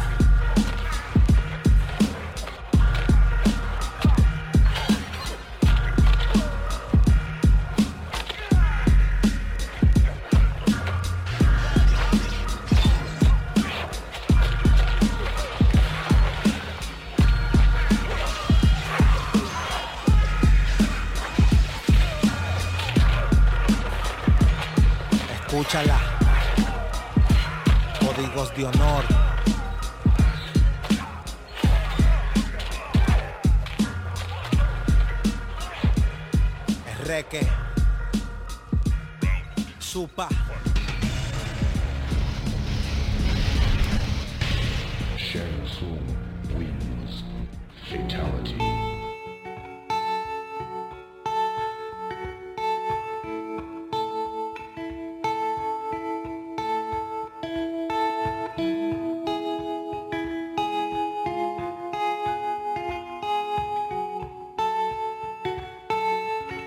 Escúchala. 25.61 25.99
Códigos 27.99 28.55
de 28.55 28.65
honor. 28.65 29.03
Reque. 37.05 37.47
Supa. 39.77 40.27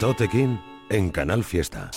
Tote 0.04 0.28
en 0.90 1.08
Canal 1.08 1.42
Fiesta. 1.44 1.90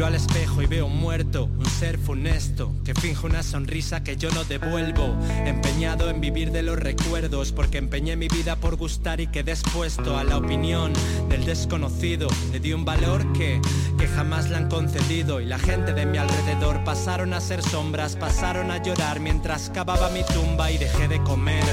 Miro 0.00 0.06
al 0.06 0.14
espejo 0.14 0.62
y 0.62 0.66
veo 0.66 0.88
muerto, 0.88 1.50
un 1.58 1.66
ser 1.66 1.98
funesto, 1.98 2.72
que 2.86 2.94
finge 2.94 3.26
una 3.26 3.42
sonrisa 3.42 4.02
que 4.02 4.16
yo 4.16 4.30
no 4.30 4.44
devuelvo. 4.44 5.14
Empeñado 5.44 6.08
en 6.08 6.22
vivir 6.22 6.52
de 6.52 6.62
los 6.62 6.78
recuerdos, 6.78 7.52
porque 7.52 7.76
empeñé 7.76 8.16
mi 8.16 8.28
vida 8.28 8.56
por 8.56 8.76
gustar 8.76 9.20
y 9.20 9.26
quedé 9.26 9.52
expuesto 9.52 10.16
a 10.16 10.24
la 10.24 10.38
opinión 10.38 10.94
del 11.28 11.44
desconocido. 11.44 12.28
Le 12.50 12.60
di 12.60 12.72
un 12.72 12.86
valor 12.86 13.30
que, 13.34 13.60
que 13.98 14.08
jamás 14.08 14.48
le 14.48 14.56
han 14.56 14.70
concedido. 14.70 15.38
Y 15.38 15.44
la 15.44 15.58
gente 15.58 15.92
de 15.92 16.06
mi 16.06 16.16
alrededor 16.16 16.82
pasaron 16.82 17.34
a 17.34 17.40
ser 17.42 17.62
sombras, 17.62 18.16
pasaron 18.16 18.70
a 18.70 18.82
llorar 18.82 19.20
mientras 19.20 19.68
cavaba 19.68 20.08
mi 20.08 20.24
tumba 20.24 20.70
y 20.70 20.78
dejé 20.78 21.08
de 21.08 21.22
comer, 21.24 21.64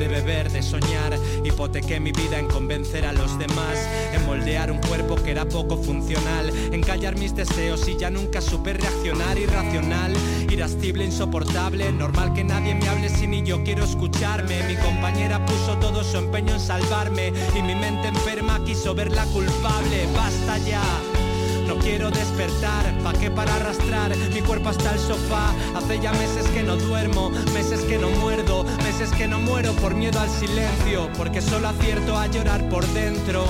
de 0.00 0.08
beber, 0.08 0.50
de 0.50 0.64
soñar. 0.64 1.16
Hipotequé 1.44 2.00
mi 2.00 2.10
vida 2.10 2.40
en 2.40 2.48
convencer 2.48 3.06
a 3.06 3.12
los 3.12 3.38
demás, 3.38 3.78
en 4.12 4.26
moldear 4.26 4.72
un 4.72 4.78
cuerpo 4.78 5.14
que 5.14 5.30
era 5.30 5.44
poco 5.44 5.80
funcional, 5.80 6.50
en 6.72 6.82
callar 6.82 7.16
mis 7.16 7.36
deseos 7.36 7.75
y 7.86 7.96
ya 7.96 8.10
nunca 8.10 8.40
supe 8.40 8.72
reaccionar 8.72 9.38
irracional, 9.38 10.12
irascible, 10.50 11.04
insoportable, 11.04 11.92
normal 11.92 12.32
que 12.32 12.42
nadie 12.42 12.74
me 12.74 12.88
hable 12.88 13.10
si 13.10 13.26
ni 13.26 13.42
yo 13.42 13.62
quiero 13.62 13.84
escucharme. 13.84 14.62
Mi 14.62 14.76
compañera 14.76 15.44
puso 15.44 15.76
todo 15.78 16.02
su 16.02 16.16
empeño 16.16 16.54
en 16.54 16.60
salvarme 16.60 17.32
y 17.54 17.62
mi 17.62 17.74
mente 17.74 18.08
enferma 18.08 18.64
quiso 18.64 18.94
verla 18.94 19.24
culpable. 19.26 20.08
Basta 20.16 20.58
ya. 20.58 20.82
No 21.66 21.76
quiero 21.78 22.10
despertar, 22.10 22.96
¿pa' 23.02 23.12
qué 23.12 23.30
para 23.30 23.54
arrastrar 23.56 24.16
mi 24.32 24.40
cuerpo 24.40 24.68
hasta 24.68 24.92
el 24.92 25.00
sofá? 25.00 25.52
Hace 25.74 26.00
ya 26.00 26.12
meses 26.12 26.46
que 26.54 26.62
no 26.62 26.76
duermo, 26.76 27.30
meses 27.52 27.80
que 27.80 27.98
no 27.98 28.08
muerdo, 28.08 28.64
meses 28.98 29.14
que 29.18 29.28
no 29.28 29.40
muero 29.40 29.72
por 29.74 29.94
miedo 29.94 30.18
al 30.20 30.30
silencio, 30.30 31.10
porque 31.18 31.42
solo 31.42 31.68
acierto 31.68 32.16
a 32.16 32.28
llorar 32.28 32.66
por 32.70 32.86
dentro. 32.94 33.44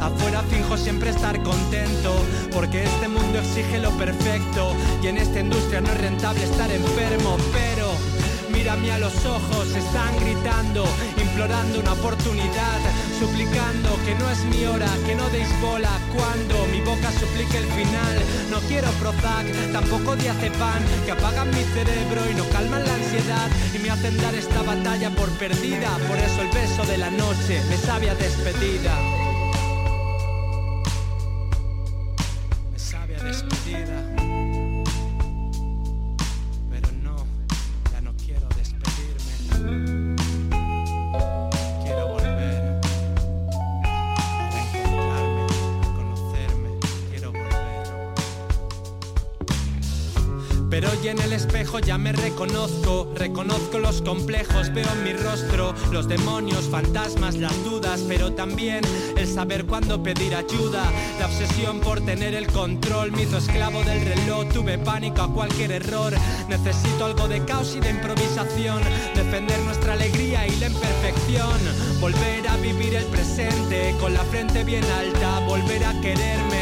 Afuera 0.00 0.42
finjo 0.42 0.76
siempre 0.76 1.10
estar 1.10 1.42
contento, 1.42 2.14
porque 2.52 2.84
este 2.84 3.08
mundo 3.08 3.38
exige 3.40 3.80
lo 3.80 3.90
perfecto 3.92 4.72
y 5.02 5.08
en 5.08 5.18
esta 5.18 5.40
industria 5.40 5.80
no 5.80 5.88
es 5.88 6.00
rentable 6.00 6.44
estar 6.44 6.70
enfermo, 6.70 7.36
pero 7.52 7.90
mírame 8.52 8.92
a 8.92 8.98
los 8.98 9.14
ojos, 9.24 9.74
están 9.74 10.14
gritando, 10.20 10.84
implorando 11.20 11.80
una 11.80 11.94
oportunidad, 11.94 12.78
suplicando 13.18 13.98
que 14.04 14.14
no 14.14 14.30
es 14.30 14.44
mi 14.44 14.64
hora, 14.66 14.90
que 15.04 15.16
no 15.16 15.28
deis 15.30 15.48
bola 15.60 15.90
cuando 16.14 16.64
mi 16.66 16.80
boca 16.80 17.01
suplique 17.22 17.58
el 17.58 17.66
final. 17.66 18.16
No 18.50 18.58
quiero 18.68 18.88
Prozac, 19.00 19.46
tampoco 19.72 20.16
diazepam, 20.16 20.82
que 21.04 21.12
apagan 21.12 21.48
mi 21.50 21.62
cerebro 21.74 22.20
y 22.30 22.34
no 22.34 22.44
calman 22.50 22.84
la 22.84 22.94
ansiedad 22.94 23.48
y 23.74 23.78
me 23.78 23.90
hacen 23.90 24.16
dar 24.18 24.34
esta 24.34 24.62
batalla 24.62 25.10
por 25.10 25.28
perdida. 25.38 25.90
Por 26.08 26.18
eso 26.18 26.42
el 26.42 26.48
beso 26.48 26.84
de 26.84 26.98
la 26.98 27.10
noche 27.10 27.60
me 27.68 27.76
sabe 27.76 28.10
a 28.10 28.14
despedida. 28.14 29.11
Hoy 51.02 51.08
en 51.08 51.20
el 51.20 51.32
espejo 51.32 51.80
ya 51.80 51.98
me 51.98 52.12
reconozco, 52.12 53.12
reconozco 53.16 53.80
los 53.80 54.02
complejos, 54.02 54.72
veo 54.72 54.86
en 54.92 55.02
mi 55.02 55.12
rostro 55.12 55.74
los 55.90 56.06
demonios, 56.06 56.68
fantasmas, 56.68 57.34
las 57.34 57.64
dudas, 57.64 58.04
pero 58.06 58.34
también 58.34 58.84
el 59.16 59.26
saber 59.26 59.66
cuándo 59.66 60.00
pedir 60.00 60.32
ayuda. 60.32 60.84
La 61.18 61.26
obsesión 61.26 61.80
por 61.80 62.00
tener 62.02 62.36
el 62.36 62.46
control 62.46 63.10
me 63.10 63.22
hizo 63.22 63.38
esclavo 63.38 63.82
del 63.82 64.00
reloj, 64.00 64.48
tuve 64.52 64.78
pánico 64.78 65.22
a 65.22 65.34
cualquier 65.34 65.72
error. 65.72 66.14
Necesito 66.48 67.06
algo 67.06 67.26
de 67.26 67.44
caos 67.46 67.74
y 67.74 67.80
de 67.80 67.90
improvisación, 67.90 68.80
defender 69.16 69.58
nuestra 69.62 69.94
alegría 69.94 70.46
y 70.46 70.54
la 70.60 70.68
imperfección, 70.68 71.58
volver 72.00 72.46
a 72.46 72.56
vivir 72.58 72.94
el 72.94 73.06
presente 73.06 73.92
con 73.98 74.14
la 74.14 74.22
frente 74.26 74.62
bien 74.62 74.84
alta, 74.84 75.40
volver 75.48 75.84
a 75.84 76.00
quererme. 76.00 76.61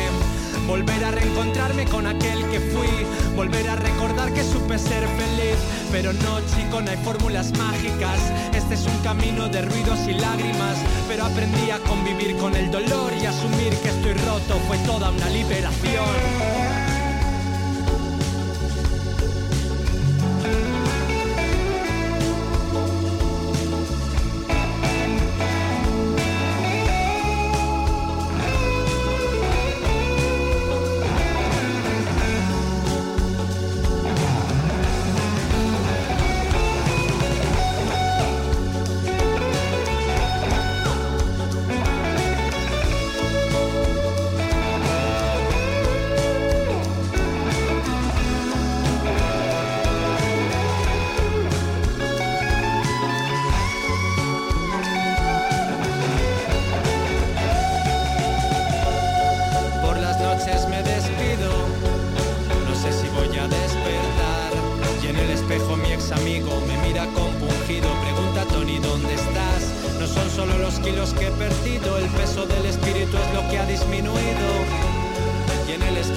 Volver 0.71 1.05
a 1.05 1.11
reencontrarme 1.11 1.85
con 1.87 2.07
aquel 2.07 2.49
que 2.49 2.61
fui, 2.61 3.05
volver 3.35 3.69
a 3.69 3.75
recordar 3.75 4.33
que 4.33 4.45
supe 4.45 4.79
ser 4.79 5.05
feliz. 5.05 5.59
Pero 5.91 6.13
no, 6.13 6.41
chico, 6.43 6.81
no 6.81 6.93
hay 6.93 6.97
fórmulas 6.99 7.51
mágicas. 7.59 8.21
Este 8.55 8.75
es 8.75 8.87
un 8.87 8.97
camino 8.99 9.49
de 9.49 9.63
ruidos 9.63 9.99
y 10.07 10.15
lágrimas. 10.15 10.77
Pero 11.09 11.25
aprendí 11.25 11.73
a 11.73 11.81
convivir 11.81 12.37
con 12.37 12.55
el 12.55 12.71
dolor 12.71 13.13
y 13.21 13.27
asumir 13.27 13.75
que 13.83 13.89
estoy 13.89 14.13
roto 14.13 14.61
fue 14.69 14.79
toda 14.87 15.11
una 15.11 15.29
liberación. 15.31 16.80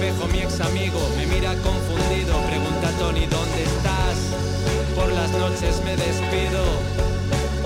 Espejo 0.04 0.28
mi 0.28 0.40
ex 0.40 0.60
amigo 0.60 1.00
me 1.16 1.26
mira 1.28 1.56
confundido, 1.64 2.36
pregunta 2.52 2.90
Tony, 3.00 3.26
¿dónde 3.26 3.64
estás? 3.64 4.18
Por 4.96 5.10
las 5.14 5.32
noches 5.32 5.82
me 5.86 5.96
despido, 5.96 6.60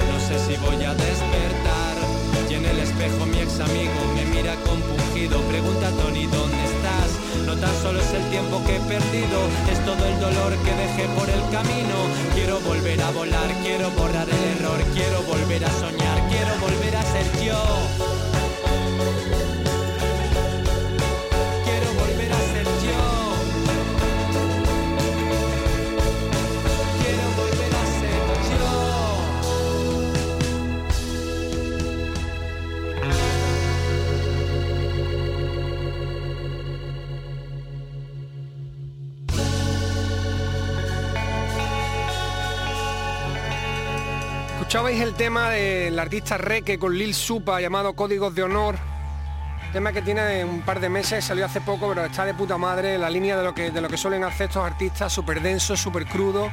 no 0.06 0.18
sé 0.28 0.38
si 0.46 0.56
voy 0.62 0.84
a 0.86 0.94
despertar. 0.94 1.96
Y 2.50 2.54
en 2.54 2.66
el 2.66 2.80
espejo 2.80 3.26
mi 3.26 3.40
ex 3.40 3.60
amigo 3.60 4.00
me 4.14 4.26
mira 4.26 4.54
compungido, 4.70 5.42
pregunta 5.50 5.90
Tony, 5.98 6.28
¿dónde 6.28 6.62
estás? 6.62 7.10
No 7.48 7.56
tan 7.58 7.74
solo 7.82 8.00
es 8.00 8.14
el 8.14 8.24
tiempo 8.30 8.62
que 8.66 8.76
he 8.76 8.82
perdido, 8.82 9.40
es 9.72 9.80
todo 9.84 10.06
el 10.06 10.20
dolor 10.20 10.54
que 10.64 10.74
dejé 10.78 11.06
por 11.18 11.28
el 11.30 11.42
camino. 11.50 11.98
Quiero 12.36 12.60
volver 12.62 13.02
a 13.02 13.12
volar, 13.12 13.50
quiero 13.64 13.90
borrar 13.92 14.30
el 14.30 14.44
error, 14.58 14.80
quiero 14.94 15.24
volver 15.24 15.66
a 15.66 15.72
soñar, 15.72 16.18
quiero 16.30 16.54
volver 16.62 16.96
a 16.96 17.04
ser 17.04 17.28
yo. 17.44 18.37
Escuchabais 44.78 45.02
el 45.02 45.16
tema 45.16 45.50
del 45.50 45.98
artista 45.98 46.38
Reque 46.38 46.78
con 46.78 46.96
Lil 46.96 47.16
Supa 47.16 47.60
llamado 47.60 47.94
Códigos 47.94 48.36
de 48.36 48.44
Honor. 48.44 48.76
tema 49.74 49.92
que 49.92 50.04
tiene 50.04 50.46
un 50.46 50.62
par 50.62 50.80
de 50.80 50.88
meses, 50.88 51.26
salió 51.26 51.48
hace 51.48 51.62
poco, 51.62 51.90
pero 51.90 52.06
está 52.06 52.26
de 52.26 52.36
puta 52.36 52.60
madre, 52.60 53.00
la 53.00 53.10
línea 53.10 53.36
de 53.36 53.44
lo 53.44 53.56
que, 53.56 53.72
de 53.72 53.82
lo 53.82 53.90
que 53.90 53.98
suelen 53.98 54.24
hacer 54.24 54.50
estos 54.50 54.64
artistas, 54.64 55.12
súper 55.12 55.42
denso, 55.42 55.76
súper 55.76 56.06
crudo, 56.06 56.52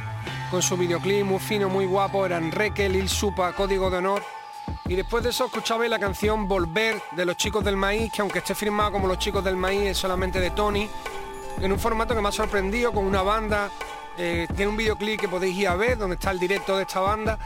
con 0.50 0.62
su 0.62 0.78
videoclip 0.78 1.22
muy 1.22 1.38
fino, 1.38 1.68
muy 1.68 1.84
guapo, 1.84 2.24
eran 2.24 2.50
Reque, 2.50 2.88
Lil 2.88 3.10
Supa, 3.10 3.52
Código 3.52 3.90
de 3.90 3.98
Honor. 3.98 4.22
Y 4.86 4.94
después 4.94 5.22
de 5.22 5.28
eso 5.28 5.44
escuchabais 5.44 5.90
la 5.90 5.98
canción 5.98 6.48
Volver 6.48 7.02
de 7.14 7.26
los 7.26 7.36
chicos 7.36 7.62
del 7.62 7.76
maíz, 7.76 8.10
que 8.10 8.22
aunque 8.22 8.38
esté 8.38 8.54
firmado 8.54 8.92
como 8.92 9.06
los 9.06 9.18
chicos 9.18 9.44
del 9.44 9.56
maíz, 9.56 9.82
es 9.82 9.98
solamente 9.98 10.40
de 10.40 10.50
Tony, 10.52 10.88
en 11.60 11.70
un 11.70 11.78
formato 11.78 12.14
que 12.14 12.22
me 12.22 12.28
ha 12.30 12.32
sorprendido, 12.32 12.90
con 12.90 13.04
una 13.04 13.20
banda, 13.20 13.68
eh, 14.16 14.46
tiene 14.56 14.70
un 14.70 14.78
videoclip 14.78 15.20
que 15.20 15.28
podéis 15.28 15.58
ir 15.58 15.68
a 15.68 15.74
ver, 15.76 15.98
donde 15.98 16.14
está 16.14 16.30
el 16.30 16.38
directo 16.38 16.74
de 16.74 16.84
esta 16.84 17.00
banda. 17.00 17.38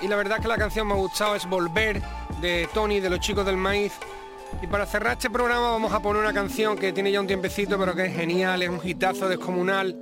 Y 0.00 0.06
la 0.06 0.16
verdad 0.16 0.40
que 0.40 0.46
la 0.46 0.56
canción 0.56 0.86
me 0.86 0.94
ha 0.94 0.96
gustado, 0.96 1.34
es 1.34 1.48
Volver 1.48 2.00
de 2.40 2.68
Tony, 2.72 3.00
de 3.00 3.10
los 3.10 3.18
chicos 3.18 3.44
del 3.44 3.56
maíz. 3.56 3.92
Y 4.62 4.66
para 4.68 4.86
cerrar 4.86 5.14
este 5.14 5.28
programa 5.28 5.72
vamos 5.72 5.92
a 5.92 6.00
poner 6.00 6.22
una 6.22 6.32
canción 6.32 6.76
que 6.76 6.92
tiene 6.92 7.10
ya 7.10 7.20
un 7.20 7.26
tiempecito, 7.26 7.76
pero 7.78 7.94
que 7.94 8.06
es 8.06 8.14
genial, 8.14 8.62
es 8.62 8.68
un 8.68 8.80
hitazo 8.82 9.28
descomunal. 9.28 9.96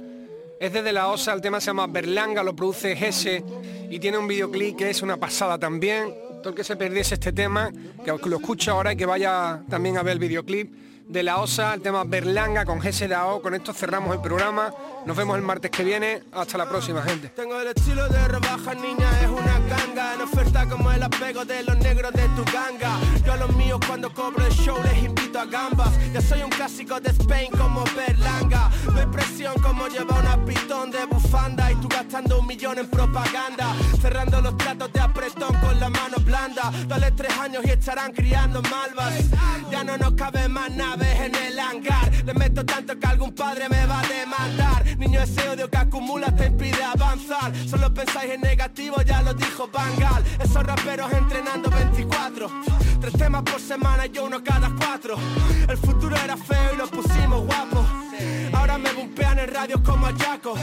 Es 0.61 0.72
desde 0.72 0.92
la 0.92 1.09
OSA, 1.09 1.32
el 1.32 1.40
tema 1.40 1.61
se 1.61 1.68
llama 1.68 1.86
Berlanga, 1.86 2.42
lo 2.42 2.55
produce 2.55 2.94
Gese 2.94 3.42
y 3.90 3.99
tiene 3.99 4.18
un 4.18 4.28
videoclip 4.28 4.76
que 4.76 4.90
es 4.90 5.01
una 5.03 5.16
pasada 5.16 5.59
también. 5.59 6.14
Todo 6.42 6.51
el 6.51 6.55
que 6.55 6.64
se 6.64 6.76
perdiese 6.76 7.14
este 7.14 7.32
tema, 7.32 7.72
que 8.05 8.28
lo 8.28 8.36
escuche 8.36 8.70
ahora 8.70 8.92
y 8.92 8.97
que 8.97 9.07
vaya 9.07 9.62
también 9.68 9.97
a 9.97 10.03
ver 10.03 10.14
el 10.14 10.18
videoclip 10.18 10.72
de 11.09 11.22
la 11.22 11.38
OSA, 11.38 11.74
el 11.74 11.82
tema 11.82 12.04
Berlanga 12.04 12.64
con 12.64 12.80
Gese 12.80 13.09
Dao. 13.09 13.40
Con 13.40 13.54
esto 13.54 13.72
cerramos 13.72 14.14
el 14.14 14.20
programa. 14.20 14.72
Nos 15.04 15.16
vemos 15.16 15.36
el 15.36 15.42
martes 15.42 15.70
que 15.70 15.84
viene. 15.84 16.22
Hasta 16.32 16.59
la 16.59 16.68
próxima, 16.68 17.02
gente. 17.02 17.28
Tengo 17.28 17.61
el 17.61 17.68
estilo 17.68 18.09
de 18.09 18.28
rebaja, 18.28 18.74
niña, 18.74 19.09
es 19.22 19.28
una 19.28 19.59
ganga. 19.68 20.14
En 20.14 20.22
oferta 20.22 20.68
como 20.68 20.90
el 20.90 21.02
apego 21.02 21.44
de 21.44 21.62
los 21.62 21.76
negros 21.78 22.12
de 22.12 22.28
tu 22.30 22.44
ganga. 22.52 22.98
Yo 23.24 23.32
a 23.32 23.36
los 23.36 23.54
míos 23.57 23.80
cuando 23.86 24.12
cobro 24.12 24.44
el 24.44 24.52
show 24.52 24.76
les 24.82 25.04
invito 25.04 25.38
a 25.38 25.44
gambas. 25.44 25.90
Ya 26.12 26.20
soy 26.20 26.42
un 26.42 26.50
clásico 26.50 27.00
de 27.00 27.11
Spain 27.11 27.52
como 27.52 27.84
Berlanga. 27.94 28.70
Hay 28.96 29.07
presión 29.07 29.54
como 29.62 29.86
lleva 29.88 30.18
una 30.18 30.44
pitón 30.44 30.90
de 30.90 31.04
bufanda. 31.07 31.70
Y 31.70 31.76
tú 31.76 31.88
gastando 31.88 32.40
un 32.40 32.46
millón 32.46 32.78
en 32.78 32.88
propaganda. 32.88 33.74
Cerrando 34.00 34.40
los 34.40 34.57
tratos 34.57 34.92
de 34.92 35.00
apretón 35.00 35.54
con 35.61 35.78
la 35.78 35.88
mano 35.88 36.16
blanda. 36.24 36.72
Dale 36.88 37.12
tres 37.12 37.32
años 37.38 37.64
y 37.64 37.70
estarán 37.70 38.12
criando 38.12 38.61
malvas. 38.62 39.14
Ya 39.70 39.84
no 39.84 39.96
nos 39.96 40.14
cabe 40.14 40.48
más 40.48 40.70
naves 40.97 41.20
en 41.20 41.34
el 41.34 41.59
hangar. 41.59 42.11
Le 42.24 42.34
meto 42.34 42.64
tanto 42.64 42.99
que 42.99 43.07
algún 43.07 43.32
padre 43.32 43.68
me 43.68 43.86
va 43.86 44.01
a 44.01 44.07
demandar. 44.07 44.99
Niño, 44.99 45.20
ese 45.20 45.49
odio 45.49 45.68
que 45.68 45.76
acumula 45.76 46.34
te 46.34 46.47
impide 46.47 46.82
avanzar. 46.82 47.53
Solo 47.68 47.92
pensáis 47.92 48.32
en 48.32 48.40
negativo, 48.40 49.01
ya 49.03 49.22
lo 49.22 49.34
dijo 49.34 49.68
Bangal. 49.68 50.24
Esos 50.40 50.62
raperos 50.62 51.12
entrenando 51.12 51.70
24. 51.70 52.51
Tres 53.01 53.12
temas 53.14 53.42
por 53.42 53.61
semana 53.61 54.07
y 54.07 54.11
yo 54.11 54.24
uno 54.24 54.42
cada 54.42 54.70
cuatro. 54.74 55.16
El 55.68 55.76
futuro 55.76 56.16
era 56.16 56.36
feo 56.36 56.74
y 56.74 56.76
lo 56.76 56.86
pusimos 56.88 57.44
guapo. 57.47 57.95
Ahora 58.52 58.78
me 58.78 58.92
bumpean 58.92 59.38
en 59.38 59.52
radio 59.52 59.82
como 59.82 60.06
a 60.06 60.12
Jaco. 60.12 60.54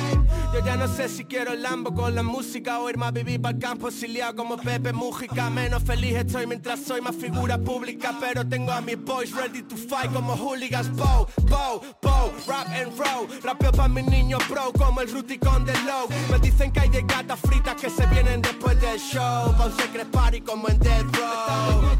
Yo 0.54 0.66
ya 0.66 0.76
no 0.76 0.88
sé 0.88 1.10
si 1.10 1.26
quiero 1.26 1.54
el 1.54 1.64
Lambo 1.64 1.94
con 1.94 2.14
la 2.16 2.24
música 2.24 2.80
o 2.80 2.90
irme 2.90 3.06
a 3.06 3.12
vivir 3.12 3.42
para 3.42 3.56
el 3.56 3.62
campo 3.62 3.88
exiliado 3.88 4.36
como 4.36 4.58
Pepe 4.58 4.94
Mújica. 4.94 5.50
Menos 5.50 5.84
feliz 5.84 6.16
estoy 6.16 6.48
mientras 6.48 6.82
soy 6.82 7.02
más 7.02 7.16
figura 7.16 7.58
pública. 7.58 8.16
Pero 8.20 8.48
tengo 8.48 8.72
a 8.72 8.82
mis 8.82 8.98
boys 8.98 9.32
ready 9.34 9.62
to 9.64 9.76
fight 9.76 10.12
como 10.14 10.36
hooligans. 10.36 10.90
Bow, 10.90 11.28
bow, 11.50 11.82
bow, 12.02 12.32
rap 12.48 12.68
and 12.70 12.98
roll. 12.98 13.28
Rapeo 13.44 13.72
pa' 13.72 13.88
mis 13.88 14.06
niños 14.06 14.44
pro 14.48 14.72
como 14.74 15.02
el 15.02 15.12
Ruticón 15.12 15.66
del 15.66 15.86
Low. 15.86 16.08
Me 16.32 16.40
dicen 16.40 16.72
que 16.72 16.82
hay 16.82 16.90
de 16.90 17.02
gatas 17.02 17.40
fritas 17.40 17.76
que 17.76 17.90
se 17.90 18.06
vienen 18.08 18.42
después 18.42 18.80
del 18.80 19.00
show. 19.00 19.54
Pa' 19.58 19.66
un 19.66 19.78
secret 19.78 20.08
party 20.12 20.42
como 20.42 20.70
en 20.70 20.80
Dead 20.80 21.04
Row. 21.14 21.94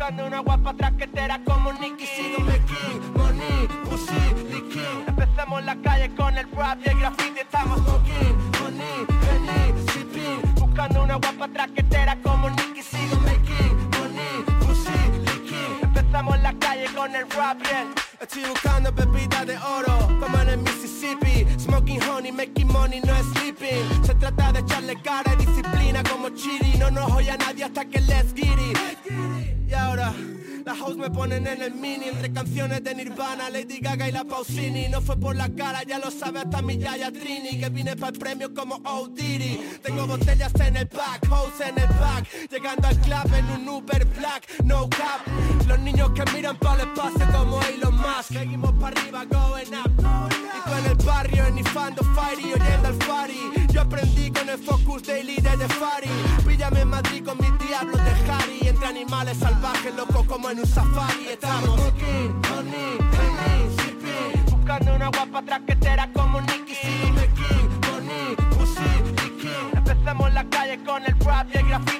Buscando 0.00 0.26
una 0.28 0.38
guapa 0.40 0.72
traquetera 0.72 1.38
como 1.44 1.74
Nicky 1.74 2.06
Sigo 2.06 2.40
making 2.40 3.12
money, 3.18 3.68
pussy, 3.84 4.14
licking 4.50 5.04
Empecemos 5.06 5.62
la 5.62 5.76
calle 5.76 6.14
con 6.14 6.38
el 6.38 6.50
rap 6.52 6.78
y 6.82 6.88
el 6.88 7.00
graffiti. 7.00 7.40
Estamos 7.40 7.80
smoking, 7.80 8.34
honey, 8.62 9.06
honey, 9.28 9.84
sipping 9.92 10.54
Buscando 10.54 11.02
una 11.02 11.16
guapa 11.16 11.48
traquetera 11.48 12.16
como 12.22 12.48
Nicky 12.48 12.82
Sigo 12.82 13.16
making 13.20 13.76
money, 13.90 14.42
pussy, 14.60 15.20
licking 15.20 15.80
Empezamos 15.82 16.40
la 16.40 16.54
calle 16.54 16.86
con 16.96 17.14
el 17.14 17.30
rap 17.32 17.58
y 17.62 17.68
el 17.68 17.88
Estoy 18.22 18.44
buscando 18.48 18.94
pepitas 18.94 19.46
de 19.46 19.58
oro, 19.58 19.98
como 20.18 20.38
en 20.38 20.48
el 20.48 20.58
Mississippi. 20.58 21.46
Smoking 21.58 22.00
honey, 22.04 22.32
making 22.32 22.68
money, 22.68 23.00
no 23.02 23.14
es 23.14 23.26
sleeping. 23.34 24.04
Se 24.04 24.14
trata 24.14 24.52
de 24.52 24.60
echarle 24.60 24.96
cara 25.02 25.34
y 25.34 25.44
disciplina 25.44 26.02
como 26.02 26.30
Chiri. 26.30 26.78
No 26.78 26.90
nos 26.90 27.10
oye 27.12 27.30
a 27.30 27.36
nadie 27.36 27.64
hasta 27.64 27.84
que 27.84 28.00
let's 28.00 28.32
get 28.34 28.46
it 28.46 29.59
Y 29.70 29.74
ahora... 29.74 30.12
Las 30.64 30.78
hoes 30.82 30.96
me 30.96 31.10
ponen 31.10 31.46
en 31.46 31.62
el 31.62 31.74
mini 31.74 32.08
entre 32.08 32.32
canciones 32.32 32.84
de 32.84 32.94
Nirvana, 32.94 33.48
Lady 33.48 33.80
Gaga 33.80 34.08
y 34.08 34.12
la 34.12 34.24
Pausini. 34.24 34.88
No 34.88 35.00
fue 35.00 35.16
por 35.16 35.34
la 35.34 35.48
cara, 35.48 35.82
ya 35.84 35.98
lo 35.98 36.10
sabe 36.10 36.40
hasta 36.40 36.60
mi 36.60 36.76
Yaya 36.76 37.10
Trini, 37.10 37.58
que 37.58 37.70
vine 37.70 37.96
para 37.96 38.12
el 38.12 38.18
premio 38.18 38.52
como 38.54 38.76
O'Diddy. 38.76 39.78
Tengo 39.82 40.06
botellas 40.06 40.52
en 40.60 40.76
el 40.76 40.86
back, 40.86 41.26
hoes 41.30 41.60
en 41.66 41.78
el 41.78 41.88
back, 41.88 42.50
llegando 42.50 42.88
al 42.88 43.00
club 43.00 43.34
en 43.34 43.50
un 43.50 43.68
Uber 43.68 44.04
Black, 44.18 44.62
no 44.64 44.88
cap. 44.90 45.22
Los 45.66 45.78
niños 45.80 46.10
que 46.10 46.24
miran 46.32 46.56
para 46.58 46.82
el 46.82 46.88
espacio 46.88 47.26
como 47.32 47.60
Elon 47.62 47.96
Musk, 47.96 48.32
seguimos 48.32 48.72
para 48.72 49.00
arriba, 49.00 49.24
going 49.24 49.74
up. 49.74 49.90
Y 50.30 50.68
tú 50.68 50.76
en 50.76 50.86
el 50.86 51.06
barrio, 51.06 51.46
enifando 51.46 52.04
Fairy, 52.14 52.52
oyendo 52.52 52.88
al 52.88 53.02
Fari. 53.02 53.40
Yo 53.72 53.80
aprendí 53.80 54.30
con 54.30 54.48
el 54.48 54.58
Focus 54.58 55.04
Daily 55.04 55.36
de 55.36 55.56
The 55.56 55.68
Fari. 55.68 56.08
Píllame 56.46 56.80
en 56.80 56.88
Madrid 56.88 57.24
con 57.24 57.38
mis 57.38 57.66
diablos 57.66 57.99
entre 58.80 58.88
animales 58.88 59.36
salvajes, 59.36 59.94
locos 59.94 60.24
como 60.26 60.48
en 60.48 60.60
un 60.60 60.66
safari. 60.66 61.28
Estamos 61.28 61.78
honey, 61.78 62.32
honey. 62.48 63.76
Buscando 64.50 64.94
una 64.94 65.08
guapa 65.08 65.42
traquetera 65.42 66.10
como 66.12 66.40
Nicky 66.40 66.74
Sigo 66.74 67.12
making 67.12 67.80
money, 67.90 68.36
pussy. 68.56 69.76
Empezamos 69.76 70.32
la 70.32 70.44
calle 70.48 70.82
con 70.84 71.04
el 71.04 71.18
rap 71.20 71.46
y 71.52 71.58
el 71.58 71.68
graffiti. 71.68 71.99